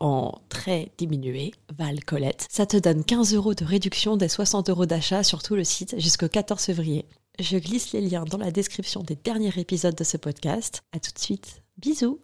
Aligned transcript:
en 0.00 0.40
très 0.48 0.92
diminué, 0.98 1.52
Val 1.76 2.04
Colette. 2.04 2.46
Ça 2.50 2.66
te 2.66 2.76
donne 2.76 3.04
15 3.04 3.34
euros 3.34 3.54
de 3.54 3.64
réduction 3.64 4.16
des 4.16 4.28
60 4.28 4.70
euros 4.70 4.86
d'achat 4.86 5.22
sur 5.22 5.42
tout 5.42 5.54
le 5.54 5.64
site 5.64 5.98
jusqu'au 5.98 6.28
14 6.28 6.62
février. 6.62 7.06
Je 7.38 7.56
glisse 7.56 7.92
les 7.92 8.00
liens 8.00 8.24
dans 8.24 8.38
la 8.38 8.50
description 8.50 9.02
des 9.02 9.16
derniers 9.16 9.58
épisodes 9.58 9.94
de 9.94 10.04
ce 10.04 10.16
podcast. 10.16 10.82
À 10.92 11.00
tout 11.00 11.12
de 11.12 11.18
suite. 11.18 11.62
Bisous. 11.78 12.20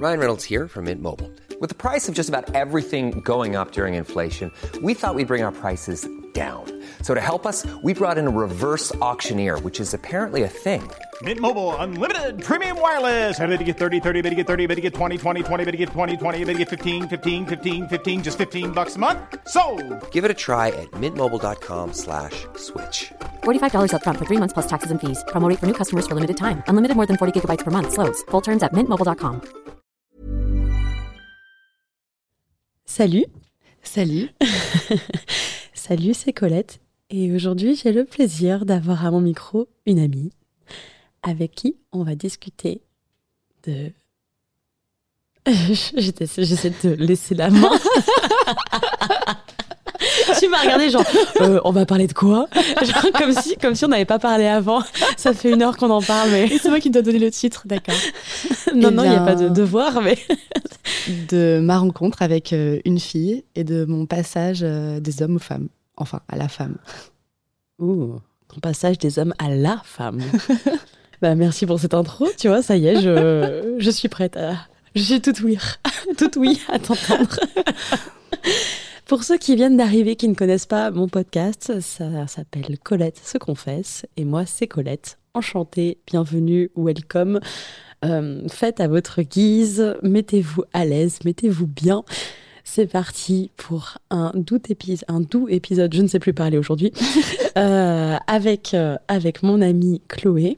Ryan 0.00 0.18
Reynolds 0.18 0.44
here 0.44 0.66
from 0.66 0.86
Mint 0.86 1.02
Mobile. 1.02 1.30
With 1.60 1.68
the 1.68 1.74
price 1.74 2.08
of 2.08 2.14
just 2.14 2.30
about 2.30 2.54
everything 2.54 3.20
going 3.20 3.54
up 3.54 3.72
during 3.72 3.96
inflation, 3.96 4.50
we 4.82 4.94
thought 4.94 5.14
we'd 5.14 5.26
bring 5.26 5.42
our 5.42 5.52
prices 5.52 6.08
down. 6.32 6.64
So 7.02 7.12
to 7.12 7.20
help 7.20 7.46
us, 7.46 7.66
we 7.82 7.92
brought 7.92 8.16
in 8.16 8.26
a 8.26 8.30
reverse 8.30 8.94
auctioneer, 9.02 9.58
which 9.58 9.78
is 9.78 9.92
apparently 9.92 10.44
a 10.44 10.48
thing. 10.48 10.82
Mint 11.22 11.38
Mobile 11.38 11.76
unlimited 11.76 12.42
premium 12.42 12.80
wireless. 12.80 13.38
Ready 13.38 13.58
to 13.58 13.64
get 13.64 13.76
30, 13.76 14.00
30, 14.00 14.22
bit 14.22 14.30
to 14.30 14.36
get 14.36 14.46
30, 14.46 14.68
bit 14.68 14.76
to 14.76 14.80
get 14.80 14.94
20, 14.94 15.18
20, 15.18 15.42
20, 15.42 15.64
bit 15.66 15.72
to 15.72 15.76
get 15.76 15.88
20, 15.90 16.16
20, 16.16 16.44
bit 16.44 16.52
to 16.54 16.58
get 16.60 16.68
15, 16.70 17.08
15, 17.08 17.44
15, 17.46 17.88
15 17.88 18.22
just 18.22 18.38
15 18.38 18.72
bucks 18.72 18.96
a 18.96 18.98
month. 18.98 19.18
So, 19.48 19.62
Give 20.12 20.24
it 20.24 20.30
a 20.30 20.38
try 20.46 20.68
at 20.68 20.90
mintmobile.com 20.92 21.92
slash 21.92 22.46
switch. 22.56 23.12
$45 23.44 23.92
upfront 23.92 24.16
for 24.16 24.24
three 24.24 24.38
months 24.38 24.54
plus 24.54 24.66
taxes 24.66 24.90
and 24.90 24.98
fees. 24.98 25.22
Promo 25.28 25.54
for 25.58 25.66
new 25.66 25.74
customers 25.74 26.06
for 26.06 26.14
limited 26.14 26.38
time. 26.38 26.62
Unlimited 26.68 26.96
more 26.96 27.06
than 27.06 27.18
40 27.18 27.38
gigabytes 27.38 27.64
per 27.64 27.70
month. 27.70 27.92
Slows. 27.92 28.22
Full 28.30 28.40
terms 28.40 28.62
at 28.62 28.72
mintmobile.com. 28.72 29.42
Salut. 32.86 33.26
Salut. 33.82 34.30
Salut, 35.74 36.14
c'est 36.14 36.32
Colette. 36.32 36.80
Et 37.10 37.32
aujourd'hui, 37.34 37.74
j'ai 37.74 37.92
le 37.92 38.04
plaisir 38.04 38.64
d'avoir 38.64 39.04
à 39.04 39.10
mon 39.10 39.20
micro 39.20 39.68
une 39.86 39.98
amie 39.98 40.32
avec 41.22 41.52
qui 41.52 41.76
on 41.92 42.02
va 42.02 42.14
discuter 42.14 42.82
de. 43.66 43.92
J'essaie 45.96 46.70
de 46.70 46.74
te 46.74 46.88
laisser 46.88 47.34
la 47.34 47.50
main. 47.50 47.70
tu 50.38 50.48
m'as 50.48 50.60
regardé 50.60 50.90
genre, 50.90 51.04
euh, 51.40 51.60
on 51.64 51.72
va 51.72 51.86
parler 51.86 52.06
de 52.06 52.12
quoi? 52.12 52.46
Genre 52.82 53.12
comme 53.12 53.32
si, 53.32 53.56
comme 53.56 53.74
si 53.74 53.84
on 53.84 53.88
n'avait 53.88 54.04
pas 54.04 54.18
parlé 54.18 54.46
avant. 54.46 54.82
Ça 55.16 55.32
fait 55.32 55.50
une 55.50 55.62
heure 55.62 55.76
qu'on 55.76 55.90
en 55.90 56.02
parle, 56.02 56.30
mais 56.30 56.48
c'est 56.58 56.68
moi 56.68 56.80
qui 56.80 56.90
dois 56.90 57.02
donner 57.02 57.18
le 57.18 57.30
titre, 57.30 57.62
d'accord. 57.66 57.94
non, 58.74 58.88
Eh 58.90 58.94
non, 58.94 59.04
il 59.04 59.10
n'y 59.10 59.16
a 59.16 59.24
pas 59.24 59.34
de 59.34 59.48
devoir, 59.48 60.00
mais 60.02 60.18
De 61.28 61.60
ma 61.62 61.78
rencontre 61.78 62.22
avec 62.22 62.52
euh, 62.52 62.80
une 62.84 63.00
fille 63.00 63.44
et 63.54 63.64
de 63.64 63.84
mon 63.84 64.06
passage 64.06 64.60
euh, 64.62 65.00
des 65.00 65.22
hommes 65.22 65.36
aux 65.36 65.40
femmes. 65.40 65.68
Enfin, 65.96 66.20
à 66.28 66.36
la 66.36 66.48
femme. 66.48 66.76
Ouh, 67.78 68.14
ton 68.48 68.60
passage 68.60 68.98
des 68.98 69.18
hommes 69.18 69.34
à 69.38 69.50
la 69.50 69.80
femme. 69.84 70.20
Bah, 71.22 71.34
merci 71.34 71.66
pour 71.66 71.78
cette 71.80 71.94
intro, 71.94 72.26
tu 72.38 72.48
vois, 72.48 72.62
ça 72.62 72.76
y 72.76 72.86
est, 72.86 73.00
je, 73.00 73.74
je 73.78 73.90
suis 73.90 74.08
prête 74.08 74.36
à... 74.36 74.54
Je 74.94 75.02
suis 75.02 75.20
toute 75.20 75.40
oui, 75.40 75.56
toute 76.18 76.36
oui 76.36 76.60
à 76.68 76.78
t'entendre. 76.78 77.38
pour 79.06 79.22
ceux 79.22 79.38
qui 79.38 79.54
viennent 79.54 79.76
d'arriver, 79.76 80.16
qui 80.16 80.28
ne 80.28 80.34
connaissent 80.34 80.66
pas 80.66 80.90
mon 80.90 81.08
podcast, 81.08 81.80
ça 81.80 82.26
s'appelle 82.26 82.78
Colette 82.82 83.20
se 83.22 83.38
confesse, 83.38 84.06
et 84.16 84.24
moi 84.24 84.46
c'est 84.46 84.66
Colette. 84.66 85.18
Enchantée, 85.34 85.98
bienvenue, 86.06 86.70
welcome. 86.74 87.38
Euh, 88.04 88.48
faites 88.48 88.80
à 88.80 88.88
votre 88.88 89.22
guise, 89.22 89.94
mettez-vous 90.02 90.64
à 90.72 90.84
l'aise, 90.84 91.18
mettez-vous 91.24 91.66
bien. 91.66 92.02
C'est 92.72 92.86
parti 92.86 93.50
pour 93.56 93.98
un 94.10 94.30
doux, 94.32 94.60
un 95.08 95.20
doux 95.20 95.48
épisode, 95.48 95.92
je 95.92 96.02
ne 96.02 96.06
sais 96.06 96.20
plus 96.20 96.32
parler 96.32 96.56
aujourd'hui, 96.56 96.92
euh, 97.58 98.16
avec, 98.28 98.74
euh, 98.74 98.96
avec 99.08 99.42
mon 99.42 99.60
amie 99.60 100.00
Chloé, 100.06 100.56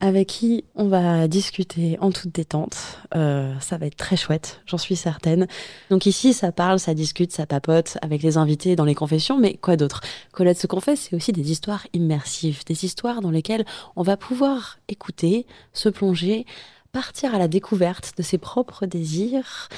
avec 0.00 0.28
qui 0.28 0.64
on 0.74 0.88
va 0.88 1.28
discuter 1.28 1.96
en 2.02 2.12
toute 2.12 2.34
détente. 2.34 2.98
Euh, 3.14 3.50
ça 3.60 3.78
va 3.78 3.86
être 3.86 3.96
très 3.96 4.16
chouette, 4.16 4.60
j'en 4.66 4.76
suis 4.76 4.94
certaine. 4.94 5.46
Donc 5.88 6.04
ici, 6.04 6.34
ça 6.34 6.52
parle, 6.52 6.78
ça 6.78 6.92
discute, 6.92 7.32
ça 7.32 7.46
papote 7.46 7.96
avec 8.02 8.22
les 8.22 8.36
invités 8.36 8.76
dans 8.76 8.84
les 8.84 8.94
confessions, 8.94 9.38
mais 9.38 9.54
quoi 9.54 9.76
d'autre? 9.76 10.02
Colette 10.32 10.58
se 10.58 10.66
confesse, 10.66 11.08
c'est 11.08 11.16
aussi 11.16 11.32
des 11.32 11.50
histoires 11.50 11.86
immersives, 11.94 12.62
des 12.66 12.84
histoires 12.84 13.22
dans 13.22 13.30
lesquelles 13.30 13.64
on 13.96 14.02
va 14.02 14.18
pouvoir 14.18 14.76
écouter, 14.86 15.46
se 15.72 15.88
plonger, 15.88 16.44
partir 16.92 17.34
à 17.34 17.38
la 17.38 17.48
découverte 17.48 18.12
de 18.18 18.22
ses 18.22 18.38
propres 18.38 18.86
désirs, 18.86 19.68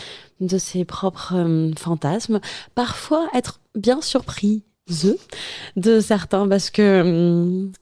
de 0.40 0.58
ses 0.58 0.84
propres 0.84 1.34
euh, 1.36 1.70
fantasmes, 1.78 2.40
parfois 2.74 3.28
être 3.34 3.60
bien 3.76 4.00
surpris 4.00 4.62
de 5.76 6.00
certains 6.00 6.46
parce 6.46 6.70
que 6.70 7.00
hum, 7.00 7.72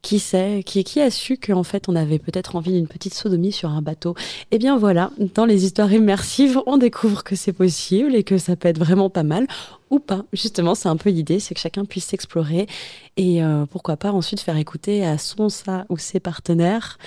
qui 0.00 0.20
sait, 0.20 0.62
qui, 0.64 0.84
qui 0.84 1.00
a 1.00 1.10
su 1.10 1.36
qu'en 1.36 1.64
fait 1.64 1.88
on 1.88 1.96
avait 1.96 2.18
peut-être 2.18 2.54
envie 2.54 2.72
d'une 2.72 2.86
petite 2.86 3.12
sodomie 3.12 3.52
sur 3.52 3.70
un 3.70 3.82
bateau. 3.82 4.14
Eh 4.52 4.58
bien 4.58 4.78
voilà, 4.78 5.10
dans 5.34 5.44
les 5.44 5.64
histoires 5.64 5.92
immersives, 5.92 6.60
on 6.66 6.78
découvre 6.78 7.24
que 7.24 7.34
c'est 7.34 7.52
possible 7.52 8.14
et 8.14 8.22
que 8.22 8.38
ça 8.38 8.56
peut 8.56 8.68
être 8.68 8.78
vraiment 8.78 9.10
pas 9.10 9.24
mal 9.24 9.46
ou 9.90 9.98
pas. 9.98 10.24
Justement, 10.32 10.74
c'est 10.74 10.88
un 10.88 10.96
peu 10.96 11.10
l'idée, 11.10 11.40
c'est 11.40 11.54
que 11.54 11.60
chacun 11.60 11.84
puisse 11.84 12.06
s'explorer 12.06 12.68
et 13.16 13.42
euh, 13.42 13.66
pourquoi 13.66 13.96
pas 13.96 14.12
ensuite 14.12 14.40
faire 14.40 14.56
écouter 14.56 15.04
à 15.04 15.18
son, 15.18 15.48
ça 15.48 15.86
ou 15.88 15.98
ses 15.98 16.20
partenaires 16.20 16.98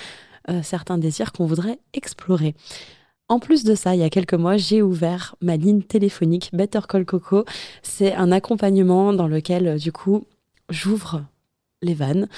euh, 0.50 0.62
certains 0.62 0.98
désirs 0.98 1.32
qu'on 1.32 1.46
voudrait 1.46 1.78
explorer. 1.92 2.54
En 3.28 3.38
plus 3.38 3.62
de 3.62 3.76
ça, 3.76 3.94
il 3.94 4.00
y 4.00 4.04
a 4.04 4.10
quelques 4.10 4.34
mois, 4.34 4.56
j'ai 4.56 4.82
ouvert 4.82 5.36
ma 5.40 5.56
ligne 5.56 5.82
téléphonique 5.82 6.50
Better 6.52 6.80
Call 6.88 7.04
Coco. 7.04 7.44
C'est 7.82 8.12
un 8.14 8.32
accompagnement 8.32 9.12
dans 9.12 9.28
lequel, 9.28 9.68
euh, 9.68 9.76
du 9.76 9.92
coup, 9.92 10.26
j'ouvre 10.68 11.24
les 11.82 11.94
vannes, 11.94 12.28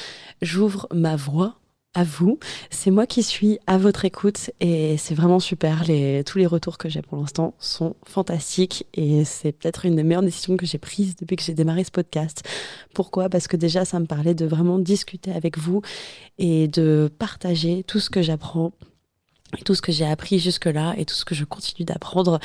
j'ouvre 0.42 0.86
ma 0.92 1.16
voix 1.16 1.56
à 1.94 2.04
vous. 2.04 2.38
C'est 2.70 2.90
moi 2.90 3.06
qui 3.06 3.22
suis 3.22 3.58
à 3.66 3.76
votre 3.78 4.04
écoute 4.04 4.50
et 4.60 4.96
c'est 4.96 5.14
vraiment 5.14 5.40
super. 5.40 5.84
Les, 5.84 6.24
tous 6.24 6.38
les 6.38 6.46
retours 6.46 6.78
que 6.78 6.88
j'ai 6.88 7.02
pour 7.02 7.18
l'instant 7.18 7.54
sont 7.58 7.96
fantastiques 8.04 8.86
et 8.94 9.24
c'est 9.24 9.52
peut-être 9.52 9.84
une 9.84 9.96
des 9.96 10.02
meilleures 10.02 10.22
décisions 10.22 10.56
que 10.56 10.66
j'ai 10.66 10.78
prises 10.78 11.16
depuis 11.16 11.36
que 11.36 11.42
j'ai 11.42 11.54
démarré 11.54 11.84
ce 11.84 11.90
podcast. 11.90 12.48
Pourquoi? 12.94 13.28
Parce 13.28 13.46
que 13.46 13.56
déjà, 13.56 13.84
ça 13.84 14.00
me 14.00 14.06
parlait 14.06 14.34
de 14.34 14.46
vraiment 14.46 14.78
discuter 14.78 15.32
avec 15.32 15.58
vous 15.58 15.82
et 16.38 16.68
de 16.68 17.10
partager 17.18 17.84
tout 17.84 18.00
ce 18.00 18.10
que 18.10 18.22
j'apprends 18.22 18.72
tout 19.64 19.74
ce 19.74 19.82
que 19.82 19.92
j'ai 19.92 20.06
appris 20.06 20.38
jusque-là 20.38 20.94
et 20.96 21.04
tout 21.04 21.14
ce 21.14 21.24
que 21.24 21.34
je 21.34 21.44
continue 21.44 21.84
d'apprendre. 21.84 22.40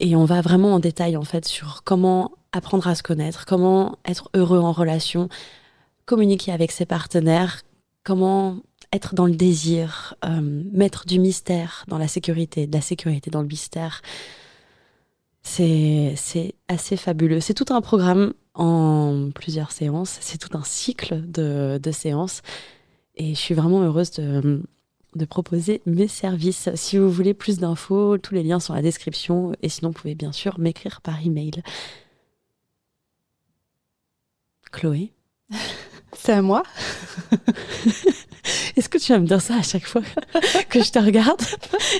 Et 0.00 0.16
on 0.16 0.24
va 0.24 0.40
vraiment 0.40 0.74
en 0.74 0.80
détail 0.80 1.16
en 1.16 1.22
fait 1.22 1.44
sur 1.44 1.82
comment 1.84 2.32
apprendre 2.52 2.86
à 2.88 2.94
se 2.94 3.02
connaître, 3.02 3.46
comment 3.46 3.98
être 4.04 4.30
heureux 4.34 4.58
en 4.58 4.72
relation, 4.72 5.28
communiquer 6.06 6.52
avec 6.52 6.72
ses 6.72 6.86
partenaires, 6.86 7.62
comment 8.04 8.58
être 8.92 9.14
dans 9.14 9.26
le 9.26 9.34
désir, 9.34 10.14
euh, 10.24 10.62
mettre 10.72 11.06
du 11.06 11.18
mystère 11.18 11.84
dans 11.88 11.98
la 11.98 12.06
sécurité, 12.06 12.66
de 12.66 12.72
la 12.72 12.80
sécurité 12.80 13.30
dans 13.30 13.42
le 13.42 13.48
mystère. 13.48 14.02
C'est 15.42 16.14
assez 16.68 16.96
fabuleux. 16.96 17.40
C'est 17.40 17.54
tout 17.54 17.74
un 17.74 17.80
programme 17.80 18.32
en 18.54 19.30
plusieurs 19.34 19.72
séances, 19.72 20.16
c'est 20.20 20.38
tout 20.38 20.56
un 20.56 20.64
cycle 20.64 21.20
de, 21.26 21.90
séances. 21.92 22.42
Et 23.16 23.34
je 23.34 23.40
suis 23.40 23.54
vraiment 23.54 23.82
heureuse 23.82 24.12
de, 24.12 24.62
de 25.14 25.24
proposer 25.24 25.82
mes 25.86 26.08
services. 26.08 26.68
Si 26.74 26.98
vous 26.98 27.10
voulez 27.10 27.34
plus 27.34 27.58
d'infos, 27.58 28.18
tous 28.18 28.34
les 28.34 28.42
liens 28.42 28.60
sont 28.60 28.72
dans 28.72 28.78
la 28.78 28.82
description. 28.82 29.54
Et 29.62 29.68
sinon, 29.68 29.90
vous 29.90 30.00
pouvez 30.00 30.14
bien 30.14 30.32
sûr 30.32 30.58
m'écrire 30.58 31.00
par 31.00 31.24
email. 31.24 31.62
Chloé, 34.72 35.12
C'est 36.22 36.32
à 36.32 36.42
moi 36.42 36.62
est-ce 38.76 38.88
que 38.88 38.98
tu 38.98 39.12
vas 39.12 39.18
me 39.18 39.26
dire 39.26 39.40
ça 39.40 39.54
à 39.56 39.62
chaque 39.62 39.86
fois 39.86 40.02
que 40.68 40.82
je 40.82 40.90
te 40.90 40.98
regarde 40.98 41.40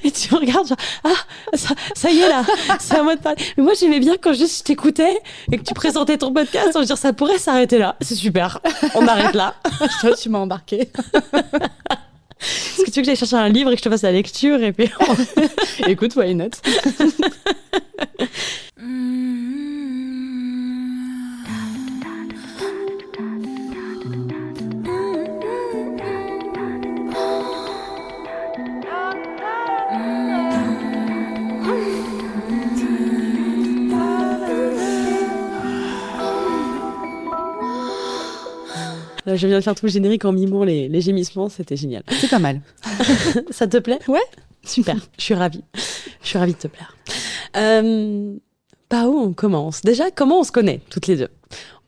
Et 0.02 0.10
tu 0.10 0.34
me 0.34 0.40
regardes 0.40 0.66
genre, 0.68 0.76
ah, 1.04 1.56
ça, 1.56 1.74
ça 1.94 2.10
y 2.10 2.20
est 2.20 2.28
là, 2.28 2.44
c'est 2.78 2.96
à 2.96 3.02
moi 3.02 3.16
de 3.16 3.20
parler. 3.20 3.42
Mais 3.56 3.62
moi, 3.62 3.72
j'aimais 3.78 4.00
bien 4.00 4.16
quand 4.20 4.32
juste 4.32 4.58
je 4.58 4.64
t'écoutais 4.64 5.18
et 5.50 5.58
que 5.58 5.62
tu 5.62 5.74
présentais 5.74 6.18
ton 6.18 6.32
podcast. 6.32 6.76
Veux 6.76 6.84
dire, 6.84 6.98
ça 6.98 7.12
pourrait 7.12 7.38
s'arrêter 7.38 7.78
là. 7.78 7.96
C'est 8.00 8.14
super. 8.14 8.60
On 8.94 9.06
arrête 9.06 9.34
là. 9.34 9.54
Toi, 10.00 10.14
tu 10.16 10.28
m'as 10.28 10.38
embarqué. 10.38 10.90
Est-ce 12.40 12.84
que 12.84 12.90
tu 12.90 12.96
veux 12.96 13.02
que 13.02 13.06
j'aille 13.06 13.16
chercher 13.16 13.36
un 13.36 13.48
livre 13.48 13.70
et 13.70 13.74
que 13.74 13.78
je 13.78 13.84
te 13.84 13.90
fasse 13.90 14.02
la 14.02 14.12
lecture 14.12 14.62
et 14.62 14.72
puis 14.72 14.90
Écoute, 15.86 16.14
why 16.16 16.34
not? 16.34 16.50
Là, 39.26 39.36
je 39.36 39.46
viens 39.46 39.56
de 39.58 39.62
faire 39.62 39.74
tout 39.74 39.86
le 39.86 39.92
générique 39.92 40.24
en 40.24 40.32
mimant 40.32 40.64
les, 40.64 40.88
les 40.88 41.00
gémissements, 41.00 41.48
c'était 41.48 41.76
génial. 41.76 42.02
C'est 42.08 42.28
pas 42.28 42.38
mal. 42.38 42.60
Ça 43.50 43.66
te 43.66 43.78
plaît? 43.78 43.98
Ouais. 44.06 44.20
Super, 44.64 44.96
je 45.18 45.24
suis 45.24 45.34
ravie. 45.34 45.64
Je 46.22 46.28
suis 46.28 46.38
ravie 46.38 46.52
de 46.52 46.58
te 46.58 46.68
plaire. 46.68 46.96
Euh, 47.56 48.36
par 48.88 49.08
où 49.08 49.18
on 49.18 49.32
commence? 49.32 49.82
Déjà, 49.82 50.10
comment 50.10 50.40
on 50.40 50.44
se 50.44 50.52
connaît, 50.52 50.80
toutes 50.90 51.06
les 51.06 51.16
deux? 51.16 51.28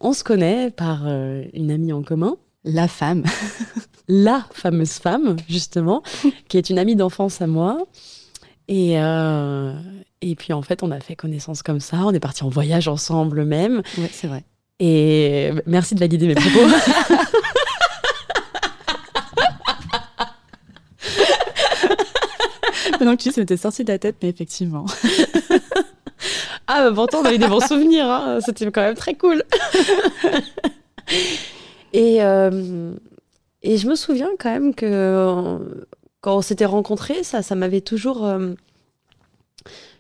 On 0.01 0.13
se 0.13 0.25
connaît 0.25 0.71
par 0.71 1.03
euh, 1.07 1.45
une 1.55 1.71
amie 1.71 1.93
en 1.93 2.03
commun, 2.03 2.37
La 2.65 2.89
femme. 2.89 3.25
la 4.09 4.47
fameuse 4.53 4.93
femme, 4.93 5.37
justement, 5.49 6.03
qui 6.49 6.59
est 6.59 6.71
une 6.71 6.79
amie 6.79 6.97
d'enfance 6.97 7.41
à 7.41 7.47
moi. 7.47 7.87
Et, 8.69 9.01
euh, 9.01 9.73
et 10.21 10.35
puis, 10.35 10.53
en 10.53 10.63
fait, 10.63 10.83
on 10.83 10.91
a 10.91 11.01
fait 11.01 11.17
connaissance 11.17 11.63
comme 11.63 11.81
ça. 11.81 11.99
On 12.05 12.13
est 12.13 12.21
parti 12.21 12.45
en 12.45 12.49
voyage 12.49 12.89
ensemble 12.89 13.45
même. 13.45 13.83
Ouais, 13.99 14.11
c'est 14.13 14.27
vrai. 14.27 14.45
Et 14.79 15.51
merci 15.67 15.95
de 15.95 16.01
valider 16.01 16.27
mes 16.29 16.35
propos. 16.35 16.67
Maintenant 22.93 23.17
que 23.17 23.23
tu 23.23 23.29
dis, 23.29 23.35
ça 23.35 23.41
m'était 23.41 23.57
sorti 23.57 23.85
de 23.85 23.93
la 23.93 23.99
tête, 23.99 24.17
mais 24.23 24.29
effectivement. 24.29 24.87
Ah, 26.69 26.89
bah 26.91 26.97
pourtant, 26.97 27.21
on 27.21 27.25
a 27.25 27.33
eu 27.33 27.39
des 27.39 27.47
bons 27.47 27.65
souvenirs. 27.65 28.07
hein. 28.11 28.41
C'était 28.45 28.69
quand 28.73 28.81
même 28.81 28.97
très 28.97 29.15
cool. 29.15 29.45
et, 31.93 32.25
euh, 32.25 32.93
et 33.63 33.77
je 33.77 33.87
me 33.87 33.95
souviens 33.95 34.31
quand 34.37 34.51
même 34.51 34.75
que 34.75 34.85
euh, 34.85 35.59
quand 36.23 36.39
on 36.39 36.43
s'était 36.43 36.65
rencontrés, 36.65 37.23
ça, 37.23 37.43
ça 37.43 37.55
m'avait 37.55 37.83
toujours. 37.83 38.27
euh, 38.27 38.55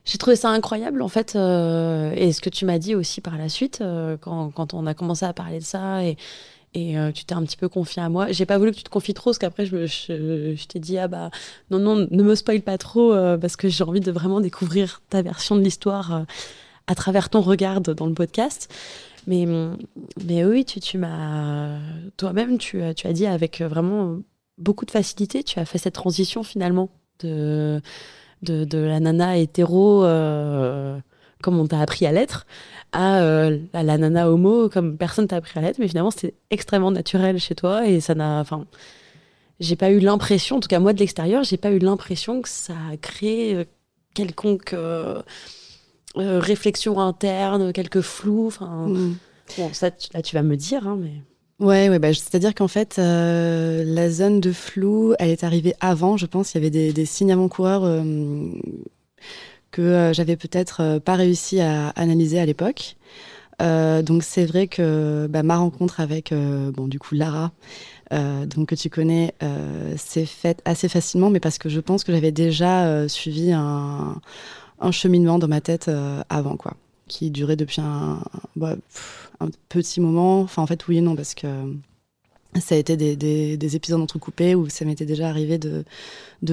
j'ai 0.06 0.18
trouvé 0.18 0.36
ça 0.36 0.50
incroyable, 0.50 1.02
en 1.02 1.08
fait. 1.08 1.34
euh, 1.34 2.12
et 2.14 2.32
ce 2.32 2.40
que 2.40 2.48
tu 2.48 2.64
m'as 2.64 2.78
dit 2.78 2.94
aussi 2.94 3.20
par 3.20 3.36
la 3.36 3.48
suite, 3.48 3.80
euh, 3.80 4.16
quand, 4.16 4.72
on 4.72 4.86
a 4.86 4.94
commencé 4.94 5.26
à 5.26 5.32
parler 5.34 5.58
de 5.58 5.64
ça 5.64 6.04
et. 6.04 6.16
Euh, 6.76 7.10
tu 7.10 7.24
t'es 7.24 7.34
un 7.34 7.42
petit 7.42 7.56
peu 7.56 7.70
confié 7.70 8.02
à 8.02 8.10
moi. 8.10 8.30
J'ai 8.32 8.44
pas 8.44 8.58
voulu 8.58 8.70
que 8.70 8.76
tu 8.76 8.82
te 8.82 8.90
confies 8.90 9.14
trop, 9.14 9.30
parce 9.30 9.38
qu'après, 9.38 9.64
je, 9.64 9.86
je, 9.86 10.66
t'ai 10.66 10.78
dit, 10.78 10.98
ah 10.98 11.08
bah, 11.08 11.30
non, 11.70 11.78
non, 11.78 12.06
ne 12.10 12.22
me 12.22 12.34
spoil 12.34 12.60
pas 12.60 12.76
trop, 12.76 13.14
parce 13.40 13.56
que 13.56 13.68
j'ai 13.70 13.82
envie 13.82 14.00
de 14.00 14.12
vraiment 14.12 14.42
découvrir 14.42 15.00
ta 15.08 15.22
version 15.22 15.56
de 15.56 15.62
l'histoire 15.62 16.26
à 16.86 16.94
travers 16.94 17.30
ton 17.30 17.40
regard 17.40 17.80
dans 17.80 18.06
le 18.06 18.12
podcast. 18.12 18.70
Mais, 19.26 19.46
mais 20.26 20.44
oui, 20.44 20.66
tu, 20.66 20.98
m'as. 20.98 21.78
Toi-même, 22.18 22.58
tu, 22.58 22.82
tu 22.94 23.06
as 23.06 23.12
dit 23.14 23.24
avec 23.24 23.62
vraiment 23.62 24.18
beaucoup 24.58 24.84
de 24.84 24.90
facilité, 24.90 25.42
tu 25.44 25.58
as 25.58 25.64
fait 25.64 25.78
cette 25.78 25.94
transition 25.94 26.42
finalement 26.42 26.90
de, 27.20 27.80
de, 28.42 28.64
de 28.64 28.78
la 28.78 29.00
nana 29.00 29.36
hétéro, 29.38 30.04
euh, 30.04 30.98
comme 31.42 31.58
on 31.58 31.66
t'a 31.66 31.80
appris 31.80 32.06
à 32.06 32.12
l'être, 32.12 32.46
à 32.92 33.20
euh, 33.20 33.58
la, 33.72 33.82
la 33.82 33.98
nana 33.98 34.30
homo, 34.30 34.68
comme 34.68 34.96
personne 34.96 35.26
t'a 35.26 35.36
appris 35.36 35.58
à 35.58 35.62
l'être. 35.62 35.78
Mais 35.78 35.88
finalement, 35.88 36.10
c'était 36.10 36.34
extrêmement 36.50 36.90
naturel 36.90 37.38
chez 37.38 37.54
toi 37.54 37.86
et 37.86 38.00
ça 38.00 38.14
n'a. 38.14 38.40
Enfin, 38.40 38.66
j'ai 39.60 39.76
pas 39.76 39.90
eu 39.90 40.00
l'impression, 40.00 40.56
en 40.56 40.60
tout 40.60 40.68
cas 40.68 40.78
moi 40.80 40.92
de 40.92 40.98
l'extérieur, 40.98 41.42
j'ai 41.44 41.56
pas 41.56 41.70
eu 41.70 41.78
l'impression 41.78 42.42
que 42.42 42.48
ça 42.48 42.74
a 42.92 42.96
créé 42.96 43.54
euh, 43.54 43.64
quelconque. 44.14 44.74
euh, 44.74 45.22
réflexion 46.16 46.98
interne, 47.00 47.72
quelques 47.72 48.00
flous. 48.00 48.46
Enfin, 48.46 48.86
Mm. 48.88 49.16
bon, 49.58 49.70
ça, 49.74 49.90
tu- 49.90 50.08
là, 50.14 50.22
tu 50.22 50.34
vas 50.34 50.42
me 50.42 50.56
dire, 50.56 50.86
hein, 50.88 50.96
mais 50.98 51.12
Ouais, 51.58 51.88
ouais, 51.88 51.98
bah, 51.98 52.12
c'est-à-dire 52.12 52.54
qu'en 52.54 52.68
fait, 52.68 52.98
euh, 52.98 53.82
la 53.82 54.10
zone 54.10 54.40
de 54.40 54.52
flou, 54.52 55.14
elle 55.18 55.30
est 55.30 55.42
arrivée 55.42 55.74
avant, 55.80 56.18
je 56.18 56.26
pense. 56.26 56.52
Il 56.52 56.62
y 56.62 56.66
avait 56.66 56.92
des, 56.92 57.06
signes 57.06 57.32
avant-coureurs 57.32 57.82
euh, 57.84 58.02
que 59.70 59.80
euh, 59.80 60.12
j'avais 60.12 60.36
peut-être 60.36 60.82
euh, 60.82 61.00
pas 61.00 61.14
réussi 61.14 61.60
à 61.60 61.88
analyser 61.90 62.38
à 62.38 62.44
l'époque. 62.46 62.96
Donc 63.58 64.22
c'est 64.22 64.44
vrai 64.44 64.66
que 64.66 65.26
bah, 65.30 65.42
ma 65.42 65.56
rencontre 65.56 66.00
avec, 66.00 66.34
bon, 66.74 66.88
du 66.88 66.98
coup, 66.98 67.14
Lara, 67.14 67.52
donc 68.10 68.68
que 68.68 68.74
tu 68.74 68.90
connais, 68.90 69.34
s'est 69.96 70.26
faite 70.26 70.60
assez 70.66 70.90
facilement, 70.90 71.30
mais 71.30 71.40
parce 71.40 71.56
que 71.56 71.70
je 71.70 71.80
pense 71.80 72.04
que 72.04 72.12
j'avais 72.12 72.32
déjà 72.32 73.08
suivi 73.08 73.52
un, 73.52 74.20
cheminement 74.90 75.38
dans 75.38 75.48
ma 75.48 75.62
tête 75.62 75.90
avant, 76.28 76.56
quoi, 76.58 76.74
qui 77.08 77.30
durait 77.30 77.56
depuis 77.56 77.80
un, 77.80 78.20
bah, 78.56 78.76
un 79.40 79.48
petit 79.68 80.00
moment. 80.00 80.40
Enfin, 80.40 80.62
en 80.62 80.66
fait, 80.66 80.86
oui 80.88 80.98
et 80.98 81.00
non, 81.00 81.16
parce 81.16 81.34
que 81.34 81.46
ça 82.60 82.74
a 82.74 82.78
été 82.78 82.96
des, 82.96 83.16
des- 83.16 83.56
des 83.58 83.76
épisodes 83.76 84.00
entrecoupés 84.00 84.54
où 84.54 84.68
ça 84.68 84.84
m'était 84.86 85.04
déjà 85.04 85.28
arrivé 85.28 85.58
de, 85.58 85.84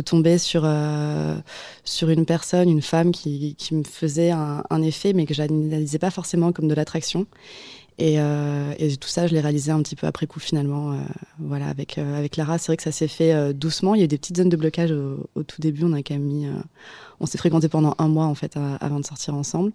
tomber 0.01 0.37
sur, 0.37 0.63
euh, 0.65 1.37
sur 1.85 2.09
une 2.09 2.25
personne, 2.25 2.69
une 2.69 2.81
femme 2.81 3.11
qui, 3.11 3.55
qui 3.55 3.73
me 3.75 3.83
faisait 3.83 4.31
un, 4.31 4.63
un 4.69 4.81
effet, 4.81 5.13
mais 5.13 5.25
que 5.25 5.33
je 5.33 5.41
n'analysais 5.43 5.99
pas 5.99 6.11
forcément 6.11 6.51
comme 6.51 6.67
de 6.67 6.73
l'attraction. 6.73 7.25
Et, 7.99 8.19
euh, 8.19 8.73
et 8.79 8.95
tout 8.97 9.07
ça, 9.07 9.27
je 9.27 9.33
l'ai 9.33 9.39
réalisé 9.39 9.71
un 9.71 9.81
petit 9.83 9.95
peu 9.95 10.07
après 10.07 10.25
coup 10.27 10.39
finalement. 10.39 10.93
euh, 10.93 10.95
voilà, 11.39 11.67
avec, 11.67 11.97
euh, 11.97 12.17
avec 12.17 12.37
Lara, 12.37 12.57
c'est 12.57 12.67
vrai 12.67 12.77
que 12.77 12.83
ça 12.83 12.91
s'est 12.91 13.07
fait 13.07 13.33
euh, 13.33 13.53
doucement. 13.53 13.93
Il 13.95 13.99
y 13.99 14.01
a 14.01 14.05
eu 14.05 14.07
des 14.07 14.17
petites 14.17 14.37
zones 14.37 14.49
de 14.49 14.55
blocage 14.57 14.91
au, 14.91 15.29
au 15.35 15.43
tout 15.43 15.61
début. 15.61 15.83
On 15.83 15.93
a 15.93 15.99
quand 16.01 16.15
même 16.15 16.23
mis, 16.23 16.47
euh, 16.47 16.51
on 17.19 17.25
s'est 17.25 17.37
fréquenté 17.37 17.69
pendant 17.69 17.93
un 17.99 18.07
mois 18.07 18.25
en 18.25 18.33
fait 18.35 18.57
à- 18.57 18.75
avant 18.77 18.99
de 18.99 19.05
sortir 19.05 19.35
ensemble. 19.35 19.71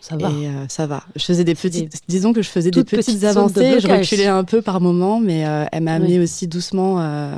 ça 0.00 0.16
va. 0.16 0.28
Et 0.30 0.48
euh, 0.48 0.66
ça 0.68 0.86
va. 0.86 1.02
Je 1.16 1.24
faisais 1.24 1.44
des 1.44 1.54
petites, 1.54 2.02
disons 2.08 2.32
que 2.32 2.42
je 2.42 2.48
faisais 2.50 2.70
des 2.70 2.84
petites 2.84 2.98
petites 3.06 3.20
de 3.22 3.26
avancées. 3.26 3.80
Je 3.80 3.88
reculais 3.88 4.26
un 4.26 4.44
peu 4.44 4.60
par 4.62 4.80
moment, 4.80 5.18
mais 5.20 5.46
euh, 5.46 5.64
elle 5.72 5.82
m'a 5.84 5.94
amené 5.94 6.18
Oui. 6.18 6.24
aussi 6.24 6.46
doucement, 6.48 7.00
euh, 7.00 7.34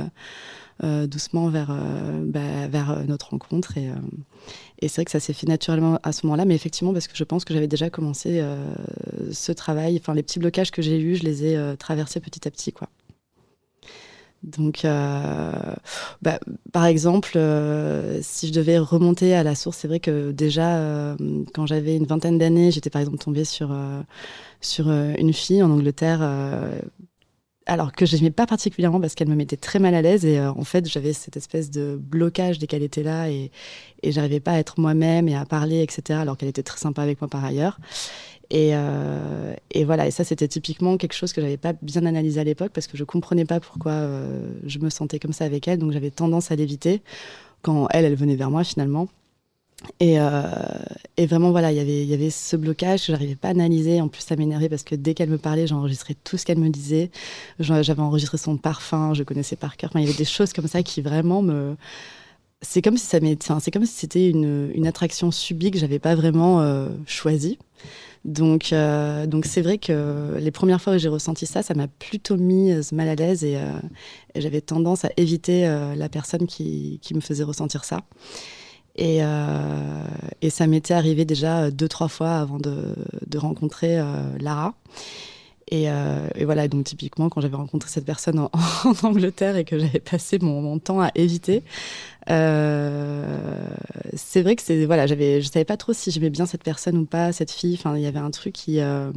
euh, 0.83 1.07
doucement 1.07 1.47
vers, 1.47 1.69
euh, 1.71 2.23
bah, 2.25 2.67
vers 2.69 2.91
euh, 2.91 3.03
notre 3.07 3.29
rencontre. 3.29 3.77
Et, 3.77 3.87
euh, 3.89 3.93
et 4.79 4.87
c'est 4.87 4.95
vrai 4.95 5.05
que 5.05 5.11
ça 5.11 5.19
s'est 5.19 5.33
fait 5.33 5.47
naturellement 5.47 5.99
à 6.03 6.11
ce 6.11 6.25
moment-là, 6.25 6.45
mais 6.45 6.55
effectivement 6.55 6.93
parce 6.93 7.07
que 7.07 7.15
je 7.15 7.23
pense 7.23 7.45
que 7.45 7.53
j'avais 7.53 7.67
déjà 7.67 7.89
commencé 7.89 8.39
euh, 8.39 8.57
ce 9.31 9.51
travail. 9.51 9.97
Enfin, 9.99 10.13
les 10.13 10.23
petits 10.23 10.39
blocages 10.39 10.71
que 10.71 10.81
j'ai 10.81 10.99
eus, 10.99 11.15
je 11.15 11.23
les 11.23 11.45
ai 11.45 11.55
euh, 11.55 11.75
traversés 11.75 12.19
petit 12.19 12.47
à 12.47 12.51
petit, 12.51 12.73
quoi. 12.73 12.89
Donc, 14.43 14.85
euh, 14.85 15.51
bah, 16.21 16.39
par 16.71 16.85
exemple, 16.85 17.39
si 18.21 18.47
je 18.47 18.53
devais 18.53 18.77
remonter 18.77 19.33
à 19.33 19.41
la 19.41 19.55
source, 19.55 19.77
c'est 19.77 19.87
vrai 19.87 19.99
que 19.99 20.31
déjà, 20.31 21.15
quand 21.55 21.65
j'avais 21.65 21.95
une 21.95 22.05
vingtaine 22.05 22.37
d'années, 22.37 22.69
j'étais 22.69 22.91
par 22.91 23.01
exemple 23.01 23.17
tombée 23.17 23.45
sur, 23.45 23.75
sur 24.61 24.91
une 24.91 25.33
fille 25.33 25.63
en 25.63 25.71
Angleterre, 25.71 26.19
alors 27.65 27.91
que 27.93 28.05
je 28.05 28.15
n'aimais 28.15 28.31
pas 28.31 28.45
particulièrement 28.45 28.99
parce 28.99 29.15
qu'elle 29.15 29.27
me 29.27 29.35
mettait 29.35 29.57
très 29.57 29.79
mal 29.79 29.95
à 29.95 30.01
l'aise 30.01 30.25
et 30.25 30.39
euh, 30.39 30.51
en 30.51 30.63
fait, 30.63 30.87
j'avais 30.87 31.13
cette 31.13 31.35
espèce 31.35 31.71
de 31.71 31.97
blocage 31.99 32.59
dès 32.59 32.67
qu'elle 32.67 32.83
était 32.83 33.03
là 33.03 33.29
et, 33.29 33.51
j'arrivais 34.03 34.39
pas 34.39 34.51
à 34.51 34.59
être 34.59 34.79
moi-même 34.79 35.27
et 35.27 35.35
à 35.35 35.45
parler, 35.45 35.81
etc., 35.81 36.19
alors 36.19 36.37
qu'elle 36.37 36.49
était 36.49 36.61
très 36.61 36.77
sympa 36.77 37.01
avec 37.01 37.19
moi 37.21 37.27
par 37.27 37.43
ailleurs. 37.43 37.79
Et, 38.51 38.71
euh, 38.73 39.55
et 39.71 39.83
voilà, 39.83 40.05
et 40.05 40.11
ça 40.11 40.23
c'était 40.23 40.47
typiquement 40.47 40.97
quelque 40.97 41.13
chose 41.13 41.33
que 41.33 41.41
j'avais 41.41 41.57
pas 41.57 41.73
bien 41.73 42.05
analysé 42.05 42.39
à 42.39 42.43
l'époque 42.43 42.71
parce 42.71 42.85
que 42.85 42.97
je 42.97 43.03
comprenais 43.03 43.45
pas 43.45 43.59
pourquoi 43.59 43.93
euh, 43.93 44.51
je 44.63 44.77
me 44.77 44.91
sentais 44.91 45.17
comme 45.17 45.33
ça 45.33 45.45
avec 45.45 45.67
elle, 45.67 45.79
donc 45.79 45.91
j'avais 45.91 46.11
tendance 46.11 46.51
à 46.51 46.55
l'éviter 46.55 47.01
quand 47.63 47.87
elle, 47.89 48.05
elle 48.05 48.15
venait 48.15 48.35
vers 48.35 48.51
moi 48.51 48.63
finalement. 48.63 49.07
Et, 49.99 50.19
euh, 50.19 50.41
et 51.17 51.25
vraiment 51.25 51.51
voilà, 51.51 51.71
il 51.71 51.77
y 51.77 52.13
avait- 52.13 52.29
ce 52.29 52.55
blocage 52.55 53.05
que 53.05 53.11
j'arrivais 53.11 53.35
pas 53.35 53.49
à 53.49 53.51
analyser. 53.51 54.01
En 54.01 54.07
plus, 54.07 54.21
ça 54.21 54.35
m'énervait 54.35 54.69
parce 54.69 54.83
que 54.83 54.95
dès 54.95 55.13
qu'elle 55.13 55.29
me 55.29 55.37
parlait, 55.37 55.67
j'enregistrais 55.67 56.15
tout 56.23 56.37
ce 56.37 56.45
qu'elle 56.45 56.57
me 56.57 56.69
disait. 56.69 57.11
J'avais 57.59 58.01
enregistré 58.01 58.37
son 58.37 58.57
parfum, 58.57 59.13
je 59.13 59.23
connaissais 59.23 59.55
par 59.55 59.77
cœur. 59.77 59.91
Il 59.95 60.01
y 60.01 60.03
avait 60.03 60.13
des 60.13 60.25
choses 60.25 60.53
comme 60.53 60.67
ça 60.67 60.83
qui 60.83 61.01
vraiment 61.01 61.41
me 61.41 61.75
c'est 62.61 62.81
comme 62.81 62.97
si 62.97 63.05
c'était 63.05 64.29
une, 64.29 64.87
attraction 64.87 65.29
subie 65.29 65.69
que 65.69 65.77
j'avais 65.77 65.99
pas 65.99 66.15
vraiment 66.15 66.61
euh, 66.61 66.89
choisie. 67.05 67.59
Donc, 68.23 68.73
euh, 68.73 69.27
donc 69.27 69.45
c'est 69.45 69.61
vrai 69.61 69.77
que 69.77 70.35
les 70.39 70.49
premières 70.49 70.81
fois 70.81 70.95
où 70.95 70.97
j'ai 70.97 71.09
ressenti 71.09 71.45
ça, 71.45 71.61
ça 71.61 71.75
m'a 71.75 71.87
plutôt 71.87 72.37
mis 72.37 72.71
mal 72.91 73.07
à 73.09 73.15
l'aise 73.15 73.43
et, 73.43 73.57
j'avais 74.35 74.61
tendance 74.61 75.05
à 75.05 75.09
éviter 75.17 75.67
la 75.95 76.09
personne 76.09 76.47
qui 76.47 76.99
me 77.13 77.21
faisait 77.21 77.43
ressentir 77.43 77.83
ça. 77.83 78.01
Et, 78.97 79.19
euh, 79.21 80.07
et 80.41 80.49
ça 80.49 80.67
m'était 80.67 80.93
arrivé 80.93 81.25
déjà 81.25 81.69
deux, 81.69 81.87
trois 81.87 82.07
fois 82.07 82.37
avant 82.37 82.57
de, 82.57 82.95
rencontrer 83.37 83.99
euh, 83.99 84.05
Lara. 84.39 84.73
Et, 85.69 85.89
euh, 85.89 86.27
voilà, 86.43 86.67
donc 86.67 86.85
typiquement, 86.85 87.27
quand 87.29 87.41
j'avais 87.41 87.55
rencontré 87.55 87.89
cette 87.89 88.05
personne 88.05 88.39
en, 88.39 88.51
Angleterre 89.03 89.57
et 89.57 89.65
que 89.65 89.79
j'avais 89.79 89.99
passé 89.99 90.39
mon, 90.39 90.79
temps 90.79 91.01
à 91.01 91.09
éviter, 91.15 91.63
euh, 92.29 93.67
c'est 94.13 94.41
vrai 94.41 94.55
que 94.55 94.61
c'est 94.61 94.85
voilà, 94.85 95.07
j'avais, 95.07 95.41
je 95.41 95.49
savais 95.49 95.65
pas 95.65 95.77
trop 95.77 95.93
si 95.93 96.11
j'aimais 96.11 96.29
bien 96.29 96.45
cette 96.45 96.63
personne 96.63 96.97
ou 96.97 97.05
pas, 97.05 97.33
cette 97.33 97.51
fille. 97.51 97.75
Enfin, 97.77 97.97
il 97.97 98.03
y 98.03 98.07
avait 98.07 98.19
un 98.19 98.31
truc 98.31 98.53
qui 98.53 98.79
euh, 98.79 99.11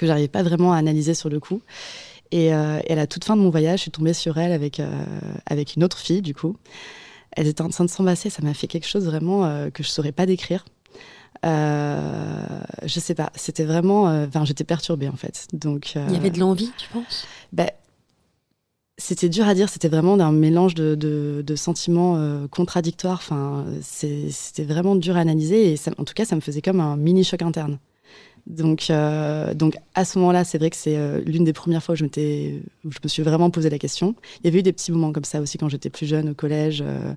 que 0.00 0.06
j'arrivais 0.06 0.28
pas 0.28 0.42
vraiment 0.42 0.72
à 0.72 0.76
analyser 0.78 1.14
sur 1.14 1.28
le 1.28 1.38
coup. 1.38 1.62
Et, 2.32 2.54
euh, 2.54 2.80
à 2.88 2.94
la 2.94 3.06
toute 3.06 3.24
fin 3.24 3.36
de 3.36 3.42
mon 3.42 3.50
voyage, 3.50 3.80
je 3.80 3.82
suis 3.82 3.90
tombée 3.90 4.14
sur 4.14 4.38
elle 4.38 4.52
avec, 4.52 4.80
euh, 4.80 5.04
avec 5.46 5.76
une 5.76 5.84
autre 5.84 5.98
fille, 5.98 6.22
du 6.22 6.34
coup. 6.34 6.56
Elle 7.32 7.46
était 7.46 7.62
en 7.62 7.68
train 7.68 7.84
de 7.84 7.90
s'embrasser, 7.90 8.28
ça 8.30 8.42
m'a 8.42 8.54
fait 8.54 8.66
quelque 8.66 8.86
chose 8.86 9.04
vraiment 9.06 9.44
euh, 9.44 9.70
que 9.70 9.82
je 9.82 9.88
ne 9.88 9.92
saurais 9.92 10.12
pas 10.12 10.26
décrire. 10.26 10.64
Euh, 11.46 12.42
je 12.84 13.00
sais 13.00 13.14
pas, 13.14 13.30
c'était 13.34 13.64
vraiment. 13.64 14.08
euh, 14.08 14.26
Enfin, 14.26 14.44
j'étais 14.44 14.64
perturbée 14.64 15.08
en 15.08 15.16
fait. 15.16 15.46
Donc, 15.52 15.94
Il 15.94 16.12
y 16.12 16.16
avait 16.16 16.30
de 16.30 16.38
l'envie, 16.38 16.72
tu 16.76 16.88
penses? 16.88 17.26
ben, 17.52 17.68
c'était 18.98 19.30
dur 19.30 19.48
à 19.48 19.54
dire, 19.54 19.68
c'était 19.70 19.88
vraiment 19.88 20.16
d'un 20.18 20.32
mélange 20.32 20.74
de, 20.74 20.94
de, 20.94 21.42
de 21.46 21.56
sentiments 21.56 22.16
euh, 22.18 22.46
contradictoires. 22.48 23.16
Enfin, 23.22 23.64
c'était 23.80 24.64
vraiment 24.64 24.94
dur 24.94 25.16
à 25.16 25.20
analyser 25.20 25.72
et 25.72 25.76
ça- 25.76 25.92
en 25.96 26.04
tout 26.04 26.12
cas, 26.14 26.26
ça 26.26 26.36
me 26.36 26.40
faisait 26.42 26.60
comme 26.60 26.80
un 26.80 26.96
mini 26.96 27.24
choc 27.24 27.40
interne. 27.42 27.78
Donc, 28.56 28.88
euh, 28.90 29.54
donc 29.54 29.76
à 29.94 30.04
ce 30.04 30.18
moment-là, 30.18 30.42
c'est 30.44 30.58
vrai 30.58 30.70
que 30.70 30.76
c'est 30.76 30.96
euh, 30.96 31.20
l'une 31.24 31.44
des 31.44 31.52
premières 31.52 31.82
fois 31.82 31.92
où 31.92 31.96
je, 31.96 32.02
m'étais- 32.04 32.60
je 32.84 32.98
me 33.02 33.08
suis 33.08 33.22
vraiment 33.22 33.48
posé 33.50 33.70
la 33.70 33.78
question. 33.78 34.14
Il 34.42 34.46
y 34.46 34.48
avait 34.48 34.58
eu 34.58 34.62
des 34.62 34.72
petits 34.72 34.90
moments 34.90 35.12
comme 35.12 35.24
ça 35.24 35.40
aussi 35.40 35.56
quand 35.56 35.68
j'étais 35.68 35.90
plus 35.90 36.06
jeune 36.06 36.30
au 36.30 36.34
collège, 36.34 36.82
euh, 36.84 37.12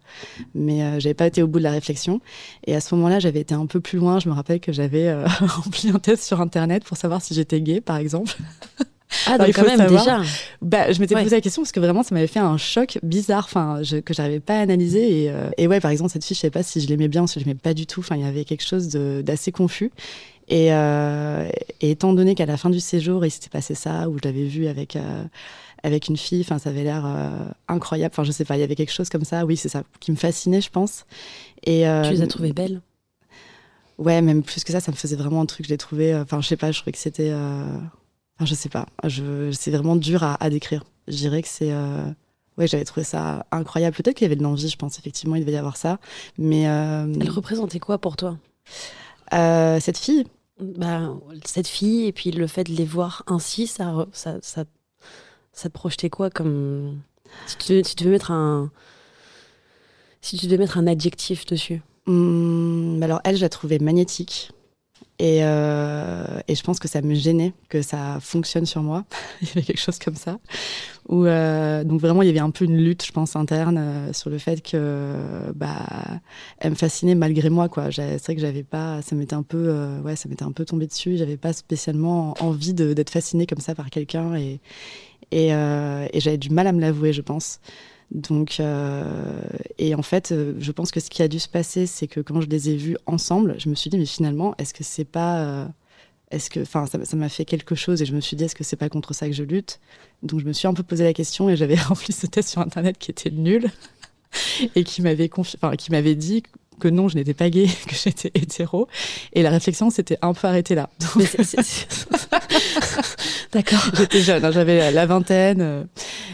mais 0.54 0.84
euh, 0.84 1.00
j'avais 1.00 1.16
pas 1.16 1.26
été 1.28 1.42
au 1.42 1.48
bout 1.48 1.58
de 1.60 1.64
la 1.64 1.72
réflexion. 1.72 2.22
Et 2.68 2.76
à 2.76 2.82
ce 2.82 2.94
moment-là, 2.96 3.20
j'avais 3.20 3.40
été 3.40 3.56
un 3.56 3.66
peu 3.66 3.80
plus 3.80 3.98
loin. 3.98 4.20
Je 4.20 4.30
me 4.30 4.34
rappelle 4.34 4.60
que 4.60 4.72
j'avais 4.72 5.12
rempli 5.26 5.90
un 5.90 6.00
test 6.00 6.24
sur 6.24 6.40
Internet 6.40 6.84
pour 6.84 6.98
savoir 6.98 7.22
si 7.22 7.34
j'étais 7.34 7.62
gay, 7.62 7.82
par 7.82 7.98
exemple. 7.98 8.36
Ah, 9.28 9.38
donc 9.38 9.54
quand 9.54 9.64
même, 9.64 9.78
savoir- 9.78 10.04
déjà. 10.22 10.22
Bah, 10.62 10.92
je 10.92 11.00
m'étais 11.00 11.14
Ouais. 11.16 11.22
posé 11.24 11.36
la 11.36 11.42
question 11.42 11.62
parce 11.62 11.72
que 11.72 11.80
vraiment, 11.80 12.02
ça 12.02 12.16
m'avait 12.16 12.26
fait 12.28 12.40
un 12.40 12.58
choc 12.58 12.98
bizarre, 13.04 13.46
enfin, 13.46 13.80
je, 13.84 13.98
que 13.98 14.12
j'arrivais 14.14 14.40
pas 14.40 14.58
à 14.58 14.62
analyser. 14.62 15.24
Et, 15.26 15.30
euh, 15.30 15.50
et 15.58 15.68
ouais, 15.68 15.80
par 15.80 15.92
exemple, 15.92 16.10
cette 16.12 16.26
fille, 16.26 16.36
je 16.36 16.42
savais 16.42 16.52
pas 16.52 16.64
si 16.64 16.82
je 16.82 16.88
l'aimais 16.88 17.08
bien 17.08 17.24
ou 17.24 17.28
si 17.28 17.40
je 17.40 17.46
l'aimais 17.46 17.58
pas 17.62 17.76
du 17.76 17.86
tout. 17.86 18.00
Enfin, 18.00 18.16
il 18.16 18.24
y 18.24 18.26
avait 18.28 18.44
quelque 18.44 18.66
chose 18.66 18.88
de- 18.90 19.22
d'assez 19.24 19.52
confus. 19.52 19.92
Et, 20.50 20.74
euh, 20.74 21.50
et 21.80 21.92
étant 21.92 22.14
donné 22.14 22.36
qu'à 22.36 22.46
la 22.46 22.58
fin 22.58 22.70
du 22.70 22.80
séjour, 22.82 23.26
il 23.26 23.32
s'était 23.32 23.50
passé 23.50 23.76
ça, 23.76 24.10
où 24.10 24.18
je 24.18 24.28
l'avais 24.28 24.44
vu 24.44 24.68
avec 24.68 24.96
euh, 24.96 25.24
avec 25.84 26.08
une 26.08 26.18
fille, 26.18 26.44
ça 26.44 26.58
avait 26.66 26.84
l'air 26.84 27.06
euh, 27.06 27.30
incroyable. 27.68 28.14
Enfin, 28.14 28.24
je 28.24 28.32
sais 28.32 28.46
pas, 28.46 28.56
il 28.58 28.60
y 28.60 28.64
avait 28.64 28.76
quelque 28.76 28.92
chose 28.92 29.10
comme 29.10 29.24
ça. 29.26 29.46
Oui, 29.46 29.58
c'est 29.58 29.70
ça 29.70 29.84
qui 30.00 30.12
me 30.12 30.18
fascinait, 30.18 30.62
je 30.62 30.70
pense. 30.70 31.06
Et 31.66 31.86
Tu 32.06 32.12
les 32.12 32.22
as 32.22 32.28
trouvées 32.28 32.54
belles? 32.54 32.82
Ouais, 33.98 34.22
même 34.22 34.44
plus 34.44 34.64
que 34.64 34.72
ça, 34.72 34.80
ça 34.80 34.92
me 34.92 34.98
faisait 34.98 35.16
vraiment 35.16 35.42
un 35.42 35.46
truc. 35.46 35.66
Je 35.66 35.72
l'ai 35.72 35.78
trouvé. 35.78 36.14
euh, 36.14 36.24
Enfin, 36.24 36.42
je 36.42 36.48
sais 36.48 36.58
pas, 36.58 36.72
je 36.72 36.80
trouvais 36.80 36.92
que 36.94 36.98
c'était. 36.98 37.32
Enfin, 37.34 38.46
je 38.46 38.54
sais 38.56 38.70
pas. 38.70 38.88
C'est 39.52 39.72
vraiment 39.72 39.96
dur 39.96 40.24
à, 40.24 40.42
à 40.44 40.50
décrire. 40.50 40.84
Je 41.08 41.16
dirais 41.16 41.42
que 41.42 41.48
c'est. 41.50 41.74
Ouais, 42.58 42.68
j'avais 42.68 42.86
trouvé 42.86 43.04
ça 43.04 43.46
incroyable. 43.52 43.96
Peut-être 43.96 44.16
qu'il 44.18 44.26
y 44.26 44.28
avait 44.28 44.36
de 44.36 44.44
l'envie, 44.44 44.70
je 44.70 44.78
pense. 44.78 45.00
Effectivement, 45.00 45.36
il 45.36 45.42
devait 45.42 45.54
y 45.54 45.58
avoir 45.58 45.78
ça. 45.78 46.00
Mais 46.38 46.62
Elle 46.64 47.30
représentait 47.30 47.80
quoi 47.80 47.98
pour 47.98 48.18
toi? 48.18 48.38
Euh, 49.34 49.80
cette 49.80 49.98
fille, 49.98 50.26
bah, 50.60 51.14
Cette 51.46 51.68
fille, 51.68 52.06
et 52.06 52.12
puis 52.12 52.32
le 52.32 52.48
fait 52.48 52.64
de 52.64 52.74
les 52.74 52.86
voir 52.86 53.24
ainsi, 53.28 53.68
ça, 53.68 54.06
ça, 54.12 54.38
ça, 54.42 54.66
ça 55.52 55.70
te 55.70 55.74
projetait 55.74 56.10
quoi 56.10 56.30
comme. 56.30 57.02
Si 57.48 57.58
tu, 57.58 57.72
devais, 57.72 57.84
si 57.84 57.96
tu 57.96 58.04
devais 58.04 58.14
mettre 58.14 58.32
un. 58.32 58.72
Si 60.22 60.38
tu 60.38 60.46
devais 60.46 60.58
mettre 60.58 60.78
un 60.78 60.88
adjectif 60.88 61.46
dessus? 61.46 61.82
hum, 62.06 63.02
alors 63.02 63.22
elle, 63.24 63.38
je 63.38 63.42
la 63.42 63.50
trouvais 63.50 63.80
magnétique. 63.80 64.52
Et, 65.20 65.40
euh, 65.44 66.40
et 66.48 66.56
je 66.56 66.64
pense 66.64 66.80
que 66.80 66.88
ça 66.88 67.02
me 67.02 67.14
gênait 67.14 67.54
que 67.70 67.82
ça 67.82 68.18
fonctionne 68.20 68.66
sur 68.66 68.82
moi. 68.82 69.06
il 69.42 69.48
y 69.48 69.52
avait 69.52 69.62
quelque 69.62 69.80
chose 69.80 70.00
comme 70.00 70.16
ça. 70.16 70.40
Euh, 71.12 71.84
donc 71.84 72.02
vraiment, 72.02 72.24
il 72.24 72.28
y 72.28 72.30
avait 72.30 72.40
un 72.40 72.50
peu 72.50 72.66
une 72.66 72.78
lutte, 72.78 73.06
je 73.06 73.12
pense, 73.12 73.36
interne 73.36 73.78
euh, 73.78 74.14
sur 74.14 74.30
le 74.30 74.40
fait 74.40 74.62
que 74.62 75.52
bah, 75.56 75.86
elle 76.58 76.72
me 76.72 76.76
fascinait 76.76 77.16
malgré 77.16 77.50
moi. 77.50 77.70
quoi. 77.70 77.92
C'est 77.92 78.24
vrai 78.24 78.36
que 78.36 78.42
j'avais 78.42 78.64
pas, 78.64 79.02
ça 79.02 79.16
m'était 79.16 79.36
un 79.36 79.44
peu, 79.44 80.00
ouais, 80.04 80.16
ça 80.16 80.28
m'était 80.30 80.44
un 80.44 80.52
peu 80.52 80.66
tombé 80.66 80.88
dessus. 80.88 81.18
J'avais 81.18 81.38
pas 81.38 81.54
spécialement 81.54 82.34
envie 82.40 82.74
d'être 82.74 83.12
fascinée 83.12 83.46
comme 83.46 83.60
ça 83.60 83.76
par 83.76 83.90
quelqu'un 83.92 84.34
et 84.36 84.60
j'avais 85.32 86.38
du 86.38 86.50
mal 86.50 86.66
à 86.66 86.72
me 86.72 86.82
l'avouer, 86.82 87.14
je 87.14 87.22
pense. 87.22 87.60
Donc, 88.14 88.60
euh, 88.60 89.42
et 89.80 89.96
en 89.96 90.04
fait, 90.04 90.32
euh, 90.32 90.54
je 90.60 90.72
pense 90.72 90.92
que 90.92 91.00
ce 91.00 91.10
qui 91.10 91.24
a 91.24 91.28
dû 91.28 91.40
se 91.40 91.50
passer, 91.50 91.88
c'est 91.88 92.08
que 92.08 92.20
quand 92.20 92.42
je 92.42 92.48
les 92.48 92.70
ai 92.70 92.76
vus 92.76 92.96
ensemble, 93.08 93.56
je 93.58 93.70
me 93.70 93.76
suis 93.76 93.90
dit, 93.90 93.98
mais 93.98 94.06
finalement, 94.06 94.54
est-ce 94.60 94.74
que 94.74 94.84
c'est 94.84 95.04
pas. 95.06 95.44
euh, 95.44 95.68
est-ce 96.32 96.50
que, 96.50 96.62
enfin, 96.62 96.86
ça 96.88 97.16
m'a 97.16 97.30
fait 97.30 97.46
quelque 97.46 97.76
chose 97.76 98.02
et 98.02 98.06
je 98.06 98.16
me 98.16 98.22
suis 98.22 98.36
dit, 98.36 98.44
est-ce 98.44 98.56
que 98.56 98.64
c'est 98.64 98.76
pas 98.76 98.90
contre 98.90 99.14
ça 99.14 99.28
que 99.28 99.34
je 99.34 99.44
lutte? 99.44 99.80
Donc, 100.24 100.40
je 100.40 100.46
me 100.46 100.54
suis 100.54 100.68
un 100.68 100.74
peu 100.74 100.84
posé 100.84 101.04
la 101.04 101.14
question 101.14 101.50
et 101.50 101.56
j'avais 101.56 101.76
rempli 101.80 102.14
ce 102.14 102.28
test 102.28 102.50
sur 102.50 102.62
Internet 102.62 102.98
qui 103.00 103.12
était 103.12 103.32
nul 103.32 103.70
et 104.76 104.84
qui 104.84 105.02
m'avait 105.02 105.30
qui 105.78 105.92
m'avait 105.92 106.16
dit 106.16 106.44
que 106.80 106.88
non, 106.88 107.08
je 107.10 107.16
n'étais 107.16 107.34
pas 107.34 107.50
gay, 107.50 107.66
que 107.88 107.96
j'étais 107.96 108.32
hétéro. 108.36 108.88
Et 109.34 109.42
la 109.44 109.50
réflexion 109.50 109.90
s'était 109.90 110.18
un 110.22 110.34
peu 110.34 110.48
arrêtée 110.48 110.76
là. 110.76 110.90
D'accord. 113.54 113.80
J'étais 113.96 114.22
jeune, 114.22 114.44
hein, 114.44 114.52
j'avais 114.52 114.92
la 114.92 115.06
vingtaine, 115.06 115.60
euh, 115.62 115.84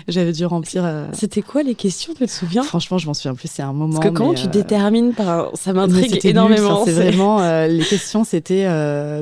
j'avais 0.08 0.32
dû 0.32 0.46
remplir. 0.46 0.84
euh, 0.86 1.06
C'était 1.14 1.42
quoi 1.42 1.64
les 1.64 1.76
questions, 1.76 2.14
tu 2.14 2.26
te 2.26 2.32
souviens? 2.32 2.64
Franchement, 2.64 2.98
je 2.98 3.08
m'en 3.08 3.14
souviens 3.14 3.36
plus, 3.36 3.50
c'est 3.52 3.62
un 3.62 3.74
moment. 3.74 4.00
Parce 4.00 4.14
que 4.14 4.24
mais, 4.24 4.36
tu 4.36 4.46
euh, 4.48 4.50
détermines 4.50 5.14
par 5.14 5.50
Ça 5.56 5.74
m'intrigue 5.74 6.18
énormément. 6.26 6.86
c'est 6.86 6.92
vraiment 6.94 7.40
les 7.68 7.84
questions, 7.84 8.24
c'était 8.24 8.66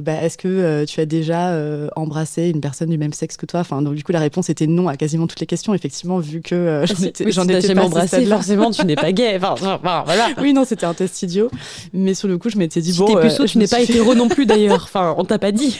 bah, 0.01 0.21
est-ce 0.21 0.37
que 0.37 0.85
tu 0.85 0.99
as 0.99 1.05
déjà 1.05 1.57
embrassé 1.95 2.49
une 2.49 2.61
personne 2.61 2.89
du 2.89 2.97
même 2.97 3.13
sexe 3.13 3.35
que 3.37 3.45
toi? 3.45 3.61
Enfin, 3.61 3.81
donc 3.81 3.95
du 3.95 4.03
coup, 4.03 4.11
la 4.11 4.19
réponse 4.19 4.49
était 4.49 4.67
non 4.67 4.87
à 4.87 4.95
quasiment 4.95 5.25
toutes 5.27 5.39
les 5.39 5.47
questions. 5.47 5.73
Effectivement, 5.73 6.19
vu 6.19 6.41
que 6.41 6.83
j'en 6.85 6.95
Si- 6.95 7.07
étais, 7.07 7.25
oui, 7.25 7.33
si 7.33 7.39
étais 7.41 7.61
jamais 7.61 7.81
pas 7.81 7.85
embrassé, 7.87 8.25
forcément, 8.25 8.71
tu 8.71 8.85
n'es 8.85 8.95
pas 8.95 9.11
gay. 9.11 9.37
Enfin, 9.47 9.53
enfin, 9.81 10.03
voilà. 10.05 10.27
Oui, 10.41 10.53
non, 10.53 10.65
c'était 10.65 10.85
un 10.85 10.93
test 10.93 11.06
idiot. 11.21 11.49
Mais 11.93 12.13
sur 12.13 12.27
le 12.27 12.37
coup, 12.37 12.49
je 12.49 12.57
m'étais 12.57 12.81
dit 12.81 12.93
Si 12.93 12.99
bon, 12.99 13.05
t'es 13.07 13.15
euh, 13.17 13.21
puceau, 13.21 13.45
je 13.47 13.51
tu 13.53 13.57
n'es 13.57 13.67
pas 13.67 13.81
hétéro 13.81 14.15
non 14.15 14.27
plus 14.29 14.45
d'ailleurs. 14.45 14.83
Enfin, 14.87 15.15
on 15.17 15.25
t'a 15.25 15.39
pas 15.39 15.51
dit. 15.51 15.79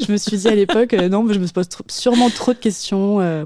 je 0.00 0.10
me 0.12 0.16
suis 0.16 0.36
dit 0.38 0.48
à 0.48 0.54
l'époque, 0.54 0.94
euh, 0.94 1.08
non, 1.08 1.22
mais 1.22 1.34
je 1.34 1.38
me 1.38 1.46
pose 1.48 1.68
trop- 1.68 1.84
sûrement 1.88 2.30
trop 2.30 2.52
de 2.52 2.58
questions. 2.58 3.20
euh, 3.20 3.44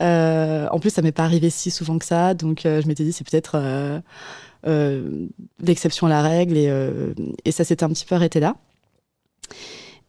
euh, 0.00 0.66
en 0.70 0.78
plus, 0.78 0.90
ça 0.90 1.02
m'est 1.02 1.12
pas 1.12 1.24
arrivé 1.24 1.50
si 1.50 1.70
souvent 1.70 1.98
que 1.98 2.04
ça, 2.04 2.34
donc 2.34 2.64
euh, 2.66 2.80
je 2.80 2.86
m'étais 2.86 3.02
dit 3.04 3.12
c'est 3.12 3.28
peut-être 3.28 3.52
euh, 3.56 3.98
euh, 4.66 5.26
l'exception 5.60 6.06
à 6.06 6.10
la 6.10 6.22
règle, 6.22 6.56
et, 6.56 6.68
euh, 6.68 7.12
et 7.44 7.50
ça 7.52 7.64
s'était 7.64 7.82
un 7.84 7.88
petit 7.88 8.04
peu 8.04 8.14
arrêté 8.14 8.38
là. 8.38 8.54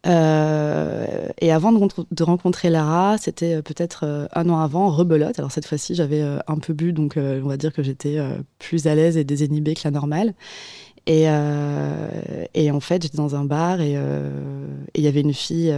Euh, 0.07 1.27
et 1.39 1.51
avant 1.51 1.73
de, 1.73 1.77
rencontr- 1.77 2.05
de 2.09 2.23
rencontrer 2.23 2.69
Lara, 2.69 3.17
c'était 3.17 3.55
euh, 3.55 3.61
peut-être 3.61 4.05
euh, 4.05 4.27
un 4.33 4.47
an 4.49 4.59
avant, 4.59 4.89
rebelote. 4.89 5.37
Alors 5.39 5.51
cette 5.51 5.65
fois-ci, 5.65 5.93
j'avais 5.93 6.21
un 6.21 6.57
peu 6.57 6.73
bu, 6.73 6.93
donc 6.93 7.17
on 7.17 7.47
va 7.47 7.57
dire 7.57 7.73
que 7.73 7.83
j'étais 7.83 8.17
plus 8.59 8.87
à 8.87 8.95
l'aise 8.95 9.17
et 9.17 9.23
désinhibée 9.23 9.73
que 9.73 9.81
la 9.83 9.91
normale. 9.91 10.33
Et, 11.05 11.27
en 11.29 12.79
fait, 12.79 13.01
j'étais 13.01 13.17
dans 13.17 13.35
un 13.35 13.45
bar 13.45 13.81
et 13.81 13.95
il 14.95 15.01
y 15.01 15.07
avait 15.07 15.21
une 15.21 15.33
fille, 15.33 15.73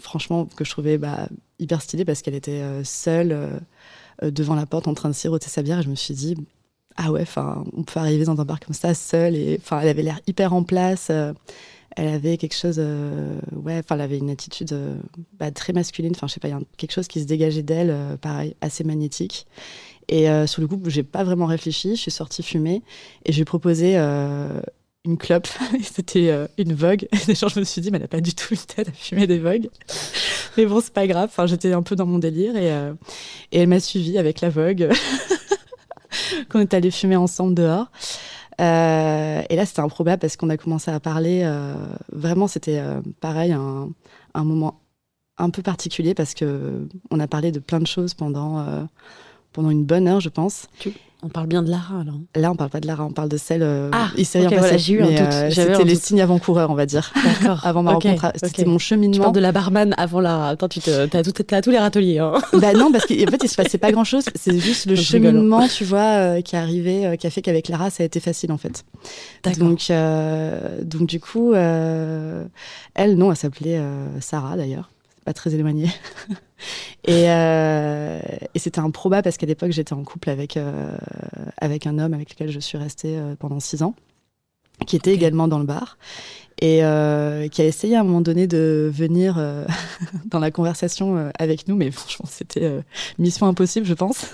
franchement, 0.00 0.46
que 0.46 0.64
je 0.64 0.70
trouvais 0.70 0.98
bah, 0.98 1.28
hyper 1.58 1.80
stylée 1.80 2.04
parce 2.04 2.22
qu'elle 2.22 2.34
était 2.34 2.62
seule 2.82 3.60
devant 4.22 4.56
la 4.56 4.66
porte 4.66 4.88
en 4.88 4.94
train 4.94 5.08
de 5.08 5.14
siroter 5.14 5.48
sa 5.48 5.62
bière. 5.62 5.78
Et 5.78 5.82
je 5.82 5.90
me 5.90 5.94
suis 5.94 6.14
dit, 6.14 6.36
ah 6.96 7.12
ouais, 7.12 7.24
on 7.36 7.84
peut 7.84 8.00
arriver 8.00 8.24
dans 8.24 8.40
un 8.40 8.44
bar 8.44 8.58
comme 8.58 8.74
ça, 8.74 8.94
seule. 8.94 9.36
Et 9.36 9.60
elle 9.70 9.88
avait 9.88 10.02
l'air 10.02 10.20
hyper 10.26 10.52
en 10.52 10.64
place. 10.64 11.10
Elle 11.96 12.08
avait 12.08 12.36
quelque 12.36 12.54
chose, 12.54 12.76
euh, 12.78 13.38
ouais, 13.52 13.78
enfin, 13.78 13.94
elle 13.94 14.02
avait 14.02 14.18
une 14.18 14.28
attitude 14.28 14.72
euh, 14.74 14.96
bah, 15.38 15.50
très 15.50 15.72
masculine. 15.72 16.12
Enfin, 16.14 16.26
je 16.26 16.34
sais 16.34 16.40
pas, 16.40 16.48
il 16.48 16.50
y 16.50 16.54
a 16.54 16.60
quelque 16.76 16.92
chose 16.92 17.08
qui 17.08 17.22
se 17.22 17.26
dégageait 17.26 17.62
d'elle, 17.62 17.90
euh, 17.90 18.16
pareil, 18.18 18.54
assez 18.60 18.84
magnétique. 18.84 19.46
Et 20.08 20.28
sur 20.46 20.62
le 20.62 20.68
coup, 20.68 20.80
j'ai 20.86 21.02
pas 21.02 21.24
vraiment 21.24 21.46
réfléchi. 21.46 21.96
Je 21.96 22.00
suis 22.00 22.12
sortie 22.12 22.44
fumer 22.44 22.84
et 23.24 23.32
je 23.32 23.38
lui 23.38 23.42
ai 23.42 23.44
proposé 23.44 23.96
une 23.96 25.18
clope. 25.18 25.48
C'était 25.82 26.32
une 26.58 26.74
Vogue. 26.74 27.08
Et 27.12 27.26
déjà, 27.26 27.48
je 27.48 27.58
me 27.58 27.64
suis 27.64 27.80
dit, 27.80 27.90
mais 27.90 27.98
elle 27.98 28.04
a 28.04 28.06
pas 28.06 28.20
du 28.20 28.32
tout 28.32 28.54
une 28.54 28.60
tête 28.60 28.88
à 28.88 28.92
fumer 28.92 29.26
des 29.26 29.40
Vogue. 29.40 29.68
Mais 30.56 30.64
bon, 30.64 30.80
c'est 30.80 30.92
pas 30.92 31.08
grave. 31.08 31.28
Enfin, 31.28 31.46
j'étais 31.46 31.72
un 31.72 31.82
peu 31.82 31.96
dans 31.96 32.06
mon 32.06 32.20
délire 32.20 32.56
et, 32.56 32.68
et 33.50 33.58
elle 33.58 33.66
m'a 33.66 33.80
suivi 33.80 34.16
avec 34.16 34.42
la 34.42 34.48
Vogue. 34.48 34.90
Qu'on 36.50 36.60
est 36.60 36.72
allé 36.72 36.92
fumer 36.92 37.16
ensemble 37.16 37.56
dehors. 37.56 37.90
Euh, 38.60 39.42
et 39.48 39.56
là, 39.56 39.66
c'était 39.66 39.80
improbable 39.80 40.20
parce 40.20 40.36
qu'on 40.36 40.50
a 40.50 40.56
commencé 40.56 40.90
à 40.90 41.00
parler. 41.00 41.42
euh, 41.44 41.74
vraiment, 42.12 42.48
c'était 42.48 42.78
euh, 42.78 43.00
pareil, 43.20 43.52
un, 43.52 43.90
moment 44.34 44.80
un 45.38 45.50
peu 45.50 45.62
particulier 45.62 46.14
parce 46.14 46.34
que 46.34 46.88
on 47.10 47.20
a 47.20 47.26
parlé 47.26 47.52
de 47.52 47.58
plein 47.58 47.80
de 47.80 47.86
choses 47.86 48.14
pendant 48.14 48.90
une 49.56 49.84
bonne 49.84 50.08
heure, 50.08 50.20
je 50.20 50.28
pense. 50.30 50.68
On 51.22 51.28
parle 51.28 51.46
bien 51.46 51.62
de 51.62 51.70
Lara 51.70 52.00
alors. 52.02 52.14
Là, 52.36 52.52
on 52.52 52.56
parle 52.56 52.70
pas 52.70 52.78
de 52.78 52.86
Lara, 52.86 53.04
on 53.04 53.10
parle 53.10 53.28
de 53.30 53.38
celle. 53.38 53.62
euh, 53.62 53.88
Ah, 53.92 54.10
il 54.18 54.26
s'est 54.26 54.38
rien 54.46 54.50
passé. 54.50 54.96
voilà, 54.98 55.22
euh, 55.22 55.50
j'avais 55.50 55.72
C'était 55.72 55.84
les 55.84 55.94
doute. 55.94 56.02
signes 56.02 56.20
avant-coureurs, 56.20 56.70
on 56.70 56.74
va 56.74 56.84
dire. 56.86 57.10
D'accord. 57.40 57.66
Avant 57.66 57.82
ma 57.82 57.94
Ok, 57.94 58.04
rencontre, 58.04 58.26
ok. 58.26 58.32
c'était 58.44 58.64
mon 58.66 58.76
Tu 58.76 58.84
cheminement. 58.84 59.22
parles 59.24 59.34
de 59.34 59.40
la 59.40 59.50
barman 59.50 59.94
avant 59.96 60.20
Lara. 60.20 60.50
Attends, 60.50 60.68
tu 60.68 60.80
te- 60.80 61.06
tout- 61.22 61.42
t'as 61.42 61.62
tous 61.62 61.70
les 61.70 61.78
râteliers. 61.78 62.18
Hein. 62.18 62.34
Bah 62.52 62.74
non, 62.74 62.92
parce 62.92 63.06
qu'en 63.06 63.14
fait, 63.14 63.42
il 63.42 63.48
se 63.48 63.56
passait 63.56 63.78
pas 63.78 63.92
grand-chose. 63.92 64.24
C'est 64.34 64.58
juste 64.58 64.86
le 64.86 64.94
cheminement, 64.94 65.66
tu 65.66 65.84
vois, 65.84 66.00
euh, 66.36 66.40
qui 66.42 66.54
est 66.54 66.58
arrivé, 66.58 67.06
euh, 67.06 67.16
qui 67.16 67.26
a 67.26 67.30
fait 67.30 67.40
qu'avec 67.42 67.68
Lara, 67.68 67.88
ça 67.90 68.02
a 68.02 68.06
été 68.06 68.20
facile, 68.20 68.52
en 68.52 68.58
fait. 68.58 68.84
D'accord. 69.42 69.68
Donc, 69.68 69.90
donc 70.82 71.08
du 71.08 71.18
coup, 71.18 71.54
elle, 71.54 73.16
non, 73.16 73.30
elle 73.30 73.36
s'appelait 73.36 73.80
Sarah, 74.20 74.56
d'ailleurs. 74.56 74.90
Pas 75.26 75.32
très 75.32 75.52
éloigné. 75.54 75.88
et 77.04 77.28
euh, 77.30 78.20
et 78.54 78.58
c'était 78.60 78.78
improbable 78.78 79.24
parce 79.24 79.36
qu'à 79.36 79.46
l'époque, 79.46 79.72
j'étais 79.72 79.92
en 79.92 80.04
couple 80.04 80.30
avec, 80.30 80.56
euh, 80.56 80.96
avec 81.58 81.88
un 81.88 81.98
homme 81.98 82.14
avec 82.14 82.30
lequel 82.30 82.52
je 82.52 82.60
suis 82.60 82.78
restée 82.78 83.18
euh, 83.18 83.34
pendant 83.36 83.58
six 83.58 83.82
ans, 83.82 83.96
qui 84.86 84.94
était 84.94 85.12
également 85.12 85.48
dans 85.48 85.58
le 85.58 85.64
bar. 85.64 85.98
et 86.62 86.84
euh, 86.84 87.48
qui 87.48 87.60
a 87.60 87.64
essayé 87.64 87.96
à 87.96 88.00
un 88.00 88.04
moment 88.04 88.20
donné 88.20 88.46
de 88.46 88.88
venir 88.94 89.34
euh, 89.36 89.66
dans 90.26 90.38
la 90.38 90.52
conversation 90.52 91.16
euh, 91.16 91.30
avec 91.40 91.66
nous, 91.66 91.74
mais 91.74 91.90
franchement, 91.90 92.26
c'était 92.30 92.80
mission 93.18 93.48
impossible, 93.48 93.84
je 93.84 93.94
pense. 93.94 94.32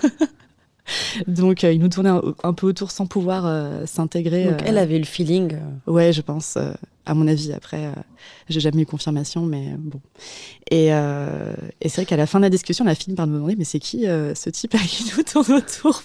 Donc, 1.27 1.63
il 1.63 1.79
nous 1.79 1.89
tournait 1.89 2.11
un, 2.43 2.53
peu 2.53 2.67
autour 2.67 2.91
sans 2.91 3.07
pouvoir 3.07 3.87
s'intégrer. 3.87 4.45
Donc, 4.45 4.61
elle 4.63 4.77
avait 4.77 4.99
le 4.99 5.05
feeling. 5.05 5.55
Ouais, 5.87 6.13
je 6.13 6.21
pense, 6.21 6.57
à 7.05 7.13
mon 7.13 7.27
avis. 7.27 7.51
Après, 7.53 7.91
j'ai 8.49 8.59
jamais 8.59 8.83
eu 8.83 8.85
confirmation, 8.85 9.45
mais 9.45 9.75
bon. 9.77 10.01
Et, 10.71 10.87
et 10.87 11.89
c'est 11.89 11.95
vrai 11.95 12.05
qu'à 12.05 12.17
la 12.17 12.27
fin 12.27 12.39
de 12.39 12.43
la 12.43 12.49
discussion, 12.49 12.85
on 12.85 12.87
a 12.87 12.95
fini 12.95 13.15
par 13.15 13.27
nous 13.27 13.35
demander, 13.35 13.55
mais 13.55 13.65
c'est 13.65 13.79
qui 13.79 14.03
ce 14.03 14.49
type 14.49 14.75
à 14.75 14.79
qui 14.79 15.11
nous 15.15 15.23
tourne 15.23 15.53
autour 15.53 16.03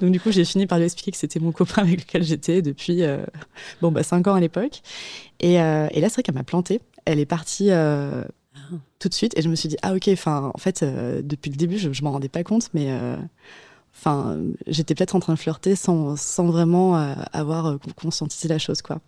Donc 0.00 0.10
du 0.12 0.20
coup, 0.20 0.30
j'ai 0.30 0.44
fini 0.44 0.66
par 0.66 0.78
lui 0.78 0.84
expliquer 0.84 1.10
que 1.10 1.16
c'était 1.16 1.40
mon 1.40 1.52
copain 1.52 1.82
avec 1.82 2.00
lequel 2.00 2.22
j'étais 2.22 2.62
depuis 2.62 3.02
euh, 3.02 3.24
bon 3.80 3.90
bah 3.90 4.02
cinq 4.02 4.26
ans 4.26 4.34
à 4.34 4.40
l'époque. 4.40 4.82
Et, 5.40 5.60
euh, 5.60 5.86
là, 5.86 6.08
c'est 6.08 6.14
vrai 6.14 6.22
qu'elle 6.22 6.34
m'a 6.34 6.44
planté. 6.44 6.80
Elle 7.04 7.18
est 7.18 7.26
partie 7.26 7.70
euh, 7.70 8.24
tout 8.98 9.08
de 9.08 9.14
suite 9.14 9.36
et 9.36 9.42
je 9.42 9.48
me 9.48 9.54
suis 9.54 9.68
dit 9.68 9.76
ah 9.82 9.94
ok. 9.94 10.08
En 10.26 10.58
fait, 10.58 10.84
depuis 10.84 11.50
le 11.50 11.56
début, 11.56 11.78
je, 11.78 11.92
je 11.92 12.04
m'en 12.04 12.12
rendais 12.12 12.28
pas 12.28 12.44
compte, 12.44 12.70
mais 12.74 12.90
enfin, 13.96 14.38
j'étais 14.66 14.94
peut-être 14.94 15.16
en 15.16 15.20
train 15.20 15.34
de 15.34 15.38
flirter 15.38 15.74
sans, 15.74 16.16
sans 16.16 16.46
vraiment 16.46 16.94
avoir 17.32 17.78
conscientisé 17.96 18.48
la 18.48 18.58
chose 18.58 18.82
quoi. 18.82 19.00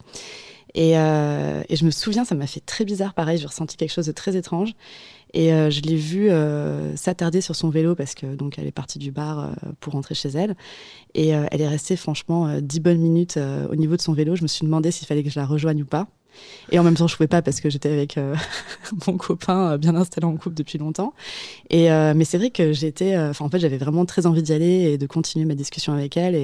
Et, 0.74 0.92
et, 0.92 1.76
je 1.76 1.84
me 1.84 1.90
souviens, 1.90 2.24
ça 2.24 2.34
m'a 2.34 2.46
fait 2.46 2.60
très 2.60 2.84
bizarre. 2.84 3.14
Pareil, 3.14 3.38
j'ai 3.38 3.46
ressenti 3.46 3.76
quelque 3.76 3.92
chose 3.92 4.06
de 4.06 4.12
très 4.12 4.36
étrange. 4.36 4.74
Et 5.32 5.52
euh, 5.52 5.70
je 5.70 5.80
l'ai 5.82 5.96
vue 5.96 6.30
euh, 6.30 6.94
s'attarder 6.96 7.40
sur 7.40 7.54
son 7.54 7.70
vélo 7.70 7.94
parce 7.94 8.14
que 8.14 8.34
donc 8.34 8.58
elle 8.58 8.66
est 8.66 8.72
partie 8.72 8.98
du 8.98 9.12
bar 9.12 9.38
euh, 9.38 9.48
pour 9.78 9.92
rentrer 9.92 10.14
chez 10.14 10.30
elle. 10.30 10.56
Et 11.14 11.30
elle 11.30 11.60
est 11.60 11.68
restée 11.68 11.96
franchement 11.96 12.60
dix 12.60 12.78
bonnes 12.78 13.00
minutes 13.00 13.36
au 13.68 13.74
niveau 13.74 13.96
de 13.96 14.00
son 14.00 14.12
vélo. 14.12 14.36
Je 14.36 14.42
me 14.42 14.46
suis 14.46 14.64
demandé 14.64 14.92
s'il 14.92 15.08
fallait 15.08 15.24
que 15.24 15.30
je 15.30 15.40
la 15.40 15.44
rejoigne 15.44 15.82
ou 15.82 15.86
pas. 15.86 16.06
Et 16.70 16.78
en 16.78 16.84
même 16.84 16.94
temps, 16.94 17.08
je 17.08 17.16
pouvais 17.16 17.26
pas 17.26 17.42
parce 17.42 17.60
que 17.60 17.68
j'étais 17.68 17.90
avec 17.90 18.16
mon 19.08 19.16
copain 19.16 19.76
bien 19.76 19.96
installé 19.96 20.24
en 20.28 20.36
couple 20.36 20.54
depuis 20.54 20.78
longtemps. 20.78 21.12
Et 21.68 21.88
mais 21.88 22.24
c'est 22.24 22.38
vrai 22.38 22.50
que 22.50 22.72
j'étais, 22.72 23.18
en 23.18 23.48
fait, 23.48 23.58
j'avais 23.58 23.76
vraiment 23.76 24.04
très 24.04 24.26
envie 24.26 24.44
d'y 24.44 24.52
aller 24.52 24.92
et 24.92 24.98
de 24.98 25.06
continuer 25.06 25.46
ma 25.46 25.56
discussion 25.56 25.92
avec 25.92 26.16
elle. 26.16 26.36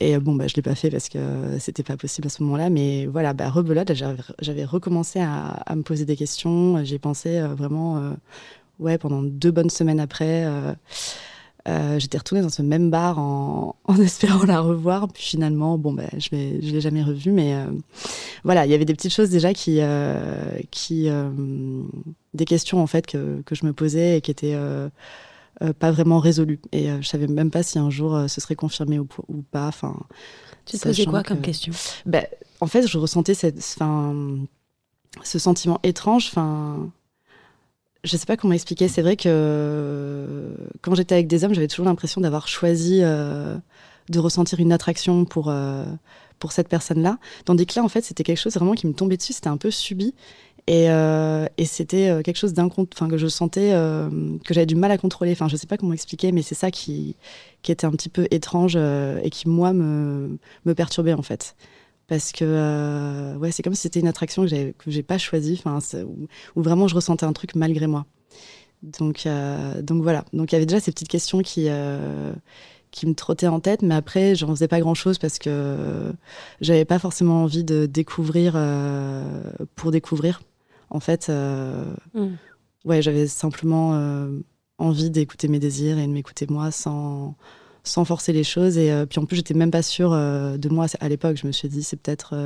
Et 0.00 0.16
euh, 0.16 0.20
bon, 0.20 0.34
bah, 0.34 0.46
je 0.46 0.54
l'ai 0.54 0.62
pas 0.62 0.74
fait 0.74 0.90
parce 0.90 1.08
que 1.08 1.18
c'était 1.58 1.82
pas 1.82 1.96
possible 1.96 2.26
à 2.26 2.30
ce 2.30 2.42
moment-là. 2.42 2.70
Mais 2.70 3.06
voilà, 3.06 3.32
bah, 3.32 3.48
rebelote, 3.50 3.92
j'avais 4.40 4.64
recommencé 4.64 5.20
à, 5.20 5.74
me 5.74 5.82
poser 5.82 6.04
des 6.04 6.16
questions. 6.16 6.84
J'ai 6.84 6.98
pensé 6.98 7.38
euh, 7.38 7.54
vraiment, 7.54 7.98
euh, 7.98 8.12
ouais, 8.80 8.98
pendant 8.98 9.22
deux 9.22 9.50
bonnes 9.50 9.70
semaines 9.70 10.00
après. 10.00 10.46
j'étais 11.98 12.18
retournée 12.18 12.42
dans 12.42 12.50
ce 12.50 12.62
même 12.62 12.90
bar 12.90 13.18
en, 13.18 13.76
espérant 14.02 14.44
la 14.44 14.60
revoir. 14.60 15.08
Puis 15.08 15.22
finalement, 15.22 15.78
bon, 15.78 15.92
bah, 15.92 16.04
je 16.18 16.34
ne 16.34 16.60
l'ai 16.60 16.80
jamais 16.80 17.02
revue. 17.02 17.32
Mais 17.32 17.54
voilà, 18.42 18.66
il 18.66 18.70
y 18.70 18.74
avait 18.74 18.84
des 18.84 18.94
petites 18.94 19.14
choses 19.14 19.30
déjà 19.30 19.54
qui. 19.54 19.80
des 22.34 22.44
questions, 22.44 22.82
en 22.82 22.86
fait, 22.86 23.06
que, 23.06 23.42
je 23.50 23.66
me 23.66 23.72
posais 23.72 24.18
et 24.18 24.20
qui 24.20 24.30
étaient 24.32 24.54
euh, 24.54 24.88
pas 25.78 25.90
vraiment 25.90 26.18
résolu. 26.18 26.60
Et 26.72 26.90
euh, 26.90 27.00
je 27.00 27.08
savais 27.08 27.26
même 27.26 27.50
pas 27.50 27.62
si 27.62 27.78
un 27.78 27.90
jour 27.90 28.14
euh, 28.14 28.28
ce 28.28 28.40
serait 28.40 28.56
confirmé 28.56 28.98
ou, 28.98 29.06
pas. 29.50 29.68
Enfin, 29.68 29.96
tu 30.66 30.78
te 30.78 30.82
posais 30.82 31.04
quoi 31.06 31.22
comme 31.22 31.40
question? 31.40 31.72
Ben, 32.06 32.26
En 32.60 32.66
fait, 32.66 32.86
je 32.86 32.98
ressentais 32.98 33.34
cette, 33.34 33.60
ce 33.60 35.38
sentiment 35.38 35.80
étrange. 35.82 36.26
Enfin, 36.26 36.90
je 38.02 38.16
sais 38.16 38.26
pas 38.26 38.36
comment 38.36 38.54
expliquer. 38.54 38.88
C'est 38.88 39.02
vrai 39.02 39.16
que 39.16 40.54
quand 40.82 40.94
j'étais 40.94 41.14
avec 41.14 41.26
des 41.26 41.44
hommes, 41.44 41.54
j'avais 41.54 41.68
toujours 41.68 41.86
l'impression 41.86 42.20
d'avoir 42.20 42.48
choisi 42.48 43.00
de 43.00 44.18
ressentir 44.18 44.60
une 44.60 44.72
attraction 44.72 45.24
pour 45.24 45.52
pour 46.38 46.52
cette 46.52 46.68
personne-là. 46.68 47.18
Tandis 47.44 47.64
que 47.64 47.78
là, 47.78 47.84
en 47.84 47.88
fait, 47.88 48.02
c'était 48.02 48.24
quelque 48.24 48.40
chose 48.40 48.54
vraiment 48.54 48.74
qui 48.74 48.86
me 48.86 48.92
tombait 48.92 49.16
dessus. 49.16 49.32
C'était 49.32 49.48
un 49.48 49.56
peu 49.56 49.70
subi. 49.70 50.14
Et, 50.66 50.86
euh, 50.88 51.46
et 51.58 51.66
c'était 51.66 52.08
euh, 52.08 52.22
quelque 52.22 52.38
chose 52.38 52.54
enfin 52.58 53.08
que 53.08 53.18
je 53.18 53.26
sentais 53.26 53.72
euh, 53.74 54.08
que 54.44 54.54
j'avais 54.54 54.66
du 54.66 54.76
mal 54.76 54.90
à 54.90 54.98
contrôler. 54.98 55.32
Enfin, 55.32 55.46
je 55.48 55.56
sais 55.56 55.66
pas 55.66 55.76
comment 55.76 55.92
expliquer, 55.92 56.32
mais 56.32 56.40
c'est 56.40 56.54
ça 56.54 56.70
qui, 56.70 57.16
était 57.68 57.84
un 57.86 57.90
petit 57.90 58.08
peu 58.08 58.26
étrange 58.30 58.76
et 58.76 59.30
qui 59.30 59.48
moi 59.48 59.72
me, 59.72 60.38
me 60.64 60.74
perturbait 60.74 61.12
en 61.12 61.22
fait. 61.22 61.56
Parce 62.08 62.32
que 62.32 63.36
ouais, 63.38 63.50
c'est 63.52 63.62
comme 63.62 63.74
si 63.74 63.82
c'était 63.82 64.00
une 64.00 64.08
attraction 64.08 64.42
que 64.42 64.48
j'avais 64.48 64.74
que 64.74 64.90
j'ai 64.90 65.02
pas 65.02 65.18
choisie, 65.18 65.60
enfin, 65.64 65.78
où, 66.04 66.62
vraiment 66.62 66.88
je 66.88 66.94
ressentais 66.94 67.24
un 67.24 67.32
truc 67.32 67.54
malgré 67.54 67.86
moi. 67.86 68.06
Donc 68.82 69.26
donc 69.82 70.02
voilà. 70.02 70.24
Donc 70.32 70.52
il 70.52 70.54
y 70.54 70.56
avait 70.56 70.66
déjà 70.66 70.80
ces 70.80 70.92
petites 70.92 71.08
questions 71.08 71.40
qui 71.42 71.68
qui 72.90 73.06
me 73.06 73.14
trottaient 73.14 73.48
en 73.48 73.60
tête, 73.60 73.82
mais 73.82 73.94
après, 73.94 74.34
j'en 74.34 74.48
faisais 74.48 74.68
pas 74.68 74.80
grand 74.80 74.94
chose 74.94 75.18
parce 75.18 75.38
que 75.38 76.12
j'avais 76.60 76.84
pas 76.84 76.98
forcément 76.98 77.42
envie 77.42 77.64
de 77.64 77.86
découvrir 77.86 78.58
pour 79.74 79.90
découvrir. 79.90 80.40
En 80.94 81.00
fait, 81.00 81.26
euh, 81.28 81.84
mm. 82.14 82.36
ouais, 82.84 83.02
j'avais 83.02 83.26
simplement 83.26 83.94
euh, 83.96 84.28
envie 84.78 85.10
d'écouter 85.10 85.48
mes 85.48 85.58
désirs 85.58 85.98
et 85.98 86.06
de 86.06 86.12
m'écouter 86.12 86.46
moi 86.48 86.70
sans, 86.70 87.34
sans 87.82 88.04
forcer 88.04 88.32
les 88.32 88.44
choses. 88.44 88.78
Et 88.78 88.92
euh, 88.92 89.04
puis 89.04 89.18
en 89.18 89.26
plus, 89.26 89.34
j'étais 89.34 89.54
même 89.54 89.72
pas 89.72 89.82
sûre 89.82 90.12
de 90.12 90.68
moi 90.68 90.86
à 91.00 91.08
l'époque. 91.08 91.36
Je 91.36 91.48
me 91.48 91.52
suis 91.52 91.68
dit, 91.68 91.82
c'est 91.82 91.96
peut-être. 91.96 92.36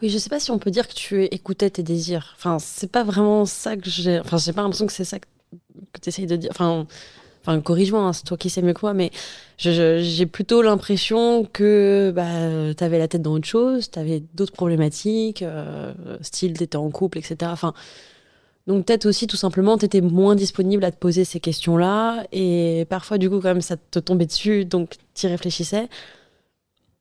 Oui, 0.00 0.08
je 0.08 0.16
sais 0.16 0.30
pas 0.30 0.40
si 0.40 0.50
on 0.50 0.58
peut 0.58 0.70
dire 0.70 0.88
que 0.88 0.94
tu 0.94 1.24
écoutais 1.24 1.68
tes 1.68 1.82
désirs. 1.82 2.34
Enfin, 2.38 2.58
c'est 2.58 2.90
pas 2.90 3.04
vraiment 3.04 3.44
ça 3.44 3.76
que 3.76 3.90
j'ai. 3.90 4.20
Enfin, 4.20 4.38
j'ai 4.38 4.54
pas 4.54 4.62
l'impression 4.62 4.86
que 4.86 4.94
c'est 4.94 5.04
ça 5.04 5.18
que, 5.18 5.26
tu 6.00 6.08
essayes 6.08 6.26
de 6.26 6.36
dire. 6.36 6.50
Enfin, 6.52 6.86
enfin 7.46 7.60
corrige-moi, 7.60 8.00
hein, 8.00 8.12
c'est 8.12 8.24
toi 8.24 8.36
qui 8.36 8.50
sais 8.50 8.62
mieux 8.62 8.72
que 8.72 8.80
moi, 8.82 8.92
mais 8.92 9.10
j'ai 9.58 10.26
plutôt 10.26 10.62
l'impression 10.62 11.44
que 11.44 12.12
bah, 12.14 12.74
tu 12.76 12.82
avais 12.82 12.98
la 12.98 13.08
tête 13.08 13.22
dans 13.22 13.32
autre 13.32 13.46
chose, 13.46 13.90
tu 13.90 13.98
avais 13.98 14.22
d'autres 14.34 14.52
problématiques, 14.52 15.42
euh, 15.42 15.92
style 16.22 16.54
tu 16.58 16.64
étais 16.64 16.76
en 16.76 16.90
couple, 16.90 17.18
etc. 17.18 17.36
Enfin, 17.52 17.72
donc 18.66 18.84
peut-être 18.84 19.06
aussi 19.06 19.28
tout 19.28 19.36
simplement 19.36 19.78
tu 19.78 19.84
étais 19.84 20.00
moins 20.00 20.34
disponible 20.34 20.84
à 20.84 20.90
te 20.90 20.98
poser 20.98 21.24
ces 21.24 21.38
questions-là, 21.38 22.24
et 22.32 22.84
parfois 22.90 23.18
du 23.18 23.30
coup 23.30 23.36
quand 23.36 23.48
même 23.48 23.60
ça 23.60 23.76
te 23.76 23.98
tombait 24.00 24.26
dessus, 24.26 24.64
donc 24.64 24.96
tu 25.14 25.26
y 25.26 25.28
réfléchissais. 25.28 25.88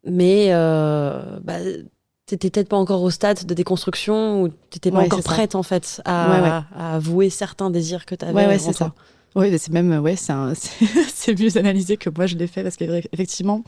Mais 0.07 0.49
euh, 0.51 1.39
bah, 1.41 1.57
t'étais 2.27 2.51
peut-être 2.51 2.69
pas 2.69 2.77
encore 2.77 3.01
au 3.01 3.09
stade 3.09 3.45
de 3.45 3.53
déconstruction 3.55 4.43
ou 4.43 4.49
t'étais 4.69 4.91
pas 4.91 4.99
encore 4.99 5.23
prête 5.23 5.55
en 5.55 5.63
fait 5.63 6.01
à, 6.05 6.65
avouer 6.95 7.31
certains 7.31 7.71
désirs 7.71 8.05
que 8.05 8.13
tu 8.13 8.25
avais. 8.25 8.33
Ouais, 8.33 8.47
ouais, 8.47 8.59
c'est 8.59 8.73
ça. 8.73 8.93
Oui, 9.35 9.57
c'est 9.59 9.71
même, 9.73 9.99
ouais, 9.99 10.15
c'est 10.15 11.39
mieux 11.39 11.57
analysé 11.57 11.97
que 11.97 12.09
moi 12.09 12.25
je 12.25 12.37
l'ai 12.37 12.47
fait 12.47 12.63
parce 12.63 12.77
qu'effectivement, 12.77 13.63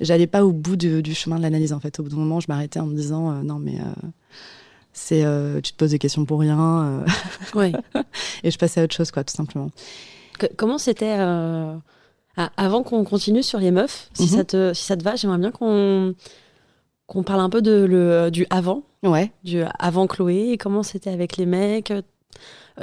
j'allais 0.00 0.26
pas 0.26 0.44
au 0.44 0.52
bout 0.52 0.76
du 0.76 1.14
chemin 1.14 1.38
de 1.38 1.42
l'analyse 1.42 1.72
en 1.72 1.80
fait. 1.80 1.98
Au 1.98 2.02
bout 2.02 2.10
d'un 2.10 2.16
moment, 2.16 2.38
je 2.40 2.46
m'arrêtais 2.48 2.80
en 2.80 2.86
me 2.86 2.94
disant 2.94 3.30
euh, 3.30 3.42
non, 3.42 3.58
mais 3.58 3.76
euh, 3.80 4.08
c'est 4.92 5.24
euh, 5.24 5.60
tu 5.62 5.72
te 5.72 5.76
poses 5.78 5.92
des 5.92 5.98
questions 5.98 6.26
pour 6.26 6.40
rien. 6.40 7.02
Et 8.44 8.50
je 8.50 8.58
passais 8.58 8.80
à 8.80 8.84
autre 8.84 8.94
chose, 8.94 9.10
quoi, 9.10 9.24
tout 9.24 9.34
simplement. 9.34 9.70
comment 10.56 10.78
c'était 10.78 11.16
avant 12.58 12.82
qu'on 12.82 13.04
continue 13.04 13.42
sur 13.42 13.58
les 13.58 13.70
meufs, 13.70 14.10
si, 14.12 14.24
mhm. 14.24 14.28
ça 14.28 14.44
te, 14.44 14.74
si 14.74 14.84
ça 14.84 14.98
te 14.98 15.02
va, 15.02 15.16
j'aimerais 15.16 15.38
bien 15.38 15.50
qu'on 15.50 16.14
qu'on 17.06 17.22
parle 17.22 17.40
un 17.40 17.48
peu 17.48 17.62
de, 17.62 17.84
le, 17.84 18.30
du 18.30 18.46
avant. 18.50 18.82
Ouais. 19.04 19.30
Du 19.44 19.62
avant 19.78 20.08
Chloé 20.08 20.50
et 20.50 20.58
comment 20.58 20.82
c'était 20.82 21.10
avec 21.10 21.36
les 21.36 21.46
mecs 21.46 21.92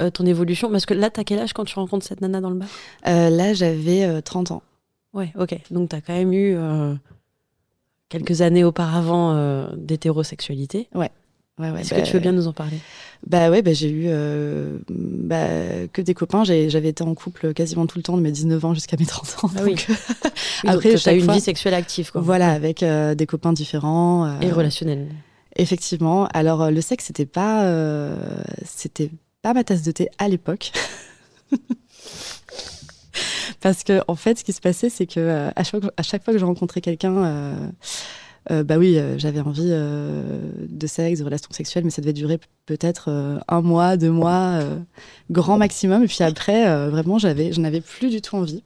euh, 0.00 0.10
ton 0.10 0.26
évolution 0.26 0.70
Parce 0.70 0.86
que 0.86 0.94
là, 0.94 1.10
t'as 1.10 1.24
quel 1.24 1.38
âge 1.38 1.52
quand 1.52 1.64
tu 1.64 1.74
rencontres 1.76 2.06
cette 2.06 2.20
nana 2.20 2.40
dans 2.40 2.50
le 2.50 2.56
bar? 2.56 2.68
Euh, 3.06 3.30
Là, 3.30 3.54
j'avais 3.54 4.22
30 4.22 4.50
euh, 4.50 4.54
ans. 4.54 4.62
Ouais, 5.12 5.32
ok. 5.38 5.56
Donc, 5.70 5.90
t'as 5.90 6.00
quand 6.00 6.14
même 6.14 6.32
eu 6.32 6.56
quelques 8.08 8.42
années 8.42 8.64
auparavant 8.64 9.68
d'hétérosexualité. 9.76 10.88
Ouais. 10.94 11.10
Ouais, 11.60 11.70
ouais, 11.70 11.82
Est-ce 11.82 11.90
que 11.90 12.00
bah, 12.00 12.02
tu 12.02 12.14
veux 12.14 12.18
bien 12.18 12.32
nous 12.32 12.48
en 12.48 12.52
parler? 12.52 12.78
Bah 13.28 13.48
ouais, 13.48 13.62
bah, 13.62 13.72
j'ai 13.72 13.88
eu 13.88 14.08
bah, 14.90 15.46
que 15.92 16.02
des 16.02 16.12
copains. 16.12 16.42
J'avais 16.42 16.88
été 16.88 17.04
en 17.04 17.14
couple 17.14 17.54
quasiment 17.54 17.86
tout 17.86 17.96
le 17.96 18.02
temps 18.02 18.16
de 18.16 18.22
mes 18.22 18.32
19 18.32 18.64
ans 18.64 18.74
jusqu'à 18.74 18.96
mes 18.98 19.06
30 19.06 19.44
ans. 19.44 19.50
Ah 19.56 19.60
oui. 19.62 19.76
Après, 20.66 20.96
tu 20.96 21.08
as 21.08 21.14
eu 21.14 21.20
une 21.20 21.30
vie 21.30 21.40
sexuelle 21.40 21.74
active. 21.74 22.10
Quoi. 22.10 22.22
Voilà, 22.22 22.50
avec 22.50 22.84
des 22.84 23.26
copains 23.26 23.52
différents. 23.52 24.40
Et 24.40 24.50
relationnels. 24.50 25.06
Effectivement. 25.54 26.26
Alors, 26.34 26.72
le 26.72 26.80
sexe, 26.80 27.04
c'était 27.04 27.24
pas, 27.26 27.70
c'était 28.64 29.12
pas 29.44 29.52
ma 29.52 29.62
tasse 29.62 29.82
de 29.82 29.92
thé 29.92 30.08
à 30.16 30.26
l'époque. 30.26 30.72
Parce 33.60 33.84
que, 33.84 34.00
en 34.08 34.14
fait, 34.14 34.38
ce 34.38 34.44
qui 34.44 34.54
se 34.54 34.60
passait, 34.62 34.88
c'est 34.88 35.06
que 35.06 35.20
euh, 35.20 35.50
à, 35.54 35.62
chaque, 35.64 36.24
fois 36.24 36.32
que 36.32 36.38
je 36.38 36.46
rencontrais 36.46 36.80
quelqu'un, 36.80 37.14
euh, 37.14 37.54
euh, 38.50 38.64
bah 38.64 38.78
oui, 38.78 38.98
j'avais 39.18 39.40
envie 39.40 39.68
de 39.68 40.86
sexe, 40.86 41.20
de 41.20 41.24
relations 41.24 41.50
sexuelles, 41.52 41.84
mais 41.84 41.90
ça 41.90 42.00
devait 42.00 42.14
durer 42.14 42.40
peut-être 42.64 43.42
un 43.46 43.60
mois, 43.60 43.98
deux 43.98 44.10
mois, 44.10 44.60
grand 45.30 45.58
maximum. 45.58 46.04
Et 46.04 46.06
puis 46.06 46.24
après, 46.24 46.88
vraiment, 46.88 47.18
j'avais, 47.18 47.52
je 47.52 47.60
n'avais 47.60 47.82
plus 47.82 48.08
du 48.08 48.22
tout 48.22 48.36
envie. 48.36 48.64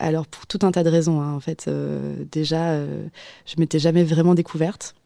alors, 0.00 0.26
pour 0.26 0.48
tout 0.48 0.58
un 0.62 0.72
tas 0.72 0.82
de 0.82 0.90
raisons, 0.90 1.20
hein, 1.20 1.32
en 1.32 1.40
fait, 1.40 1.70
déjà, 2.32 2.76
je 3.46 3.54
m'étais 3.58 3.78
jamais 3.78 4.02
vraiment 4.02 4.34
découverte. 4.34 4.96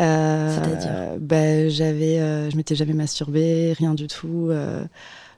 Euh, 0.00 1.16
bah, 1.20 1.68
j'avais, 1.68 2.18
euh, 2.20 2.50
je 2.50 2.56
m'étais 2.56 2.74
jamais 2.74 2.94
masturbée, 2.94 3.74
rien 3.76 3.94
du 3.94 4.06
tout. 4.06 4.48
Euh, 4.50 4.84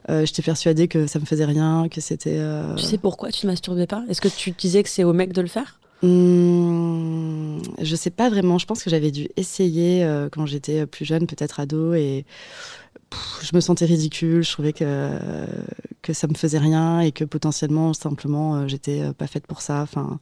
j'étais 0.09 0.43
persuadée 0.43 0.89
que 0.89 1.07
ça 1.07 1.19
me 1.19 1.25
faisait 1.25 1.45
rien, 1.45 1.89
que 1.91 2.01
c'était. 2.01 2.41
Tu 2.77 2.85
sais 2.85 2.99
pourquoi 2.99 3.31
tu 3.31 3.47
ne 3.47 3.53
masturbais 3.53 3.87
pas? 3.87 4.05
Est-ce 4.09 4.21
que 4.21 4.29
tu 4.29 4.51
disais 4.53 4.83
que 4.83 4.89
c'est 4.89 5.05
au 5.05 5.13
mec 5.13 5.33
de 5.33 5.41
le 5.43 5.49
faire? 5.49 5.79
Mmh, 6.03 7.59
Je 7.81 7.97
sais 7.97 8.11
pas 8.11 8.29
vraiment. 8.29 8.59
Je 8.59 8.67
pense 8.67 8.83
que 8.83 8.91
j'avais 8.91 9.11
dû 9.11 9.29
essayer 9.37 10.05
euh, 10.05 10.29
quand 10.31 10.47
j'étais 10.47 10.87
plus 10.87 11.05
jeune, 11.05 11.27
peut-être 11.27 11.61
ado, 11.61 11.95
et 11.95 12.25
pff, 13.11 13.41
je 13.49 13.55
me 13.55 13.61
sentais 13.61 13.85
ridicule. 13.85 14.43
Je 14.43 14.51
trouvais 14.53 14.73
que 14.73 15.11
que 16.03 16.13
ça 16.13 16.27
me 16.27 16.35
faisait 16.35 16.59
rien 16.59 17.01
et 17.01 17.13
que 17.13 17.25
potentiellement, 17.25 17.95
simplement, 17.95 18.57
euh, 18.57 18.67
j'étais 18.67 19.01
euh, 19.01 19.13
pas 19.13 19.29
faite 19.29 19.47
pour 19.47 19.61
ça. 19.61 19.83
Enfin, 19.83 20.19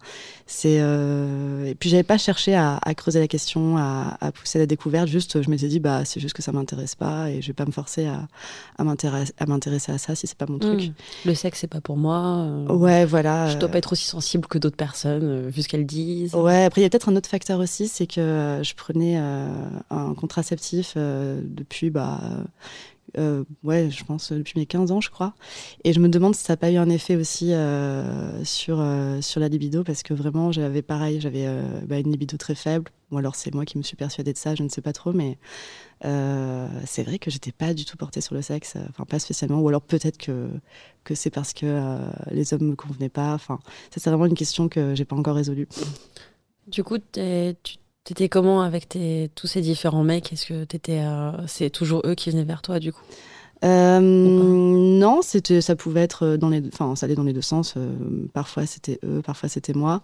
c'est 0.47 0.79
euh, 0.81 1.65
et 1.65 1.75
puis 1.75 1.89
j'avais 1.89 2.03
pas 2.03 2.19
cherché 2.19 2.55
à, 2.55 2.79
à, 2.83 2.95
creuser 2.95 3.19
la 3.19 3.29
question, 3.29 3.79
à, 3.79 4.19
à, 4.21 4.31
pousser 4.31 4.59
la 4.59 4.67
découverte. 4.67 5.09
Juste, 5.09 5.41
je 5.41 5.49
m'étais 5.49 5.69
dit, 5.69 5.81
bah, 5.81 6.05
c'est 6.05 6.21
juste 6.21 6.35
que 6.35 6.43
ça 6.43 6.53
m'intéresse 6.53 6.95
pas 6.95 7.31
et 7.31 7.41
je 7.41 7.47
vais 7.47 7.55
pas 7.55 7.65
me 7.65 7.73
forcer 7.73 8.07
à, 8.07 8.29
à 8.77 8.85
m'intéresser 8.85 9.91
à 9.91 9.99
ça 9.99 10.15
si 10.15 10.27
c'est 10.27 10.37
pas 10.37 10.47
mon 10.47 10.59
truc. 10.59 10.89
Mmh. 10.89 10.93
Le 11.25 11.35
sexe, 11.35 11.61
c'est 11.61 11.67
pas 11.67 11.81
pour 11.81 11.97
moi. 11.97 12.47
Ouais, 12.69 13.07
voilà. 13.07 13.49
Je 13.49 13.57
dois 13.57 13.71
pas 13.71 13.79
être 13.79 13.93
aussi 13.93 14.05
sensible 14.05 14.47
que 14.47 14.59
d'autres 14.59 14.77
personnes, 14.77 15.49
vu 15.49 15.63
ce 15.63 15.69
qu'elles 15.69 15.87
disent. 15.87 16.35
Ouais. 16.35 16.65
Après, 16.65 16.83
il 16.83 16.85
y 16.85 16.87
a 16.87 16.91
peut-être 16.91 17.09
un 17.09 17.17
autre 17.17 17.29
facteur 17.29 17.59
aussi, 17.59 17.89
c'est 17.89 18.07
que 18.07 18.61
je 18.63 18.75
prenais 18.75 19.17
un 19.17 20.15
contraceptif 20.15 20.95
depuis 20.97 21.89
bah 21.89 22.21
euh, 23.19 23.45
ouais, 23.63 23.91
je 23.91 24.05
pense 24.05 24.33
depuis 24.33 24.59
mes 24.59 24.67
15 24.67 24.93
ans, 24.93 25.01
je 25.01 25.11
crois. 25.11 25.35
Et 25.85 25.93
je 25.93 26.01
me 26.01 26.09
demande 26.09 26.35
si 26.35 26.45
ça 26.45 26.53
n'a 26.55 26.57
pas 26.57 26.71
eu 26.71 26.77
un 26.77 26.89
effet 26.89 27.17
aussi 27.17 27.53
euh, 27.53 28.45
sur, 28.45 28.81
euh, 28.81 29.21
sur 29.21 29.41
la 29.41 29.49
libido, 29.49 29.85
parce 29.85 30.03
que 30.03 30.15
vraiment, 30.15 30.53
j'avais 30.53 30.83
pareil, 30.83 31.21
j'avais 31.21 31.47
bah, 31.87 31.99
une 31.99 32.11
libido 32.11 32.37
très 32.37 32.55
faible. 32.55 32.91
Ou 33.11 33.19
alors 33.19 33.35
c'est 33.35 33.53
moi 33.53 33.65
qui 33.65 33.77
me 33.77 33.83
suis 33.83 33.97
persuadée 33.97 34.33
de 34.33 34.39
ça, 34.39 34.55
je 34.55 34.63
ne 34.63 34.69
sais 34.69 34.83
pas 34.83 34.93
trop, 34.93 35.13
mais 35.13 35.39
c'est 36.03 37.03
vrai 37.03 37.19
que 37.19 37.31
j'étais 37.31 37.53
pas 37.53 37.75
du 37.75 37.85
tout 37.85 37.97
portée 37.97 38.21
sur 38.21 38.35
le 38.35 38.43
sexe, 38.43 38.77
enfin 38.89 39.05
pas 39.05 39.19
spécialement, 39.19 39.61
ou 39.61 39.69
alors 39.69 39.83
peut-être 39.83 40.17
que, 40.17 40.49
que 41.03 41.17
c'est 41.17 41.31
parce 41.31 41.53
que 41.53 41.99
les 42.31 42.55
hommes 42.55 42.69
me 42.69 42.77
convenaient 42.77 43.09
pas. 43.09 43.35
Enfin, 43.35 43.59
c'est 43.91 44.09
vraiment 44.09 44.27
une 44.27 44.35
question 44.35 44.69
que 44.69 44.95
j'ai 44.95 45.05
pas 45.05 45.17
encore 45.17 45.35
résolue. 45.35 45.67
Du 46.69 46.85
coup, 46.85 46.99
tu 46.99 47.79
T'étais 48.05 48.29
comment 48.29 48.63
avec 48.63 48.89
tes, 48.89 49.31
tous 49.35 49.47
ces 49.47 49.61
différents 49.61 50.05
mecs? 50.05 50.33
Est-ce 50.33 50.47
que 50.47 50.65
t'étais, 50.65 51.01
euh, 51.01 51.33
c'est 51.47 51.71
toujours 51.71 52.03
eux 52.07 52.15
qui 52.15 52.31
venaient 52.31 52.45
vers 52.45 52.63
toi 52.63 52.79
du 52.79 52.93
coup? 52.93 53.03
Euh, 53.63 54.01
non, 54.01 55.21
c'était, 55.21 55.61
ça 55.61 55.77
pouvait 55.77 56.01
être 56.01 56.37
dans 56.37 56.49
les, 56.49 56.63
enfin, 56.73 56.97
ça 56.97 57.05
allait 57.05 57.15
dans 57.15 57.25
les 57.25 57.35
deux 57.35 57.43
sens. 57.43 57.75
Euh, 57.77 57.93
parfois 58.33 58.65
c'était 58.65 58.99
eux, 59.05 59.21
parfois 59.21 59.51
c'était 59.51 59.75
moi. 59.75 60.01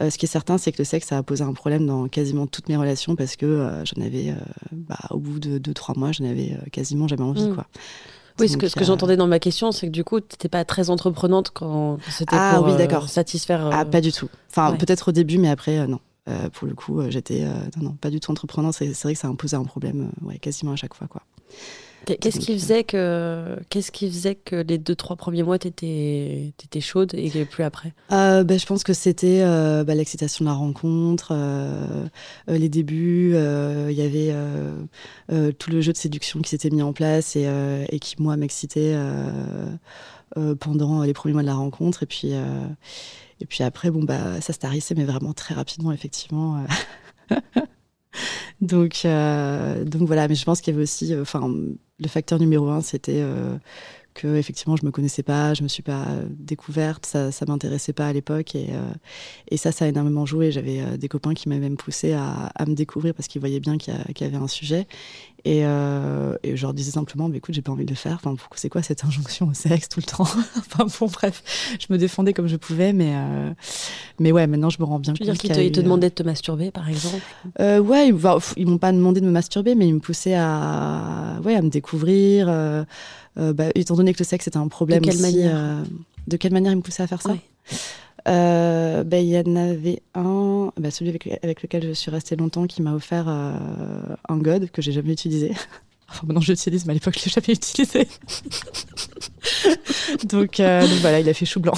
ce 0.00 0.18
qui 0.18 0.26
est 0.26 0.28
certain, 0.28 0.58
c'est 0.58 0.72
que 0.72 0.78
le 0.78 0.84
sexe 0.84 1.06
ça 1.06 1.18
a 1.18 1.22
posé 1.22 1.44
un 1.44 1.52
problème 1.52 1.86
dans 1.86 2.08
quasiment 2.08 2.48
toutes 2.48 2.68
mes 2.68 2.76
relations 2.76 3.14
parce 3.14 3.36
que 3.36 3.70
j'en 3.84 4.02
avais, 4.04 4.34
bah, 4.72 4.98
au 5.10 5.18
bout 5.18 5.38
de 5.38 5.58
deux 5.58 5.72
trois 5.72 5.94
mois, 5.96 6.10
j'en 6.10 6.24
avais 6.24 6.58
quasiment 6.72 7.06
jamais 7.06 7.22
envie, 7.22 7.48
mm. 7.48 7.54
quoi. 7.54 7.66
Oui, 8.38 8.48
ce 8.48 8.58
que, 8.58 8.68
ce 8.68 8.74
que 8.74 8.84
j'entendais 8.84 9.16
dans 9.16 9.28
ma 9.28 9.38
question, 9.38 9.72
c'est 9.72 9.86
que 9.86 9.92
du 9.92 10.04
coup, 10.04 10.20
tu 10.20 10.26
n'étais 10.32 10.48
pas 10.48 10.64
très 10.66 10.90
entreprenante 10.90 11.52
quand 11.54 11.96
c'était 12.10 12.36
ah, 12.36 12.56
pour 12.56 12.66
oui, 12.66 13.08
satisfaire. 13.08 13.70
Ah, 13.72 13.86
pas 13.86 14.02
du 14.02 14.12
tout. 14.12 14.28
Enfin, 14.50 14.76
peut-être 14.76 15.08
au 15.08 15.12
début, 15.12 15.38
mais 15.38 15.48
après, 15.48 15.86
non. 15.86 16.00
Euh, 16.28 16.50
pour 16.50 16.66
le 16.66 16.74
coup, 16.74 17.00
euh, 17.00 17.10
j'étais 17.10 17.42
euh, 17.42 17.52
non, 17.76 17.90
non, 17.90 17.92
pas 17.92 18.10
du 18.10 18.20
tout 18.20 18.30
entrepreneur. 18.30 18.74
C'est 18.74 18.92
vrai 19.02 19.14
que 19.14 19.18
ça 19.18 19.28
imposait 19.28 19.56
un 19.56 19.64
problème 19.64 20.10
ouais, 20.22 20.38
quasiment 20.38 20.72
à 20.72 20.76
chaque 20.76 20.94
fois. 20.94 21.06
Quoi. 21.06 21.22
Qu'est-ce 22.04 22.38
qui 22.38 22.52
faisait 22.52 22.84
que 22.84 23.58
qu'est-ce 23.68 23.90
qui 23.90 24.08
faisait 24.08 24.36
que 24.36 24.56
les 24.56 24.78
deux 24.78 24.94
trois 24.94 25.16
premiers 25.16 25.42
mois 25.42 25.58
t'étais 25.58 26.52
étais 26.62 26.80
chaude 26.80 27.12
et 27.14 27.44
plus 27.44 27.64
après? 27.64 27.94
Ben, 28.10 28.58
je 28.58 28.66
pense 28.66 28.84
que 28.84 28.92
c'était 28.92 29.42
bah, 29.84 29.94
l'excitation 29.94 30.44
de 30.44 30.50
la 30.50 30.54
rencontre, 30.54 31.34
les 32.46 32.68
débuts. 32.68 33.34
Il 33.34 33.92
y 33.92 34.02
avait 34.02 34.32
tout 35.58 35.70
le 35.70 35.80
jeu 35.80 35.92
de 35.92 35.96
séduction 35.96 36.40
qui 36.42 36.50
s'était 36.50 36.70
mis 36.70 36.82
en 36.82 36.92
place 36.92 37.34
et, 37.34 37.48
et 37.90 37.98
qui 37.98 38.14
moi 38.22 38.36
m'excitait 38.36 38.96
pendant 40.60 41.02
les 41.02 41.12
premiers 41.12 41.32
mois 41.32 41.42
de 41.42 41.48
la 41.48 41.54
rencontre 41.54 42.04
et 42.04 42.06
puis 42.06 42.34
et 43.40 43.46
puis 43.46 43.62
après, 43.62 43.90
bon, 43.90 44.02
bah, 44.02 44.40
ça 44.40 44.52
se 44.52 44.58
tarissait, 44.58 44.94
mais 44.94 45.04
vraiment 45.04 45.32
très 45.32 45.54
rapidement, 45.54 45.92
effectivement. 45.92 46.64
Euh. 47.30 47.36
donc, 48.60 49.02
euh, 49.04 49.84
donc 49.84 50.02
voilà, 50.02 50.28
mais 50.28 50.34
je 50.34 50.44
pense 50.44 50.60
qu'il 50.60 50.72
y 50.72 50.76
avait 50.76 50.84
aussi, 50.84 51.12
euh, 51.12 51.22
enfin, 51.22 51.52
le 51.98 52.08
facteur 52.08 52.38
numéro 52.38 52.68
un, 52.68 52.80
c'était 52.80 53.22
que 54.16 54.36
effectivement 54.36 54.76
je 54.76 54.84
me 54.84 54.90
connaissais 54.90 55.22
pas, 55.22 55.54
je 55.54 55.62
me 55.62 55.68
suis 55.68 55.82
pas 55.82 56.06
découverte, 56.30 57.06
ça, 57.06 57.30
ça 57.30 57.46
m'intéressait 57.46 57.92
pas 57.92 58.06
à 58.08 58.12
l'époque 58.12 58.54
et, 58.54 58.70
et 59.48 59.56
ça, 59.56 59.72
ça 59.72 59.84
a 59.84 59.88
énormément 59.88 60.26
joué. 60.26 60.50
J'avais 60.50 60.98
des 60.98 61.08
copains 61.08 61.34
qui 61.34 61.48
m'avaient 61.48 61.60
même 61.60 61.76
poussé 61.76 62.12
à, 62.12 62.50
à, 62.54 62.66
me 62.66 62.74
découvrir 62.74 63.14
parce 63.14 63.28
qu'ils 63.28 63.40
voyaient 63.40 63.60
bien 63.60 63.78
qu'il 63.78 63.94
y, 63.94 64.24
avait 64.24 64.36
un 64.36 64.48
sujet 64.48 64.86
et, 65.46 65.64
euh, 65.64 66.36
et, 66.42 66.56
je 66.56 66.62
leur 66.62 66.74
disais 66.74 66.90
simplement, 66.90 67.28
bah, 67.28 67.36
écoute, 67.36 67.54
j'ai 67.54 67.62
pas 67.62 67.70
envie 67.70 67.84
de 67.84 67.90
le 67.90 67.96
faire. 67.96 68.14
Enfin, 68.20 68.34
c'est 68.56 68.68
quoi 68.68 68.82
cette 68.82 69.04
injonction 69.04 69.46
au 69.46 69.54
sexe 69.54 69.88
tout 69.88 70.00
le 70.00 70.06
temps? 70.06 70.24
Enfin 70.56 70.86
bon, 70.98 71.06
bref, 71.06 71.78
je 71.78 71.86
me 71.90 71.98
défendais 71.98 72.32
comme 72.32 72.48
je 72.48 72.56
pouvais, 72.56 72.92
mais 72.92 73.12
euh, 73.14 73.52
mais 74.18 74.32
ouais, 74.32 74.48
maintenant 74.48 74.70
je 74.70 74.78
me 74.80 74.84
rends 74.84 74.98
bien 74.98 75.12
tu 75.12 75.20
compte. 75.20 75.30
dire 75.32 75.38
qu'ils 75.38 75.50
te, 75.70 75.78
te, 75.78 75.80
demandaient 75.80 76.08
de 76.08 76.14
te 76.14 76.24
masturber, 76.24 76.72
par 76.72 76.88
exemple? 76.88 77.22
Euh, 77.60 77.78
Ouais, 77.78 78.08
ils, 78.08 78.16
ils 78.56 78.66
m'ont 78.66 78.78
pas 78.78 78.90
demandé 78.90 79.20
de 79.20 79.26
me 79.26 79.30
masturber, 79.30 79.76
mais 79.76 79.86
ils 79.86 79.94
me 79.94 80.00
poussaient 80.00 80.34
à 80.34 81.38
ouais 81.44 81.54
à 81.54 81.62
me 81.62 81.70
découvrir. 81.70 82.48
Euh, 83.38 83.50
euh, 83.50 83.52
bah, 83.52 83.66
étant 83.74 83.96
donné 83.96 84.12
que 84.12 84.18
le 84.18 84.24
sexe 84.24 84.48
était 84.48 84.56
un 84.56 84.68
problème 84.68 85.00
de 85.00 85.04
quelle 85.04 85.14
aussi, 85.14 85.22
manière 85.22 85.84
de 86.26 86.36
quelle 86.36 86.52
manière 86.52 86.72
ils 86.72 86.76
me 86.76 86.82
poussaient 86.82 87.02
à 87.02 87.06
faire 87.06 87.22
ça 87.22 87.36
euh, 88.28 89.04
ben, 89.04 89.24
il 89.24 89.28
y 89.28 89.38
en 89.38 89.56
avait 89.56 90.02
un, 90.14 90.72
ben, 90.76 90.90
celui 90.90 91.10
avec, 91.42 91.62
lequel 91.62 91.84
je 91.84 91.92
suis 91.92 92.10
restée 92.10 92.34
longtemps, 92.34 92.66
qui 92.66 92.82
m'a 92.82 92.92
offert 92.92 93.26
euh, 93.28 93.52
un 94.28 94.36
god 94.36 94.70
que 94.70 94.82
j'ai 94.82 94.92
jamais 94.92 95.12
utilisé. 95.12 95.52
Enfin, 96.08 96.20
maintenant 96.28 96.40
je 96.40 96.52
l'utilise, 96.52 96.86
mais 96.86 96.92
à 96.92 96.94
l'époque 96.94 97.18
je 97.18 97.24
l'ai 97.24 97.32
jamais 97.32 97.52
utilisé. 97.52 98.06
donc, 100.24 100.60
euh, 100.60 100.82
donc, 100.82 100.98
voilà, 101.00 101.18
il 101.18 101.28
a 101.28 101.34
fait 101.34 101.46
chou 101.46 101.58
blanc. 101.58 101.72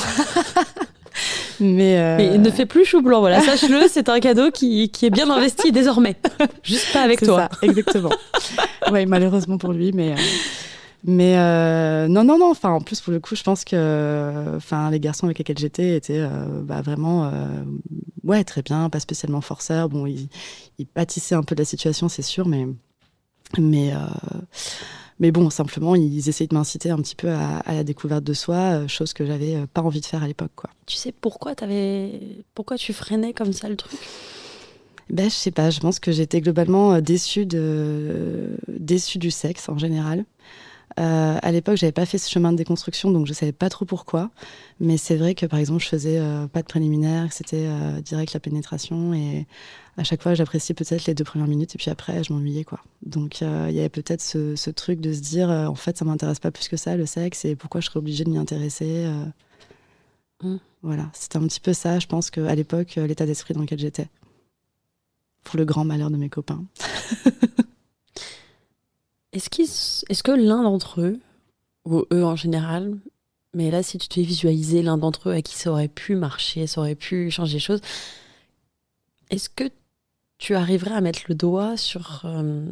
mais, 1.61 2.17
mais, 2.19 2.35
il 2.35 2.43
ne 2.43 2.51
fait 2.51 2.67
plus 2.67 2.85
chou 2.85 3.01
blanc, 3.01 3.21
voilà, 3.21 3.41
sache-le, 3.41 3.89
c'est 3.89 4.11
un 4.11 4.21
cadeau 4.21 4.51
qui, 4.51 4.91
qui, 4.91 5.07
est 5.07 5.11
bien 5.11 5.31
investi 5.31 5.73
désormais. 5.73 6.15
Juste 6.63 6.93
pas 6.93 7.05
avec 7.05 7.21
toi. 7.21 7.49
Ça, 7.51 7.67
exactement. 7.67 8.11
ouais, 8.93 9.07
malheureusement 9.07 9.57
pour 9.57 9.73
lui, 9.73 9.93
mais. 9.93 10.15
Mais 11.05 11.39
euh, 11.39 12.09
non, 12.09 12.25
non, 12.25 12.39
non. 12.39 12.51
Enfin, 12.51 12.71
en 12.71 12.81
plus, 12.81 13.01
pour 13.01 13.13
le 13.13 13.21
coup, 13.21 13.37
je 13.37 13.43
pense 13.43 13.65
que 13.65 14.57
enfin, 14.57 14.91
les 14.91 15.01
garçons 15.01 15.27
avec 15.27 15.39
lesquels 15.39 15.59
j'étais 15.59 15.97
étaient 15.97 16.19
euh, 16.19 16.63
bah, 16.63 16.83
vraiment 16.83 17.27
euh, 17.27 17.63
ouais, 18.25 18.43
très 18.45 18.63
bien, 18.63 18.91
pas 18.91 19.01
spécialement 19.01 19.41
forceurs. 19.41 19.89
Bon, 19.89 20.07
ils, 20.07 20.29
ils 20.79 20.87
pâtissaient 20.87 21.37
un 21.37 21.43
peu 21.43 21.55
de 21.55 21.61
la 21.61 21.65
situation, 21.65 22.09
c'est 22.09 22.23
sûr, 22.23 22.49
mais, 22.49 22.67
mais, 23.59 23.93
mais 25.21 25.31
bon, 25.31 25.51
simplement, 25.51 25.95
ils 25.95 26.29
essayaient 26.29 26.49
de 26.49 26.55
m'inciter 26.55 26.91
un 26.91 26.99
petit 26.99 27.17
peu 27.17 27.31
à, 27.31 27.59
à, 27.59 27.75
la 27.75 27.85
découverte 27.85 28.25
de 28.25 28.35
soi, 28.35 28.87
chose 28.89 29.13
que 29.13 29.25
j'avais 29.25 29.67
pas 29.73 29.83
envie 29.83 30.01
de 30.01 30.07
faire 30.07 30.23
à 30.23 30.27
l'époque. 30.27 30.53
Quoi. 30.57 30.71
Tu 30.87 30.97
sais 30.97 31.13
pourquoi, 31.13 31.55
avais... 31.61 32.21
pourquoi 32.55 32.77
tu 32.77 32.93
freinais 32.93 33.33
comme 33.33 33.53
ça 33.53 33.69
le 33.69 33.77
truc? 33.77 34.01
Ben, 35.11 35.31
je 35.31 35.35
sais 35.35 35.53
pas, 35.53 35.71
je 35.71 35.81
pense 35.81 36.01
que 36.01 36.11
j'étais 36.11 36.41
globalement 36.41 37.01
déçue, 37.01 37.47
de... 37.47 38.59
déçue 38.67 39.19
du 39.19 39.31
sexe 39.31 39.69
en 39.69 39.79
général. 39.79 40.25
Euh, 40.99 41.39
à 41.41 41.53
l'époque, 41.53 41.77
j'avais 41.77 41.93
pas 41.93 42.07
fait 42.07 42.19
ce 42.19 42.31
chemin 42.31 42.53
de 42.53 42.57
déconstruction, 42.57 43.11
donc 43.11 43.27
je 43.27 43.33
savais 43.33 43.53
pas 43.53 43.69
trop 43.69 43.85
pourquoi. 43.85 44.31
Mais 44.81 44.97
c'est 44.97 45.17
vrai 45.17 45.35
que 45.35 45.47
par 45.47 45.59
exemple, 45.59 45.83
je 45.83 45.89
faisais 45.89 46.19
euh, 46.19 46.47
pas 46.47 46.63
de 46.63 46.67
préliminaire, 46.67 47.29
que 47.29 47.35
c'était 47.35 47.67
euh, 47.69 48.01
direct 48.01 48.33
la 48.33 48.41
pénétration, 48.41 49.15
et 49.15 49.47
à 49.97 50.05
chaque 50.05 50.23
fois, 50.23 50.35
j'appréciais 50.35 50.75
peut-être 50.75 51.07
les 51.07 51.15
deux 51.15 51.25
premières 51.25 51.49
minutes, 51.49 51.75
et 51.75 51.79
puis 51.79 51.91
après, 51.91 52.25
je 52.25 52.33
m'ennuyais 52.33 52.65
quoi. 52.65 52.81
Donc 53.03 53.41
il 53.41 53.75
y 53.75 53.81
avait 53.81 53.89
peut-être 53.89 54.23
ce, 54.23 54.71
truc 54.71 55.01
de 55.01 55.13
se 55.13 55.21
dire, 55.21 55.51
en 55.51 55.75
fait, 55.75 55.97
ça 55.99 56.05
m'intéresse 56.05 56.41
pas 56.41 56.51
plus 56.51 56.69
que 56.69 56.77
ça 56.77 56.97
le 56.97 57.07
sexe, 57.07 57.45
et 57.45 57.55
pourquoi 57.57 57.81
je 57.81 57.87
serais 57.87 57.99
obligée 57.99 58.25
de 58.25 58.31
m'y 58.31 58.39
intéresser. 58.39 59.07
Mmh. 60.43 60.57
Voilà, 60.83 61.11
c'était 61.13 61.39
un 61.39 61.47
petit 61.47 61.61
peu 61.61 61.73
ça. 61.73 61.99
Je 61.99 62.07
pense 62.07 62.31
qu'à 62.31 62.55
l'époque, 62.55 62.95
l'état 62.97 63.27
d'esprit 63.27 63.55
dans 63.55 63.61
lequel 63.61 63.81
j'étais, 63.81 64.09
pour 65.45 65.59
le 65.59 65.65
grand 65.65 65.85
malheur 65.85 66.11
de 66.11 66.17
mes 66.17 66.29
copains. 66.29 66.65
Est-ce, 69.33 70.05
est 70.09 70.23
que 70.23 70.33
l'un 70.33 70.63
d'entre 70.63 71.01
eux, 71.01 71.21
ou 71.85 72.05
eux 72.13 72.25
en 72.25 72.37
général, 72.37 72.97
mais 73.55 73.71
là, 73.71 73.83
si 73.83 73.99
tu 73.99 74.09
te 74.09 74.21
visualiser 74.21 74.83
l'un 74.83 74.99
d'entre 74.99 75.31
eux 75.31 75.33
à 75.33 75.43
qui 75.43 75.55
ça 75.57 75.71
aurait 75.71 75.89
pu 75.89 76.15
marcher, 76.15 76.67
ça 76.67 76.81
aurait 76.81 76.95
pu 76.95 77.31
changer 77.31 77.55
les 77.55 77.59
choses, 77.61 77.81
est-ce 79.31 79.49
que 79.49 79.65
tu 80.39 80.55
arriverais 80.55 80.95
à 80.95 81.01
mettre 81.01 81.23
le 81.29 81.35
doigt 81.35 81.77
sur 81.77 82.23
euh, 82.25 82.65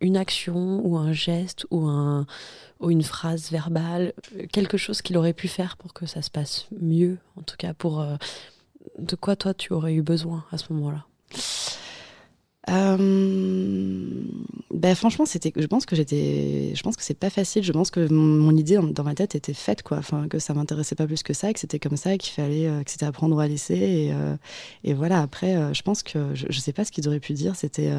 une 0.00 0.16
action 0.16 0.84
ou 0.84 0.96
un 0.98 1.12
geste 1.12 1.66
ou, 1.70 1.86
un, 1.86 2.26
ou 2.80 2.90
une 2.90 3.02
phrase 3.02 3.50
verbale, 3.50 4.12
quelque 4.52 4.76
chose 4.76 5.00
qu'il 5.00 5.16
aurait 5.16 5.32
pu 5.32 5.48
faire 5.48 5.76
pour 5.78 5.94
que 5.94 6.04
ça 6.04 6.20
se 6.20 6.30
passe 6.30 6.66
mieux, 6.80 7.16
en 7.36 7.42
tout 7.42 7.56
cas 7.56 7.72
pour 7.72 8.00
euh, 8.00 8.16
de 8.98 9.16
quoi 9.16 9.36
toi 9.36 9.54
tu 9.54 9.72
aurais 9.72 9.94
eu 9.94 10.02
besoin 10.02 10.44
à 10.52 10.58
ce 10.58 10.72
moment-là? 10.74 11.06
Euh, 12.70 12.96
ben 14.72 14.94
franchement, 14.94 15.26
c'était. 15.26 15.52
Je 15.56 15.66
pense 15.66 15.86
que 15.86 15.96
j'étais. 15.96 16.72
Je 16.74 16.82
pense 16.82 16.96
que 16.96 17.02
c'est 17.02 17.18
pas 17.18 17.30
facile. 17.30 17.62
Je 17.62 17.72
pense 17.72 17.90
que 17.90 18.10
mon, 18.12 18.56
idée 18.56 18.78
dans, 18.78 19.04
ma 19.04 19.14
tête 19.14 19.34
était 19.34 19.54
faite, 19.54 19.82
quoi. 19.82 19.98
Enfin, 19.98 20.28
que 20.28 20.38
ça 20.38 20.54
m'intéressait 20.54 20.94
pas 20.94 21.06
plus 21.06 21.22
que 21.22 21.32
ça, 21.32 21.52
que 21.52 21.60
c'était 21.60 21.78
comme 21.78 21.96
ça, 21.96 22.16
qu'il 22.16 22.32
fallait, 22.32 22.66
euh, 22.66 22.82
que 22.82 22.90
c'était 22.90 23.06
apprendre 23.06 23.38
à 23.38 23.48
laisser. 23.48 23.74
Et, 23.74 24.12
euh, 24.12 24.36
et 24.82 24.94
voilà. 24.94 25.20
Après, 25.20 25.74
je 25.74 25.82
pense 25.82 26.02
que 26.02 26.34
je, 26.34 26.46
je, 26.48 26.60
sais 26.60 26.72
pas 26.72 26.84
ce 26.84 26.92
qu'ils 26.92 27.06
auraient 27.08 27.20
pu 27.20 27.34
dire. 27.34 27.56
C'était. 27.56 27.90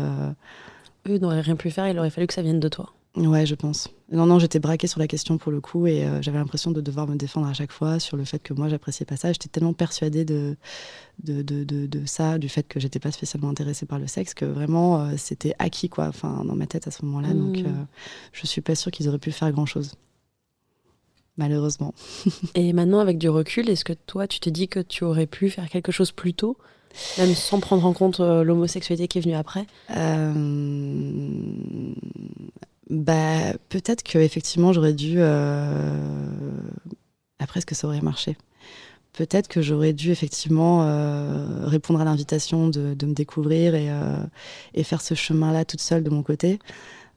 Eux 1.08 1.17
n'auraient 1.19 1.41
rien 1.41 1.56
pu 1.56 1.69
faire. 1.69 1.88
Il 1.88 1.99
aurait 1.99 2.10
fallu 2.10 2.28
que 2.28 2.34
ça 2.34 2.41
vienne 2.41 2.60
de 2.60 2.69
toi. 2.69 2.91
Ouais, 3.17 3.45
je 3.45 3.56
pense. 3.56 3.89
Non, 4.12 4.25
non, 4.25 4.39
j'étais 4.39 4.60
braquée 4.60 4.88
sur 4.88 4.99
la 4.99 5.08
question 5.08 5.38
pour 5.38 5.51
le 5.51 5.62
coup 5.62 5.88
et 5.88 6.06
euh, 6.06 6.21
j'avais 6.21 6.38
l'impression 6.38 6.71
de 6.71 6.82
devoir 6.82 7.08
me 7.08 7.15
défendre 7.15 7.47
à 7.47 7.54
chaque 7.54 7.71
fois 7.71 7.99
sur 7.99 8.17
le 8.17 8.25
fait 8.25 8.39
que 8.39 8.54
moi 8.54 8.67
j'appréciais 8.67 9.06
pas 9.06 9.15
ça. 9.15 9.32
J'étais 9.32 9.47
tellement 9.47 9.73
persuadée 9.73 10.25
de 10.25 10.58
de, 11.23 11.41
de, 11.41 11.63
de, 11.63 12.06
ça, 12.06 12.38
du 12.38 12.49
fait 12.49 12.67
que 12.67 12.80
j'étais 12.80 12.99
pas 12.99 13.12
spécialement 13.12 13.49
intéressée 13.49 13.86
par 13.86 13.99
le 13.99 14.08
sexe, 14.08 14.34
que 14.34 14.43
vraiment 14.43 14.99
euh, 14.99 15.13
c'était 15.17 15.56
acquis 15.60 15.88
quoi, 15.88 16.08
enfin 16.08 16.43
dans 16.45 16.56
ma 16.56 16.67
tête 16.67 16.88
à 16.88 16.91
ce 16.91 17.06
moment-là. 17.06 17.34
Donc 17.34 17.58
mmh. 17.58 17.65
euh, 17.65 17.84
je 18.34 18.45
suis 18.45 18.62
pas 18.62 18.75
sûre 18.75 18.91
qu'ils 18.91 19.08
auraient 19.08 19.17
pu 19.17 19.32
faire 19.32 19.51
grand 19.51 19.65
chose. 19.65 19.93
Malheureusement. 21.38 21.93
et 22.56 22.73
maintenant, 22.73 22.99
avec 22.99 23.17
du 23.17 23.30
recul, 23.30 23.69
est-ce 23.69 23.84
que 23.84 23.93
toi, 23.93 24.28
tu 24.28 24.39
te 24.39 24.49
dis 24.49 24.67
que 24.67 24.80
tu 24.80 25.04
aurais 25.04 25.28
pu 25.28 25.49
faire 25.49 25.69
quelque 25.69 25.91
chose 25.91 26.12
plus 26.12 26.34
tôt 26.34 26.58
même 27.17 27.36
sans 27.36 27.60
prendre 27.60 27.86
en 27.86 27.91
compte 27.91 28.19
l'homosexualité 28.19 29.10
qui 29.10 29.17
est 29.17 29.21
venue 29.21 29.36
après? 29.36 29.67
Bah, 32.89 33.54
peut-être 33.69 34.04
que 34.04 34.17
effectivement 34.19 34.74
j'aurais 34.74 34.93
dû. 34.93 35.15
Euh... 35.17 36.52
Après, 37.39 37.60
est-ce 37.60 37.65
que 37.65 37.76
ça 37.76 37.88
aurait 37.88 38.02
marché? 38.02 38.38
Peut-être 39.13 39.48
que 39.48 39.62
j'aurais 39.62 39.93
dû 39.93 40.12
effectivement 40.12 40.84
euh, 40.84 41.65
répondre 41.65 42.02
à 42.02 42.06
l'invitation 42.06 42.67
de, 42.67 42.93
de, 42.93 43.06
me 43.06 43.13
découvrir 43.13 43.74
et, 43.74 43.89
euh, 43.89 44.17
et 44.74 44.84
faire 44.84 45.02
ce 45.02 45.13
chemin-là 45.13 45.63
toute 45.63 45.80
seule 45.80 46.04
de 46.04 46.10
mon 46.10 46.21
côté. 46.21 46.60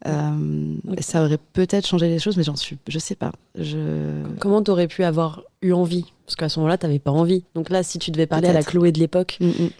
Ça 0.04 1.24
aurait 1.24 1.40
peut-être 1.52 1.86
changé 1.88 2.08
les 2.08 2.20
choses, 2.20 2.36
mais 2.36 2.44
j'en 2.44 2.54
suis, 2.54 2.78
je 2.86 3.00
sais 3.00 3.16
pas. 3.16 3.32
Je... 3.56 4.22
Comment 4.38 4.62
t'aurais 4.62 4.86
pu 4.86 5.02
avoir 5.02 5.42
eu 5.60 5.72
envie? 5.72 6.04
Parce 6.24 6.36
qu'à 6.36 6.48
ce 6.48 6.60
moment-là, 6.60 6.78
t'avais 6.78 7.00
pas 7.00 7.10
envie. 7.10 7.42
Donc 7.56 7.68
là, 7.68 7.82
si 7.82 7.98
tu 7.98 8.12
devais 8.12 8.26
parler 8.26 8.46
à 8.46 8.52
la 8.52 8.62
Chloé 8.62 8.92
de 8.92 9.00
l'époque, 9.00 9.38
mm, 9.40 9.46
mm. 9.46 9.70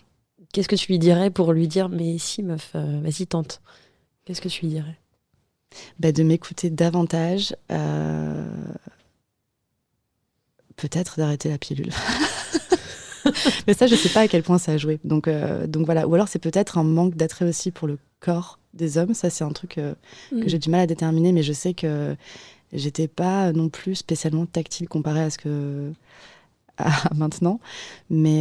qu'est-ce 0.53 0.69
que 0.69 0.75
tu 0.75 0.91
lui 0.91 0.99
dirais 0.99 1.31
pour 1.31 1.53
lui 1.53 1.69
dire, 1.69 1.89
mais 1.89 2.19
si 2.19 2.43
meuf, 2.43 2.73
vas-y 2.75 3.29
tente. 3.29 3.61
Qu'est-ce 4.25 4.41
que 4.41 4.49
tu 4.49 4.63
lui 4.63 4.73
dirais? 4.73 4.99
Bah, 5.99 6.13
de 6.13 6.23
m'écouter 6.23 6.71
davantage, 6.71 7.55
euh, 7.73 8.45
peut-être 10.77 11.19
d'arrêter 11.19 11.49
la 11.49 11.59
pilule. 11.59 11.93
Mais 13.67 13.75
ça, 13.75 13.87
je 13.87 13.95
sais 13.95 14.09
pas 14.09 14.21
à 14.21 14.29
quel 14.29 14.43
point 14.43 14.59
ça 14.59 14.73
a 14.73 14.77
joué. 14.79 14.99
Donc, 15.05 15.29
euh, 15.29 15.67
donc 15.67 15.85
voilà. 15.85 16.07
Ou 16.07 16.15
alors, 16.15 16.29
c'est 16.29 16.39
peut-être 16.39 16.79
un 16.79 16.85
manque 16.85 17.15
d'attrait 17.15 17.45
aussi 17.45 17.71
pour 17.71 17.87
le 17.89 17.99
corps 18.21 18.59
des 18.75 18.97
hommes. 18.97 19.15
Ça, 19.15 19.29
c'est 19.31 19.45
un 19.45 19.53
truc 19.53 19.79
euh, 19.79 19.95
que 20.31 20.37
mm. 20.37 20.49
j'ai 20.49 20.59
du 20.59 20.71
mal 20.71 20.81
à 20.81 20.87
déterminer, 20.87 21.33
mais 21.33 21.43
je 21.43 21.53
sais 21.53 21.75
que 21.75 22.17
j'étais 22.73 23.09
pas 23.09 23.53
non 23.53 23.69
plus 23.69 23.97
spécialement 23.97 24.47
tactile 24.47 24.89
comparé 24.89 25.21
à 25.21 25.31
ce 25.31 25.39
que 25.39 25.93
à 26.79 27.15
maintenant. 27.15 27.61
Mais 28.11 28.41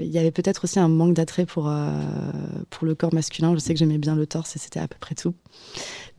il 0.00 0.08
y 0.08 0.18
avait 0.18 0.30
peut-être 0.30 0.64
aussi 0.64 0.78
un 0.78 0.88
manque 0.88 1.14
d'attrait 1.14 1.46
pour, 1.46 1.72
pour 2.70 2.86
le 2.86 2.94
corps 2.94 3.14
masculin. 3.14 3.54
Je 3.54 3.60
sais 3.60 3.72
que 3.74 3.78
j'aimais 3.78 3.98
bien 3.98 4.16
le 4.16 4.26
torse 4.26 4.56
et 4.56 4.58
c'était 4.58 4.80
à 4.80 4.88
peu 4.88 4.96
près 5.00 5.14
tout. 5.14 5.34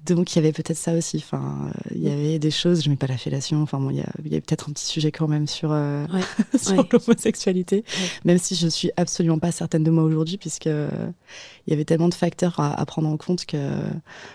Donc 0.05 0.33
il 0.33 0.35
y 0.35 0.39
avait 0.39 0.51
peut-être 0.51 0.77
ça 0.77 0.93
aussi. 0.93 1.17
Enfin, 1.17 1.71
il 1.91 2.01
y 2.01 2.11
avait 2.11 2.37
des 2.37 2.51
choses. 2.51 2.83
Je 2.83 2.89
mets 2.89 2.95
pas 2.95 3.07
la 3.07 3.17
fellation. 3.17 3.61
Enfin 3.61 3.79
bon, 3.79 3.89
il 3.89 3.97
y 3.97 4.01
a, 4.01 4.41
peut-être 4.41 4.69
un 4.69 4.73
petit 4.73 4.85
sujet 4.85 5.11
quand 5.11 5.27
même 5.27 5.47
sur 5.47 5.71
euh, 5.71 6.05
sur 6.61 6.85
l'homosexualité, 6.91 7.85
même 8.25 8.37
si 8.37 8.55
je 8.55 8.67
suis 8.67 8.91
absolument 8.97 9.39
pas 9.39 9.51
certaine 9.51 9.83
de 9.83 9.91
moi 9.91 10.03
aujourd'hui, 10.03 10.37
puisque 10.37 10.65
il 10.65 11.69
y 11.69 11.73
avait 11.73 11.85
tellement 11.85 12.09
de 12.09 12.13
facteurs 12.13 12.59
à, 12.59 12.85
prendre 12.85 13.07
en 13.07 13.17
compte 13.17 13.45
que 13.45 13.57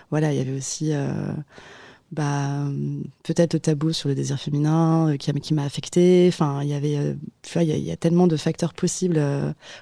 voilà, 0.09 0.33
il 0.33 0.37
y 0.37 0.41
avait 0.41 0.57
aussi 0.57 0.91
euh, 0.91 1.31
bah 2.11 2.65
peut-être 3.23 3.53
le 3.53 3.59
tabou 3.59 3.93
sur 3.93 4.09
le 4.09 4.15
désir 4.15 4.39
féminin 4.39 5.09
euh, 5.09 5.17
qui, 5.17 5.31
qui 5.33 5.53
m'a 5.53 5.63
affecté. 5.63 6.25
Enfin, 6.27 6.61
il 6.63 6.69
y 6.69 6.73
avait, 6.73 7.15
vois, 7.53 7.63
il 7.63 7.77
y, 7.77 7.91
a 7.91 7.97
tellement 7.97 8.27
de 8.27 8.37
facteurs 8.37 8.73
possibles 8.73 9.21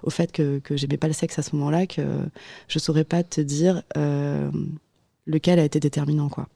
au 0.04 0.10
fait 0.10 0.32
que 0.32 0.60
que 0.60 0.76
j'aimais 0.78 0.98
pas 0.98 1.08
le 1.08 1.14
sexe 1.14 1.40
à 1.40 1.42
ce 1.42 1.56
moment-là 1.56 1.88
que 1.88 2.02
je 2.68 2.80
saurais 2.80 3.04
pas 3.06 3.24
te 3.24 3.42
dire 3.42 3.84
lequel 5.28 5.60
a 5.60 5.64
été 5.66 5.80
déterminant, 5.80 6.30
quoi. 6.30 6.48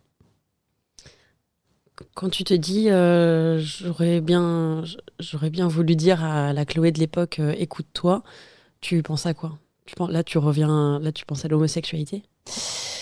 Quand 2.16 2.30
tu 2.30 2.44
te 2.44 2.54
dis, 2.54 2.90
euh, 2.90 3.60
j'aurais 3.60 4.22
bien, 4.22 4.84
j'aurais 5.20 5.50
bien 5.50 5.68
voulu 5.68 5.96
dire 5.96 6.24
à 6.24 6.52
la 6.54 6.66
Chloé 6.66 6.92
de 6.92 7.00
l'époque, 7.00 7.40
euh, 7.40 7.54
écoute-toi, 7.58 8.24
tu 8.80 9.04
penses 9.04 9.26
à 9.26 9.34
quoi? 9.34 9.60
Tu 9.86 9.96
penses, 9.96 10.10
Là, 10.10 10.24
tu 10.24 10.38
reviens, 10.38 11.00
là, 11.00 11.12
tu 11.12 11.26
penses 11.26 11.46
à 11.46 11.48
l'homosexualité? 11.48 12.24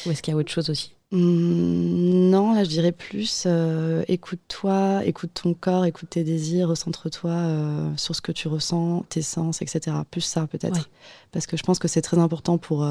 Ou 0.05 0.11
est-ce 0.11 0.21
qu'il 0.21 0.33
y 0.33 0.35
a 0.35 0.39
autre 0.39 0.51
chose 0.51 0.69
aussi? 0.69 0.93
Mmh, 1.11 2.29
Non, 2.29 2.53
là, 2.53 2.63
je 2.63 2.69
dirais 2.69 2.91
plus, 2.91 3.43
euh, 3.47 4.03
écoute-toi, 4.07 5.03
écoute 5.05 5.31
ton 5.33 5.53
corps, 5.53 5.85
écoute 5.85 6.11
tes 6.11 6.23
désirs, 6.23 6.69
recentre-toi 6.69 7.93
sur 7.97 8.15
ce 8.15 8.21
que 8.21 8.31
tu 8.31 8.47
ressens, 8.47 9.05
tes 9.09 9.23
sens, 9.23 9.61
etc. 9.61 9.97
Plus 10.11 10.21
ça, 10.21 10.45
peut-être. 10.45 10.89
Parce 11.31 11.47
que 11.47 11.57
je 11.57 11.63
pense 11.63 11.79
que 11.79 11.87
c'est 11.87 12.01
très 12.01 12.19
important 12.19 12.57
pour, 12.57 12.85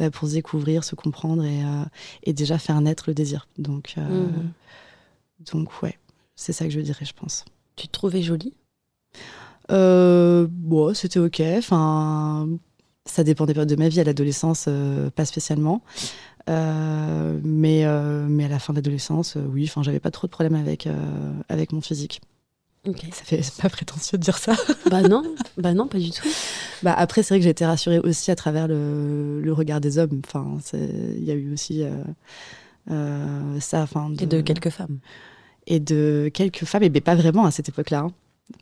bah, 0.00 0.10
pour 0.10 0.28
se 0.28 0.32
découvrir, 0.32 0.82
se 0.82 0.94
comprendre 0.94 1.44
et, 1.44 1.62
euh, 1.62 1.84
et, 2.22 2.32
déjà 2.32 2.56
faire 2.56 2.80
naître 2.80 3.04
le 3.08 3.12
désir. 3.12 3.48
Donc, 3.58 3.94
euh, 3.98 4.28
mhm. 4.28 4.52
donc 5.52 5.82
ouais, 5.82 5.98
c'est 6.36 6.54
ça 6.54 6.64
que 6.64 6.70
je 6.70 6.80
dirais, 6.80 7.04
je 7.04 7.12
pense. 7.12 7.44
Tu 7.76 7.86
te 7.86 7.92
trouvais 7.92 8.22
jolie? 8.22 8.54
Euh, 9.70 10.46
bon, 10.48 10.94
c'était 10.94 11.18
ok. 11.18 11.42
Enfin, 11.58 12.48
ça 13.06 13.24
dépend 13.24 13.46
des 13.46 13.54
périodes 13.54 13.68
de 13.68 13.76
ma 13.76 13.88
vie. 13.88 14.00
À 14.00 14.04
l'adolescence, 14.04 14.68
pas 15.14 15.24
spécialement. 15.24 15.82
mais, 16.46 17.84
mais 17.84 18.44
à 18.44 18.48
la 18.48 18.58
fin 18.58 18.72
de 18.72 18.78
l'adolescence, 18.78 19.36
oui, 19.52 19.64
enfin, 19.68 19.82
j'avais 19.82 20.00
pas 20.00 20.10
trop 20.10 20.26
de 20.26 20.32
problèmes 20.32 20.54
avec, 20.54 20.88
avec 21.48 21.72
mon 21.72 21.80
physique. 21.80 22.20
Ça 22.84 23.24
fait 23.24 23.42
pas 23.60 23.68
prétentieux 23.68 24.16
de 24.16 24.22
dire 24.22 24.38
ça. 24.38 24.54
bah 24.90 25.02
non, 25.02 25.22
bah 25.58 25.74
non, 25.74 25.86
pas 25.86 25.98
du 25.98 26.10
tout. 26.10 26.26
Bah 26.82 26.94
après, 26.96 27.22
c'est 27.22 27.34
vrai 27.34 27.40
que 27.40 27.44
j'ai 27.44 27.50
été 27.50 27.66
rassurée 27.66 27.98
aussi 27.98 28.30
à 28.30 28.36
travers 28.36 28.68
le, 28.68 29.40
le 29.42 29.52
regard 29.52 29.80
des 29.82 29.98
hommes. 29.98 30.22
Enfin, 30.26 30.56
il 30.72 31.22
y 31.22 31.30
a 31.30 31.34
eu 31.34 31.52
aussi 31.52 31.82
euh, 31.82 31.90
euh, 32.90 33.60
ça. 33.60 33.82
Enfin, 33.82 34.10
Et 34.18 34.26
de 34.26 34.40
quelques 34.40 34.70
femmes. 34.70 34.98
Et 35.66 35.78
de 35.78 36.30
quelques 36.32 36.64
femmes, 36.64 36.82
et 36.82 36.88
ben 36.88 37.02
pas 37.02 37.14
vraiment 37.14 37.44
à 37.44 37.50
cette 37.50 37.68
époque-là. 37.68 38.00
Hein. 38.00 38.12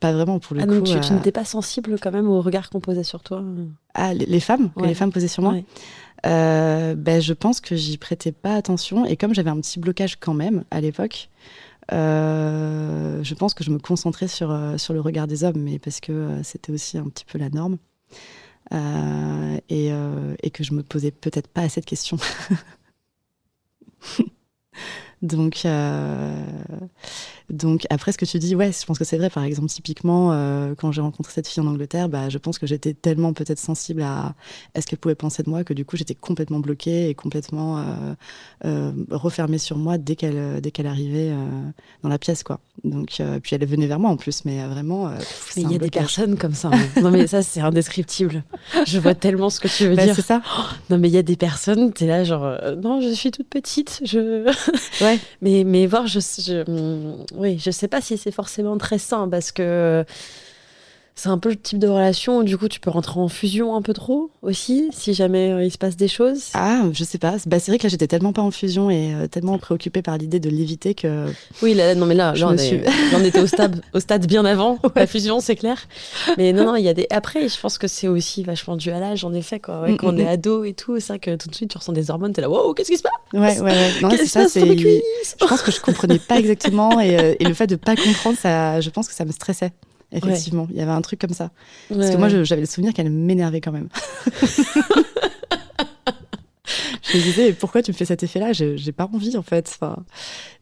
Pas 0.00 0.12
vraiment 0.12 0.38
pour 0.38 0.54
le 0.54 0.62
ah, 0.62 0.66
coup. 0.66 0.74
Donc 0.74 0.84
tu, 0.84 1.00
tu 1.00 1.12
euh, 1.12 1.16
n'étais 1.16 1.32
pas 1.32 1.44
sensible 1.44 1.98
quand 2.00 2.12
même 2.12 2.28
au 2.28 2.40
regard 2.40 2.70
qu'on 2.70 2.80
posait 2.80 3.04
sur 3.04 3.22
toi 3.22 3.42
Ah, 3.94 4.14
les, 4.14 4.40
femmes 4.40 4.70
Les 4.82 4.94
femmes 4.94 5.12
posaient 5.12 5.28
sur 5.28 5.42
moi 5.42 5.54
ben, 6.24 7.20
Je 7.20 7.32
pense 7.32 7.60
que 7.60 7.74
j'y 7.76 7.98
prêtais 7.98 8.32
pas 8.32 8.54
attention. 8.54 9.04
Et 9.06 9.16
comme 9.16 9.34
j'avais 9.34 9.50
un 9.50 9.60
petit 9.60 9.78
blocage 9.78 10.16
quand 10.16 10.34
même 10.34 10.64
à 10.70 10.80
l'époque, 10.80 11.30
euh, 11.92 13.22
je 13.22 13.34
pense 13.34 13.54
que 13.54 13.64
je 13.64 13.70
me 13.70 13.78
concentrais 13.78 14.28
sur, 14.28 14.50
euh, 14.50 14.76
sur 14.76 14.92
le 14.92 15.00
regard 15.00 15.26
des 15.26 15.44
hommes, 15.44 15.58
mais 15.58 15.78
parce 15.78 16.00
que 16.00 16.12
euh, 16.12 16.42
c'était 16.42 16.72
aussi 16.72 16.98
un 16.98 17.08
petit 17.08 17.24
peu 17.24 17.38
la 17.38 17.48
norme. 17.48 17.78
Et, 19.70 19.90
et, 20.42 20.50
que 20.50 20.62
je 20.62 20.74
me 20.74 20.82
posais 20.82 21.10
peut-être 21.10 21.48
pas 21.48 21.62
assez 21.62 21.80
de 21.80 21.86
questions. 21.86 22.18
Donc, 25.22 25.66
donc 27.50 27.86
après 27.88 28.12
ce 28.12 28.18
que 28.18 28.26
tu 28.26 28.38
dis, 28.38 28.54
ouais, 28.54 28.72
je 28.72 28.84
pense 28.84 28.98
que 28.98 29.04
c'est 29.04 29.16
vrai. 29.16 29.30
Par 29.30 29.42
exemple, 29.42 29.68
typiquement, 29.68 30.32
euh, 30.32 30.74
quand 30.76 30.92
j'ai 30.92 31.00
rencontré 31.00 31.32
cette 31.32 31.48
fille 31.48 31.62
en 31.62 31.66
Angleterre, 31.66 32.08
bah, 32.08 32.28
je 32.28 32.36
pense 32.36 32.58
que 32.58 32.66
j'étais 32.66 32.92
tellement 32.92 33.32
peut-être 33.32 33.58
sensible 33.58 34.02
à, 34.02 34.34
ce 34.78 34.86
qu'elle 34.86 34.98
pouvait 34.98 35.14
penser 35.14 35.42
de 35.42 35.48
moi 35.48 35.64
que 35.64 35.72
du 35.72 35.84
coup 35.84 35.96
j'étais 35.96 36.14
complètement 36.14 36.60
bloquée 36.60 37.08
et 37.08 37.14
complètement 37.14 37.78
euh, 37.78 37.82
euh, 38.64 38.92
refermée 39.10 39.58
sur 39.58 39.78
moi 39.78 39.98
dès 39.98 40.14
qu'elle 40.14 40.60
dès 40.60 40.70
qu'elle 40.70 40.86
arrivait 40.86 41.32
dans 42.02 42.08
la 42.08 42.18
pièce, 42.18 42.42
quoi. 42.42 42.60
Donc 42.84 43.22
puis 43.42 43.56
elle 43.56 43.66
venait 43.66 43.86
vers 43.86 43.98
moi 43.98 44.10
en 44.10 44.16
plus, 44.16 44.44
mais 44.44 44.66
vraiment. 44.66 45.10
il 45.56 45.72
y 45.72 45.74
a 45.74 45.78
des 45.78 45.90
personnes 45.90 46.36
comme 46.36 46.54
ça. 46.54 46.70
Hein. 46.72 47.00
non 47.02 47.10
mais 47.10 47.26
ça 47.26 47.42
c'est 47.42 47.60
indescriptible. 47.60 48.44
Je 48.86 48.98
vois 48.98 49.14
tellement 49.14 49.48
ce 49.48 49.60
que 49.60 49.68
tu 49.68 49.88
veux 49.88 49.96
bah, 49.96 50.04
dire. 50.04 50.14
C'est 50.14 50.22
ça. 50.22 50.42
non 50.90 50.98
mais 50.98 51.08
il 51.08 51.14
y 51.14 51.18
a 51.18 51.22
des 51.22 51.36
personnes, 51.36 51.92
t'es 51.92 52.06
là 52.06 52.24
genre 52.24 52.58
non 52.82 53.00
je 53.00 53.08
suis 53.08 53.30
toute 53.30 53.48
petite, 53.48 54.00
je. 54.04 54.44
ouais. 55.02 55.18
mais 55.42 55.64
mais 55.64 55.86
voir 55.86 56.06
je, 56.06 56.20
je 56.20 56.64
oui, 57.38 57.58
je 57.58 57.70
sais 57.70 57.88
pas 57.88 58.00
si 58.00 58.18
c'est 58.18 58.32
forcément 58.32 58.76
très 58.78 58.98
sain 58.98 59.28
parce 59.28 59.52
que 59.52 60.04
c'est 61.18 61.30
un 61.30 61.38
peu 61.38 61.48
le 61.48 61.56
type 61.56 61.80
de 61.80 61.88
relation 61.88 62.38
où 62.38 62.44
du 62.44 62.56
coup 62.56 62.68
tu 62.68 62.78
peux 62.78 62.90
rentrer 62.90 63.18
en 63.18 63.26
fusion 63.26 63.74
un 63.74 63.82
peu 63.82 63.92
trop 63.92 64.30
aussi 64.40 64.88
si 64.92 65.14
jamais 65.14 65.50
euh, 65.50 65.64
il 65.64 65.72
se 65.72 65.76
passe 65.76 65.96
des 65.96 66.06
choses. 66.06 66.50
Ah, 66.54 66.84
je 66.92 67.02
sais 67.02 67.18
pas. 67.18 67.34
Bah, 67.46 67.58
c'est 67.58 67.72
vrai 67.72 67.78
que 67.78 67.82
là 67.82 67.88
j'étais 67.88 68.06
tellement 68.06 68.32
pas 68.32 68.42
en 68.42 68.52
fusion 68.52 68.88
et 68.88 69.12
euh, 69.14 69.26
tellement 69.26 69.58
préoccupée 69.58 70.00
par 70.00 70.16
l'idée 70.16 70.38
de 70.38 70.48
l'éviter 70.48 70.94
que. 70.94 71.26
Oui, 71.60 71.74
là, 71.74 71.96
non 71.96 72.06
mais 72.06 72.14
là, 72.14 72.34
au 73.42 73.46
stade, 73.48 73.82
au 73.94 73.98
stade 73.98 74.28
bien 74.28 74.44
avant 74.44 74.78
la 74.94 75.08
fusion, 75.08 75.40
c'est 75.40 75.56
clair. 75.56 75.88
Mais 76.36 76.52
non, 76.52 76.66
non, 76.66 76.76
il 76.76 76.84
y 76.84 76.88
a 76.88 76.94
des. 76.94 77.08
Après, 77.10 77.48
je 77.48 77.58
pense 77.58 77.78
que 77.78 77.88
c'est 77.88 78.06
aussi 78.06 78.44
vachement 78.44 78.76
dû 78.76 78.92
à 78.92 79.00
l'âge 79.00 79.24
en 79.24 79.34
effet 79.34 79.58
quoi. 79.58 79.88
Mm, 79.88 79.96
quand 79.96 80.10
on 80.10 80.12
mm, 80.12 80.20
est 80.20 80.24
mm. 80.24 80.28
ado 80.28 80.62
et 80.62 80.74
tout, 80.74 81.00
c'est 81.00 81.08
vrai 81.08 81.18
que 81.18 81.34
tout 81.34 81.48
de 81.48 81.54
suite 81.56 81.72
tu 81.72 81.78
ressens 81.78 81.94
des 81.94 82.12
hormones, 82.12 82.32
t'es 82.32 82.42
là, 82.42 82.48
wow, 82.48 82.74
qu'est-ce 82.74 82.92
qui 82.92 82.96
se 82.96 83.02
passe? 83.02 83.12
Ouais, 83.32 83.58
ouais, 83.58 83.72
ouais. 83.72 83.90
Non, 84.02 84.10
c'est 84.10 84.26
ça. 84.26 84.48
C'est. 84.48 84.60
Je 84.60 85.46
pense 85.48 85.62
que 85.62 85.72
je 85.72 85.80
comprenais 85.80 86.20
pas 86.20 86.38
exactement 86.38 87.00
et, 87.00 87.18
euh, 87.18 87.34
et 87.40 87.44
le 87.44 87.54
fait 87.54 87.66
de 87.66 87.74
pas 87.74 87.96
comprendre, 87.96 88.38
ça, 88.38 88.80
je 88.80 88.90
pense 88.90 89.08
que 89.08 89.14
ça 89.14 89.24
me 89.24 89.32
stressait. 89.32 89.72
Effectivement, 90.12 90.66
il 90.70 90.76
y 90.76 90.80
avait 90.80 90.90
un 90.90 91.02
truc 91.02 91.20
comme 91.20 91.34
ça. 91.34 91.50
Parce 91.88 92.10
que 92.10 92.16
moi, 92.16 92.28
j'avais 92.28 92.62
le 92.62 92.66
souvenir 92.66 92.92
qu'elle 92.94 93.10
m'énervait 93.10 93.60
quand 93.60 93.72
même. 93.72 93.88
je 97.02 97.18
me 97.18 97.22
disais, 97.22 97.52
pourquoi 97.52 97.82
tu 97.82 97.90
me 97.90 97.96
fais 97.96 98.04
cet 98.04 98.22
effet-là? 98.22 98.52
J'ai 98.52 98.92
pas 98.92 99.08
envie, 99.12 99.36
en 99.36 99.42
fait. 99.42 99.70
Enfin, 99.74 99.96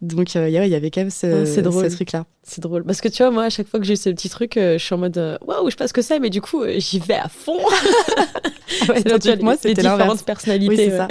donc, 0.02 0.34
euh, 0.36 0.48
il 0.48 0.52
y 0.52 0.74
avait 0.74 0.90
quand 0.90 1.02
même 1.02 1.10
ce, 1.10 1.44
ce 1.44 1.94
truc-là. 1.94 2.26
C'est 2.42 2.60
drôle. 2.60 2.84
Parce 2.84 3.00
que 3.00 3.08
tu 3.08 3.22
vois, 3.22 3.30
moi, 3.30 3.44
à 3.44 3.50
chaque 3.50 3.68
fois 3.68 3.80
que 3.80 3.86
j'ai 3.86 3.96
ce 3.96 4.10
petit 4.10 4.28
truc, 4.28 4.56
euh, 4.56 4.78
je 4.78 4.84
suis 4.84 4.94
en 4.94 4.98
mode, 4.98 5.18
euh, 5.18 5.38
waouh, 5.46 5.66
je 5.66 5.70
sais 5.70 5.76
pas 5.76 5.88
ce 5.88 5.92
que 5.92 6.02
c'est, 6.02 6.18
mais 6.18 6.30
du 6.30 6.40
coup, 6.40 6.64
j'y 6.76 6.98
vais 6.98 7.14
à 7.14 7.28
fond. 7.28 7.58
ouais, 8.88 9.36
moi, 9.42 9.56
c'était 9.56 9.82
différentes 9.82 10.24
personnalités. 10.24 10.68
Oui, 10.68 10.76
c'est 10.76 10.96
ça. 10.96 11.08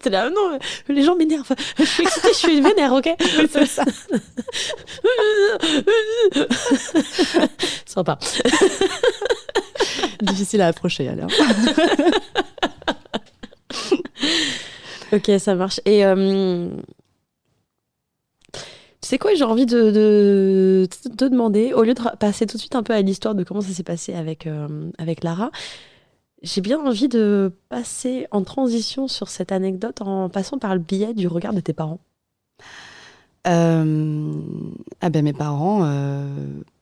T'es 0.00 0.08
là, 0.08 0.30
non, 0.30 0.58
les 0.88 1.02
gens 1.02 1.14
m'énervent. 1.14 1.52
Je 1.78 1.84
suis 1.84 2.04
excitée, 2.04 2.28
je 2.32 2.38
suis 2.38 2.58
vénère, 2.62 2.94
ok 2.94 3.14
c'est 3.50 3.66
ça. 3.66 3.84
Sympa. 7.86 8.18
Difficile 10.22 10.62
à 10.62 10.68
approcher, 10.68 11.08
alors. 11.08 11.28
ok, 15.12 15.30
ça 15.38 15.54
marche. 15.54 15.80
Et 15.84 16.06
euh, 16.06 16.70
tu 18.52 19.08
sais 19.08 19.18
quoi, 19.18 19.34
j'ai 19.34 19.44
envie 19.44 19.66
de, 19.66 19.90
de, 19.90 20.88
te 21.18 21.26
demander, 21.26 21.74
au 21.74 21.82
lieu 21.82 21.92
de 21.92 22.00
passer 22.16 22.46
tout 22.46 22.56
de 22.56 22.60
suite 22.60 22.74
un 22.74 22.82
peu 22.82 22.94
à 22.94 23.02
l'histoire 23.02 23.34
de 23.34 23.44
comment 23.44 23.60
ça 23.60 23.72
s'est 23.72 23.82
passé 23.82 24.14
avec, 24.14 24.46
euh, 24.46 24.90
avec 24.98 25.24
Lara, 25.24 25.50
j'ai 26.42 26.60
bien 26.60 26.78
envie 26.84 27.08
de 27.08 27.52
passer 27.68 28.26
en 28.30 28.42
transition 28.42 29.08
sur 29.08 29.28
cette 29.28 29.52
anecdote 29.52 30.00
en 30.00 30.28
passant 30.28 30.58
par 30.58 30.74
le 30.74 30.80
biais 30.80 31.14
du 31.14 31.26
regard 31.26 31.52
de 31.52 31.60
tes 31.60 31.72
parents. 31.72 32.00
Euh, 33.46 34.32
ah 35.00 35.10
ben 35.10 35.24
mes 35.24 35.32
parents, 35.32 35.88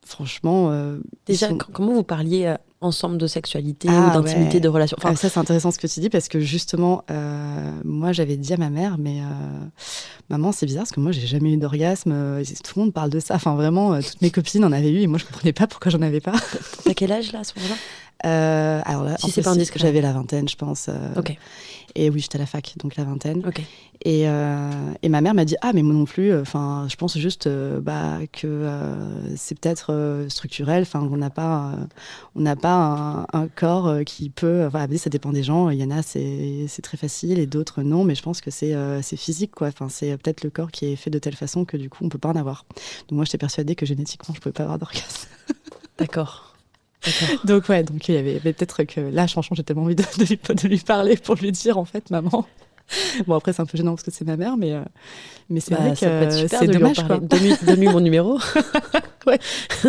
franchement. 0.05 0.73
Déjà, 1.27 1.49
comment 1.73 1.95
vous 1.95 2.03
parliez 2.03 2.57
ensemble 2.81 3.19
de 3.19 3.27
sexualité 3.27 3.89
ah 3.91 4.09
ou 4.09 4.23
d'intimité, 4.23 4.61
de 4.61 4.69
relations. 4.69 4.97
Enfin, 4.99 5.15
ça, 5.17 5.29
c'est 5.29 5.39
intéressant 5.39 5.71
ce 5.71 5.79
que 5.79 5.87
tu 5.87 6.01
dis 6.01 6.11
parce 6.11 6.29
que 6.29 6.41
justement, 6.41 7.03
euh, 7.11 7.73
moi, 7.85 8.13
j'avais 8.13 8.37
dit 8.37 8.53
à 8.53 8.57
ma 8.57 8.71
mère, 8.71 8.99
mais 8.99 9.21
euh, 9.21 9.25
maman, 10.29 10.53
c'est 10.53 10.67
bizarre 10.67 10.83
parce 10.83 10.93
que 10.93 11.01
moi, 11.01 11.13
j'ai 11.13 11.27
jamais 11.27 11.53
eu 11.53 11.57
d'orgasme. 11.57 12.13
Euh, 12.13 12.45
tout 12.65 12.79
le 12.79 12.85
monde 12.85 12.93
parle 12.93 13.11
de 13.11 13.21
ça. 13.21 13.35
Enfin, 13.35 13.55
vraiment, 13.57 14.01
toutes 14.01 14.23
mes 14.23 14.31
copines 14.31 14.65
en 14.65 14.73
avaient 14.73 14.91
eu 14.91 15.01
et 15.01 15.07
moi, 15.07 15.19
je 15.19 15.25
comprenais 15.25 15.53
pas 15.53 15.67
pourquoi 15.67 15.91
j'en 15.91 16.03
avais 16.03 16.21
pas. 16.21 16.35
T'as 16.85 16.95
quel 16.95 17.13
âge 17.13 17.33
là 17.33 17.41
à 17.41 17.45
ce 17.45 17.55
moment-là? 17.57 17.77
Alors 18.25 19.05
là, 19.05 19.17
si 19.19 19.31
c'est 19.31 19.43
pas 19.43 19.51
indiscret, 19.51 19.79
j'avais 19.81 20.01
la 20.01 20.13
vingtaine, 20.13 20.49
je 20.49 20.57
pense. 20.57 20.89
ok. 21.17 21.37
Et 21.95 22.11
oui, 22.11 22.21
j'étais 22.21 22.37
à 22.37 22.41
la 22.41 22.47
fac, 22.47 22.75
donc 22.79 22.97
la 22.97 23.05
vingtaine. 23.05 23.43
Et, 24.05 24.29
euh, 24.29 24.71
et 25.03 25.09
ma 25.09 25.21
mère 25.21 25.35
m'a 25.35 25.45
dit 25.45 25.57
ah 25.61 25.73
mais 25.73 25.83
moi 25.83 25.95
non 25.95 26.05
plus. 26.05 26.37
Enfin, 26.39 26.87
je 26.89 26.97
pense 26.97 27.19
juste 27.19 27.47
euh, 27.47 27.81
bah, 27.81 28.19
que 28.33 28.47
euh, 28.47 29.37
c'est 29.37 29.59
peut-être 29.59 30.27
structurel. 30.29 30.83
Enfin, 30.83 31.09
on 31.11 31.17
n'a 31.17 31.31
pas 31.31 31.73
on 32.37 32.41
n'a 32.41 32.55
pas 32.55 33.27
un, 33.33 33.49
corps 33.49 34.05
qui 34.05 34.31
peut. 34.31 34.67
Enfin, 34.67 34.87
ça 34.97 35.11
dépend 35.11 35.33
des 35.33 35.43
gens. 35.43 35.71
Il 35.71 35.79
y 35.79 35.85
en 35.85 35.91
a 35.91 36.03
c'est 36.03 36.67
c'est 36.69 36.83
très 36.83 36.97
facile 36.97 37.39
et 37.39 37.47
d'autres 37.47 37.83
non. 37.83 38.05
Mais 38.05 38.15
je 38.15 38.23
pense 38.23 38.41
que 38.41 38.51
c'est 38.51 38.75
c'est 39.03 39.17
physique 39.17 39.53
quoi. 39.53 39.69
Enfin, 39.69 39.89
c'est 39.89 40.17
peut-être 40.19 40.45
le 40.45 40.51
corps 40.51 40.71
qui 40.71 40.87
est 40.87 40.97
fait 40.97 41.11
de 41.11 41.19
telle 41.19 41.37
façon 41.37 41.65
que 41.65 41.77
du 41.77 41.91
coup 41.91 42.05
on 42.05 42.09
peut 42.09 42.19
pas 42.19 42.29
en 42.29 42.37
avoir. 42.37 42.65
Donc 43.09 43.17
moi 43.17 43.25
j'étais 43.25 43.39
persuadée 43.39 43.75
que 43.75 43.87
génétiquement 43.87 44.35
je 44.35 44.41
pouvais 44.41 44.53
pas 44.53 44.63
avoir 44.65 44.79
d'orgasme. 44.79 45.29
D'accord. 45.99 46.48
Donc 47.45 47.69
ouais, 47.69 47.83
donc 47.83 48.09
il 48.09 48.15
y 48.15 48.19
avait, 48.19 48.41
peut-être 48.41 48.85
que 48.85 49.01
là, 49.01 49.29
franchement, 49.29 49.55
j'ai 49.55 49.63
tellement 49.63 49.85
envie 49.85 49.95
de, 49.95 50.05
lui, 50.19 50.37
de, 50.37 50.69
lui, 50.69 50.79
parler 50.79 51.17
pour 51.17 51.37
lui 51.37 51.53
dire 51.53 51.79
en 51.79 51.85
fait, 51.85 52.11
maman, 52.11 52.47
Bon, 53.27 53.35
après, 53.35 53.53
c'est 53.53 53.63
un 53.63 53.67
peu 53.67 53.77
gênant 53.77 53.93
parce 53.93 54.03
que 54.03 54.11
c'est 54.11 54.25
ma 54.25 54.37
mère, 54.37 54.57
mais, 54.57 54.73
euh, 54.73 54.83
mais 55.51 55.61
c'est 55.61 55.75
bah, 55.75 55.81
vrai 55.81 55.91
que 55.93 56.49
c'est 56.49 56.67
dommage. 56.67 56.97
Donne-lui 57.63 57.89
mon 57.89 58.01
numéro. 58.01 58.39
ouais. 59.27 59.39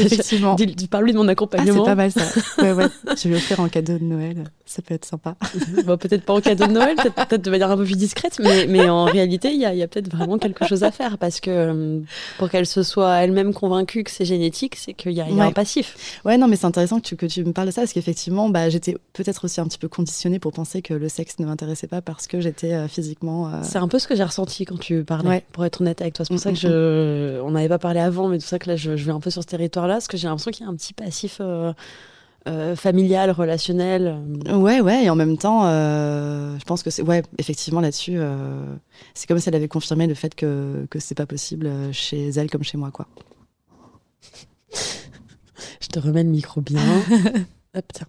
Effectivement. 0.00 0.56
Parle-lui 0.90 1.12
de 1.12 1.18
mon 1.18 1.28
accompagnement. 1.28 1.84
Ah, 1.84 1.84
c'est 1.84 1.90
pas 1.90 1.94
mal 1.94 2.12
ça. 2.12 2.62
Ouais, 2.62 2.72
ouais. 2.72 2.86
Je 3.16 3.24
vais 3.24 3.30
lui 3.30 3.36
offrir 3.36 3.60
en 3.60 3.68
cadeau 3.68 3.98
de 3.98 4.04
Noël. 4.04 4.44
Ça 4.66 4.82
peut 4.82 4.94
être 4.94 5.04
sympa. 5.04 5.36
bon, 5.84 5.96
peut-être 5.96 6.24
pas 6.24 6.34
en 6.34 6.40
cadeau 6.40 6.66
de 6.66 6.72
Noël, 6.72 6.96
peut-être 6.96 7.28
peut 7.28 7.38
de 7.38 7.50
manière 7.50 7.70
un 7.70 7.76
peu 7.76 7.84
plus 7.84 7.96
discrète, 7.96 8.38
mais, 8.40 8.66
mais 8.66 8.88
en 8.88 9.04
réalité, 9.04 9.52
il 9.52 9.60
y 9.60 9.66
a, 9.66 9.74
y 9.74 9.82
a 9.82 9.88
peut-être 9.88 10.10
vraiment 10.10 10.38
quelque 10.38 10.66
chose 10.66 10.82
à 10.84 10.90
faire 10.90 11.18
parce 11.18 11.40
que 11.40 11.50
euh, 11.50 12.00
pour 12.38 12.50
qu'elle 12.50 12.66
se 12.66 12.82
soit 12.82 13.16
elle-même 13.16 13.52
convaincue 13.52 14.04
que 14.04 14.10
c'est 14.10 14.24
génétique, 14.24 14.76
c'est 14.76 14.94
qu'il 14.94 15.12
y 15.12 15.20
a, 15.20 15.28
y 15.28 15.40
a 15.40 15.44
un 15.44 15.52
passif. 15.52 16.20
Ouais, 16.24 16.38
non, 16.38 16.48
mais 16.48 16.56
c'est 16.56 16.66
intéressant 16.66 16.98
que 16.98 17.06
tu, 17.06 17.16
que 17.16 17.26
tu 17.26 17.44
me 17.44 17.52
parles 17.52 17.68
de 17.68 17.72
ça 17.72 17.82
parce 17.82 17.92
qu'effectivement, 17.92 18.48
bah, 18.48 18.68
j'étais 18.68 18.96
peut-être 19.12 19.44
aussi 19.44 19.60
un 19.60 19.66
petit 19.66 19.78
peu 19.78 19.88
conditionnée 19.88 20.38
pour 20.38 20.52
penser 20.52 20.82
que 20.82 20.94
le 20.94 21.08
sexe 21.08 21.38
ne 21.38 21.46
m'intéressait 21.46 21.86
pas 21.86 22.00
parce 22.04 22.26
que 22.26 22.40
j'étais 22.40 22.72
euh, 22.72 22.88
physiquement. 22.88 23.48
Euh, 23.48 23.60
c'est 23.62 23.78
un 23.78 23.88
peu 23.88 23.98
ce 23.98 24.06
que 24.06 24.14
j'ai 24.14 24.24
ressenti 24.24 24.64
quand 24.64 24.78
tu 24.78 25.04
parlais, 25.04 25.44
pour 25.52 25.64
être 25.64 25.80
honnête 25.80 26.00
avec 26.00 26.14
toi. 26.14 26.24
C'est 26.24 26.34
pour 26.34 26.40
ça 26.42 26.50
que 26.50 26.56
je. 26.56 27.40
On 27.40 27.52
n'avait 27.52 27.68
pas 27.68 27.78
parlé 27.78 28.00
avant, 28.00 28.28
mais 28.28 28.38
tout 28.38 28.46
ça 28.46 28.58
que 28.58 28.68
là, 28.68 28.76
je, 28.76 28.90
vais 28.92 29.12
un 29.12 29.20
peu 29.20 29.30
sur 29.30 29.42
ce 29.42 29.48
territoire-là, 29.48 29.94
parce 29.94 30.08
que 30.08 30.16
j'ai 30.16 30.28
l'impression 30.28 30.50
qu'il 30.50 30.64
y 30.64 30.68
a 30.68 30.70
un 30.70 30.76
petit 30.76 30.92
passif. 30.92 31.40
Euh, 32.46 32.76
familial, 32.76 33.30
relationnel. 33.30 34.18
Ouais, 34.52 34.82
ouais, 34.82 35.04
et 35.04 35.08
en 35.08 35.16
même 35.16 35.38
temps, 35.38 35.62
je 35.62 36.64
pense 36.64 36.82
que 36.82 36.90
c'est, 36.90 37.00
ouais, 37.00 37.22
effectivement 37.38 37.80
là-dessus, 37.80 38.18
c'est 39.14 39.26
comme 39.26 39.38
si 39.38 39.48
elle 39.48 39.54
avait 39.54 39.66
confirmé 39.66 40.06
le 40.06 40.12
fait 40.12 40.34
que 40.34 40.86
que 40.90 40.98
c'est 40.98 41.14
pas 41.14 41.24
possible 41.24 41.70
chez 41.92 42.28
elle 42.28 42.50
comme 42.50 42.62
chez 42.62 42.76
moi, 42.76 42.90
quoi. 42.90 43.06
je 45.80 45.88
te 45.88 45.98
remets 45.98 46.22
le 46.22 46.28
micro 46.28 46.60
bien. 46.60 46.82
Hop, 47.74 47.84
tiens. 47.94 48.06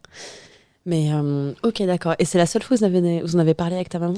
Mais 0.87 1.11
euh, 1.11 1.51
ok, 1.63 1.81
d'accord. 1.83 2.13
Et 2.19 2.25
c'est 2.25 2.37
la 2.37 2.45
seule 2.45 2.61
fois 2.61 2.77
que 2.77 2.81
vous, 2.81 2.85
avez, 2.85 3.21
vous 3.21 3.35
en 3.35 3.39
avez 3.39 3.55
parlé 3.55 3.75
avec 3.75 3.89
ta 3.89 3.97
maman? 3.97 4.13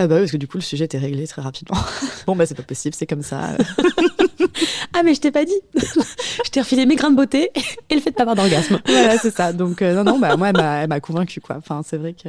Euh, 0.00 0.08
Bah 0.08 0.16
oui, 0.16 0.22
parce 0.22 0.32
que 0.32 0.36
du 0.36 0.48
coup, 0.48 0.56
le 0.56 0.62
sujet 0.62 0.86
était 0.86 0.98
réglé 0.98 1.28
très 1.28 1.42
rapidement. 1.42 1.78
bon, 2.26 2.34
bah 2.34 2.44
c'est 2.44 2.56
pas 2.56 2.64
possible, 2.64 2.96
c'est 2.96 3.06
comme 3.06 3.22
ça. 3.22 3.50
ah, 4.94 5.02
mais 5.04 5.14
je 5.14 5.20
t'ai 5.20 5.30
pas 5.30 5.44
dit 5.44 5.54
Je 6.44 6.50
t'ai 6.50 6.60
refilé 6.60 6.86
mes 6.86 6.96
grains 6.96 7.12
de 7.12 7.16
beauté 7.16 7.52
et 7.88 7.94
le 7.94 8.00
fait 8.00 8.10
de 8.10 8.16
pas 8.16 8.22
avoir 8.22 8.34
d'orgasme. 8.34 8.80
voilà, 8.84 9.16
c'est 9.16 9.30
ça. 9.30 9.52
Donc, 9.52 9.80
euh, 9.80 9.94
non, 9.94 10.02
non, 10.02 10.18
bah 10.18 10.36
moi, 10.36 10.48
elle 10.48 10.88
m'a 10.88 11.00
convaincue, 11.00 11.40
quoi. 11.40 11.56
Enfin, 11.56 11.82
c'est 11.86 11.98
vrai 11.98 12.14
que 12.14 12.28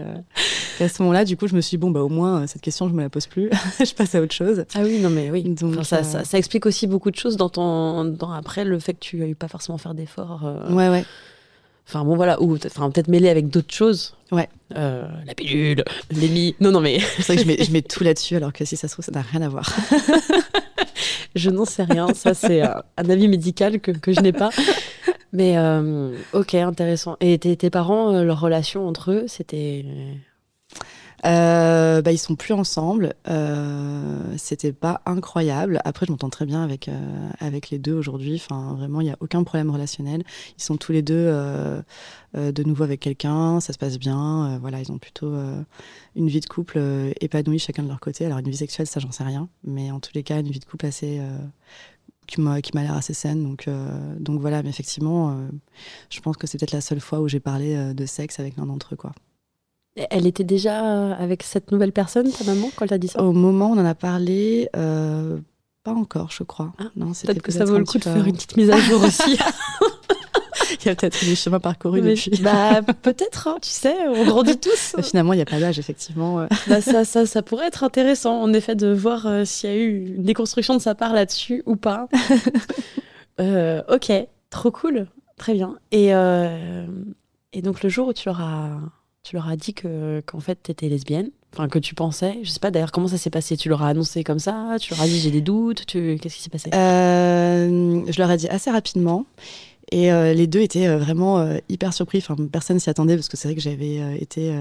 qu'à 0.78 0.88
ce 0.88 1.02
moment-là, 1.02 1.26
du 1.26 1.36
coup, 1.36 1.48
je 1.48 1.56
me 1.56 1.62
suis 1.62 1.78
dit, 1.78 1.82
bon, 1.82 1.90
bah 1.90 2.02
au 2.02 2.10
moins, 2.10 2.46
cette 2.46 2.62
question, 2.62 2.88
je 2.90 2.94
me 2.94 3.02
la 3.02 3.10
pose 3.10 3.26
plus. 3.26 3.50
je 3.80 3.94
passe 3.96 4.14
à 4.14 4.22
autre 4.22 4.36
chose. 4.36 4.66
Ah 4.76 4.82
oui, 4.84 5.00
non, 5.00 5.10
mais 5.10 5.32
oui. 5.32 5.44
Donc, 5.44 5.84
ça, 5.84 6.04
ça, 6.04 6.24
ça, 6.24 6.38
explique 6.38 6.68
aussi 6.68 6.86
beaucoup 6.86 7.10
de 7.10 7.16
choses 7.16 7.38
dans 7.38 7.50
ton. 7.50 8.06
Dans, 8.06 8.32
après, 8.32 8.66
le 8.66 8.78
fait 8.78 8.94
que 8.94 9.00
tu 9.00 9.24
aies 9.24 9.30
eu 9.30 9.36
pas 9.36 9.48
forcément 9.48 9.80
faire 9.80 9.96
d'efforts. 9.96 10.44
Ouais, 10.70 10.90
ouais. 10.90 11.06
Enfin 11.90 12.06
bon 12.06 12.16
voilà, 12.16 12.40
ou 12.40 12.56
enfin 12.56 12.92
peut-être 12.92 13.08
mêler 13.08 13.30
avec 13.30 13.50
d'autres 13.50 13.74
choses. 13.74 14.14
Ouais. 14.32 14.48
Euh, 14.76 15.08
la 15.26 15.34
pilule, 15.34 15.84
l'émi. 16.12 16.56
Non 16.60 16.70
non 16.70 16.82
mais. 16.82 17.00
C'est 17.18 17.34
vrai 17.34 17.38
que 17.38 17.42
je 17.42 17.48
mets, 17.48 17.64
je 17.64 17.72
mets, 17.72 17.82
tout 17.82 18.04
là-dessus 18.04 18.36
alors 18.36 18.54
que 18.54 18.64
si 18.64 18.78
ça 18.78 18.88
se 18.88 18.94
trouve 18.94 19.04
ça 19.04 19.12
n'a 19.12 19.24
rien 19.24 19.42
à 19.42 19.50
voir. 19.50 19.76
je 21.36 21.50
n'en 21.50 21.66
sais 21.66 21.82
rien. 21.82 22.14
Ça 22.14 22.36
c'est 22.36 22.62
euh, 22.62 22.76
un 22.98 23.10
avis 23.10 23.28
médical 23.28 23.80
que, 23.80 23.90
que 23.90 24.14
je 24.14 24.20
n'ai 24.20 24.34
pas. 24.34 24.52
Mais 25.34 25.58
euh, 25.58 26.16
ok 26.34 26.54
intéressant. 26.54 27.18
Et 27.22 27.40
tes, 27.40 27.58
tes 27.58 27.72
parents, 27.72 28.22
leur 28.22 28.40
relation 28.40 28.88
entre 28.88 29.10
eux, 29.12 29.24
c'était 29.26 29.84
euh, 31.26 32.02
bah, 32.02 32.12
ils 32.12 32.18
sont 32.18 32.36
plus 32.36 32.54
ensemble. 32.54 33.14
Euh, 33.28 34.36
C'était 34.38 34.74
pas 34.74 35.02
incroyable. 35.06 35.82
Après, 35.86 36.06
je 36.06 36.12
m'entends 36.12 36.30
très 36.30 36.46
bien 36.46 36.64
avec 36.64 36.88
euh, 36.88 37.30
avec 37.40 37.70
les 37.70 37.80
deux 37.80 37.94
aujourd'hui. 37.94 38.36
Enfin, 38.36 38.74
vraiment, 38.76 39.02
il 39.02 39.08
y 39.08 39.12
a 39.12 39.18
aucun 39.20 39.44
problème 39.44 39.70
relationnel. 39.70 40.24
Ils 40.58 40.64
sont 40.64 40.78
tous 40.78 40.92
les 40.92 41.02
deux 41.02 41.16
euh, 41.16 41.82
de 42.34 42.64
nouveau 42.64 42.84
avec 42.84 43.00
quelqu'un. 43.02 43.60
Ça 43.60 43.74
se 43.74 43.78
passe 43.78 44.00
bien. 44.00 44.58
voilà, 44.60 44.80
ils 44.80 44.92
ont 44.92 44.98
plutôt 44.98 45.34
une 46.16 46.28
vie 46.28 46.40
de 46.40 46.46
couple 46.46 46.80
épanouie 47.22 47.60
chacun 47.60 47.84
de 47.84 47.88
leur 47.88 48.00
côté. 48.00 48.26
Alors, 48.26 48.40
une 48.40 48.50
vie 48.50 48.58
sexuelle, 48.58 48.88
ça, 48.88 49.00
j'en 49.00 49.12
sais 49.12 49.24
rien. 49.24 49.50
Mais 49.64 49.92
en 49.92 50.00
tous 50.00 50.12
les 50.16 50.24
cas, 50.24 50.40
une 50.40 50.50
vie 50.50 50.60
de 50.60 50.66
couple 50.66 50.86
assez 50.86 51.22
qui 52.28 52.42
m'a 52.42 52.62
l'air 52.76 52.94
assez 52.94 53.14
saine. 53.14 53.44
Donc 53.44 53.68
donc 54.20 54.40
voilà. 54.40 54.64
Mais 54.64 54.70
effectivement, 54.70 55.38
je 56.10 56.20
pense 56.22 56.38
que 56.38 56.48
c'est 56.48 56.58
peut-être 56.58 56.72
la 56.74 56.82
seule 56.82 57.02
fois 57.02 57.20
où 57.22 57.28
j'ai 57.28 57.40
parlé 57.40 57.94
de 57.94 58.06
sexe 58.06 58.40
avec 58.40 58.56
l'un 58.58 58.66
d'entre 58.68 58.94
eux. 58.94 58.98
Elle 59.96 60.28
était 60.28 60.44
déjà 60.44 61.14
avec 61.16 61.44
cette 61.44 61.72
nouvelle 61.72 61.92
personne, 61.92 62.32
ta 62.32 62.44
maman, 62.46 62.70
quand 62.76 62.86
elle 62.86 62.90
t'a 62.90 62.98
dit 62.98 63.08
ça? 63.08 63.22
Au 63.22 63.32
moment 63.32 63.72
où 63.72 63.74
on 63.74 63.80
en 63.80 63.86
a 63.86 63.96
parlé, 63.96 64.70
euh, 64.76 65.38
pas 65.84 65.92
encore, 65.92 66.32
je 66.32 66.44
crois. 66.44 66.74
Ah, 66.78 66.86
non, 66.96 67.12
peut-être 67.12 67.42
que 67.42 67.52
ça 67.52 67.66
vaut 67.66 67.78
le 67.78 67.86
coup 67.86 67.98
de 67.98 68.04
faire 68.04 68.26
une 68.26 68.34
petite 68.34 68.56
mise 68.58 68.70
à 68.70 68.78
jour 68.78 69.04
aussi. 69.04 69.38
il 70.82 70.86
y 70.86 70.90
a 70.90 70.96
peut-être 70.96 71.24
du 71.24 71.36
chemin 71.36 71.60
parcouru 71.60 72.02
depuis. 72.02 72.32
Bah, 72.42 72.82
peut-être, 73.02 73.48
hein, 73.48 73.58
tu 73.62 73.70
sais, 73.70 73.96
on 74.08 74.26
grandit 74.26 74.58
tous. 74.60 74.96
Finalement, 75.02 75.34
il 75.34 75.38
n'y 75.38 75.42
a 75.42 75.46
pas 75.46 75.60
d'âge, 75.60 75.80
effectivement. 75.80 76.48
Bah, 76.68 76.82
ça, 76.82 77.06
ça, 77.06 77.26
ça, 77.26 77.42
pourrait 77.42 77.68
être 77.68 77.84
intéressant, 77.84 78.42
en 78.42 78.54
effet, 78.54 78.76
de 78.76 78.92
voir 78.92 79.26
euh, 79.26 79.46
s'il 79.46 79.70
y 79.70 79.74
a 79.74 79.76
eu 79.76 80.16
une 80.16 80.24
déconstruction 80.24 80.76
de 80.76 80.82
sa 80.82 80.96
part 80.96 81.14
là-dessus 81.14 81.64
ou 81.66 81.76
pas. 81.76 82.08
euh, 83.40 83.82
ok, 83.90 84.12
trop 84.50 84.72
cool, 84.72 85.08
très 85.38 85.54
bien. 85.54 85.78
Et, 85.92 86.14
euh, 86.14 86.86
et 87.54 87.62
donc, 87.62 87.84
le 87.84 87.90
jour 87.90 88.10
où 88.10 88.14
tu 88.14 88.30
auras 88.30 88.80
tu 89.24 89.36
leur 89.36 89.48
as 89.48 89.56
dit 89.56 89.74
que 89.74 90.22
qu'en 90.26 90.40
fait 90.40 90.60
tu 90.64 90.72
étais 90.72 90.90
lesbienne, 90.90 91.30
enfin 91.54 91.68
que 91.68 91.80
tu 91.80 91.96
pensais. 91.96 92.40
Je 92.44 92.50
sais 92.50 92.60
pas 92.60 92.72
d'ailleurs 92.72 92.92
comment 92.92 93.08
ça 93.08 93.18
s'est 93.18 93.30
passé. 93.30 93.58
Tu 93.58 93.70
leur 93.70 93.84
as 93.84 93.90
annoncé 93.90 94.24
comme 94.24 94.40
ça. 94.40 94.78
Tu 94.80 94.94
leur 94.94 95.02
as 95.02 95.08
dit 95.08 95.20
j'ai 95.20 95.32
des 95.32 95.42
doutes. 95.42 95.86
Tu... 95.86 96.18
Qu'est-ce 96.22 96.36
qui 96.38 96.44
s'est 96.44 96.50
passé? 96.50 96.70
Euh, 96.74 98.02
Je 98.08 98.20
leur 98.20 98.32
ai 98.32 98.38
dit 98.38 98.48
assez 98.48 98.72
rapidement. 98.72 99.26
Et 99.92 100.12
euh, 100.12 100.34
les 100.34 100.46
deux 100.46 100.60
étaient 100.60 100.86
euh, 100.88 101.00
vraiment 101.00 101.44
hyper 101.68 101.94
surpris. 101.94 102.20
Enfin, 102.20 102.36
personne 102.52 102.80
s'y 102.80 102.92
attendait 102.92 103.16
parce 103.16 103.28
que 103.28 103.38
c'est 103.38 103.48
vrai 103.48 103.56
que 103.56 103.62
j'avais 103.62 104.22
été 104.22 104.54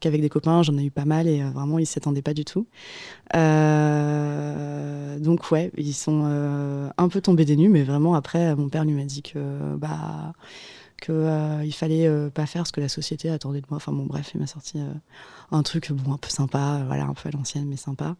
qu'avec 0.00 0.20
des 0.20 0.28
copains, 0.28 0.62
j'en 0.62 0.78
ai 0.78 0.84
eu 0.84 0.90
pas 0.90 1.04
mal 1.04 1.26
et 1.26 1.42
vraiment 1.42 1.78
ils 1.78 1.86
s'y 1.86 1.98
attendaient 1.98 2.22
pas 2.22 2.34
du 2.34 2.44
tout. 2.44 2.66
donc 5.18 5.50
ouais, 5.50 5.72
ils 5.76 5.92
sont 5.92 6.24
un 6.96 7.08
peu 7.08 7.20
tombés 7.20 7.44
des 7.44 7.56
nues, 7.56 7.68
mais 7.68 7.82
vraiment 7.82 8.14
après, 8.14 8.54
mon 8.54 8.68
père 8.68 8.84
lui 8.84 8.92
m'a 8.94 9.04
dit 9.04 9.22
que 9.22 9.38
bah 9.76 10.32
qu'il 11.00 11.14
euh, 11.14 11.70
fallait 11.70 12.06
euh, 12.06 12.30
pas 12.30 12.46
faire 12.46 12.66
ce 12.66 12.72
que 12.72 12.80
la 12.80 12.88
société 12.88 13.30
attendait 13.30 13.60
de 13.60 13.66
moi. 13.70 13.76
Enfin 13.76 13.92
bon, 13.92 14.06
bref, 14.06 14.30
il 14.34 14.40
m'a 14.40 14.46
sorti 14.46 14.78
euh, 14.78 14.92
un 15.52 15.62
truc 15.62 15.92
bon 15.92 16.12
un 16.14 16.16
peu 16.16 16.28
sympa, 16.30 16.82
voilà, 16.86 17.04
un 17.04 17.14
peu 17.14 17.28
à 17.28 17.32
l'ancienne 17.32 17.66
mais 17.68 17.76
sympa. 17.76 18.16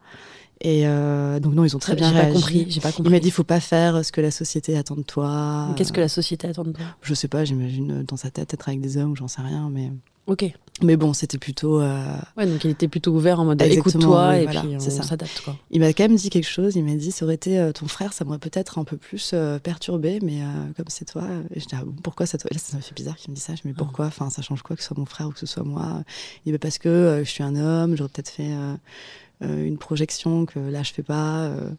Et 0.63 0.83
donc 1.41 1.55
non, 1.55 1.65
ils 1.65 1.75
ont 1.75 1.79
très 1.79 1.95
bien 1.97 2.11
réagi. 2.11 2.29
Pas 2.29 2.35
compris, 2.35 2.67
j'ai 2.69 2.81
pas 2.81 2.93
compris. 2.93 3.09
Il 3.11 3.13
m'a 3.13 3.21
dit 3.21 3.31
faut 3.31 3.45
pas 3.45 3.61
faire 3.61 4.05
ce 4.05 4.13
que 4.13 4.21
la 4.21 4.31
société 4.31 4.77
attend 4.77 4.97
de 4.97 5.03
toi. 5.03 5.69
Qu'est-ce 5.77 5.93
que 5.93 6.01
la 6.01 6.09
société 6.09 6.49
attend 6.49 6.65
de 6.65 6.73
toi? 6.73 6.85
Je 7.01 7.15
sais 7.15 7.29
pas, 7.29 7.45
j'imagine 7.47 8.03
dans 8.03 8.17
sa 8.19 8.31
tête 8.31 8.53
être 8.53 8.69
avec 8.69 8.81
des 8.83 8.99
hommes, 8.99 9.17
j'en 9.17 9.29
sais 9.29 9.41
rien, 9.43 9.71
mais. 9.71 9.91
Ok. 10.27 10.45
Mais 10.83 10.97
bon, 10.97 11.13
c'était 11.13 11.37
plutôt. 11.39 11.81
euh, 11.81 12.17
Ouais, 12.39 12.47
donc 12.47 12.63
il 12.65 12.71
était 12.71 12.89
plutôt 12.89 13.13
ouvert 13.13 13.41
en 13.41 13.45
mode 13.45 13.61
écoute-toi 13.61 14.29
oui, 14.31 14.37
et 14.37 14.45
voilà, 14.45 14.61
puis 14.63 14.77
on 14.77 14.81
s'adapte 14.81 15.43
quoi. 15.45 15.57
Il 15.71 15.81
m'a 15.81 15.93
quand 15.93 16.05
même 16.05 16.15
dit 16.17 16.31
quelque 16.31 16.49
chose. 16.49 16.75
Il 16.77 16.85
m'a 16.85 16.95
dit 16.95 17.11
ça 17.11 17.25
aurait 17.27 17.35
été 17.35 17.59
euh, 17.59 17.73
ton 17.73 17.87
frère, 17.87 18.13
ça 18.15 18.25
m'aurait 18.25 18.39
peut-être 18.39 18.79
un 18.79 18.85
peu 18.85 18.97
plus 18.97 19.33
euh, 19.35 19.59
perturbé, 19.59 20.21
mais 20.23 20.41
euh, 20.43 20.47
comme 20.77 20.87
c'est 20.89 21.05
toi. 21.05 21.25
Et 21.55 21.61
je 21.61 21.67
dis 21.67 21.75
ah 21.75 21.85
bon, 21.85 21.93
pourquoi 22.03 22.25
ça 22.27 22.39
toi 22.39 22.49
Et 22.51 22.55
là, 22.55 22.61
ça 22.63 22.77
m'a 22.77 22.83
fait 22.83 22.95
bizarre 22.95 23.17
qu'il 23.17 23.31
me 23.31 23.35
dise 23.35 23.45
ça. 23.45 23.55
Je 23.57 23.63
me 23.69 23.73
dis 23.73 23.77
pourquoi 23.79 24.07
Enfin, 24.07 24.31
ça 24.31 24.41
change 24.41 24.63
quoi 24.63 24.75
que 24.77 24.83
ce 24.83 24.89
soit 24.89 24.97
mon 24.99 25.05
frère 25.05 25.27
ou 25.29 25.33
que 25.33 25.39
ce 25.41 25.47
soit 25.47 25.65
moi? 25.65 26.03
Il 26.47 26.49
dit 26.49 26.53
bah, 26.53 26.59
parce 26.61 26.79
que 26.79 26.89
euh, 26.89 27.20
je 27.25 27.31
suis 27.31 27.43
un 27.43 27.57
homme, 27.57 27.97
j'aurais 27.97 28.11
peut-être 28.11 28.31
fait 28.31 28.53
euh, 28.53 28.75
euh, 29.43 29.65
une 29.67 29.79
projection 29.79 30.47
que 30.47 30.59
là 30.59 30.83
je 30.83 30.93
fais 30.93 31.03
pas. 31.03 31.41
euh, 31.45 31.71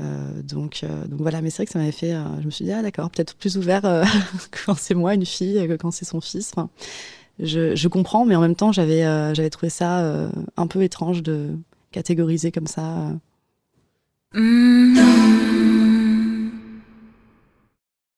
euh, 0.00 0.42
donc, 0.42 0.80
euh, 0.82 1.04
voilà, 1.10 1.42
mais 1.42 1.50
c'est 1.50 1.58
vrai 1.58 1.66
que 1.66 1.72
ça 1.72 1.78
m'avait 1.78 1.92
fait. 1.92 2.14
euh, 2.14 2.24
je 2.40 2.46
me 2.46 2.50
suis 2.50 2.64
dit, 2.64 2.72
ah 2.72 2.82
d'accord, 2.82 3.10
peut-être 3.10 3.34
plus 3.36 3.58
ouvert 3.58 3.84
euh, 3.84 4.04
quand 4.66 4.74
c'est 4.76 4.94
moi, 4.94 5.14
une 5.14 5.26
fille, 5.26 5.66
que 5.68 5.76
quand 5.76 5.90
c'est 5.90 6.04
son 6.06 6.20
fils. 6.20 6.52
Je, 7.38 7.88
comprends, 7.88 8.24
mais 8.24 8.36
en 8.36 8.40
même 8.40 8.54
temps, 8.56 8.72
j'avais 8.72 9.04
euh, 9.04 9.48
trouvé 9.50 9.70
ça 9.70 10.00
euh, 10.00 10.30
un 10.56 10.66
peu 10.66 10.82
étrange 10.82 11.22
de 11.22 11.50
catégoriser 11.92 12.52
comme 12.52 12.66
ça. 12.66 13.08
euh. 14.36 15.59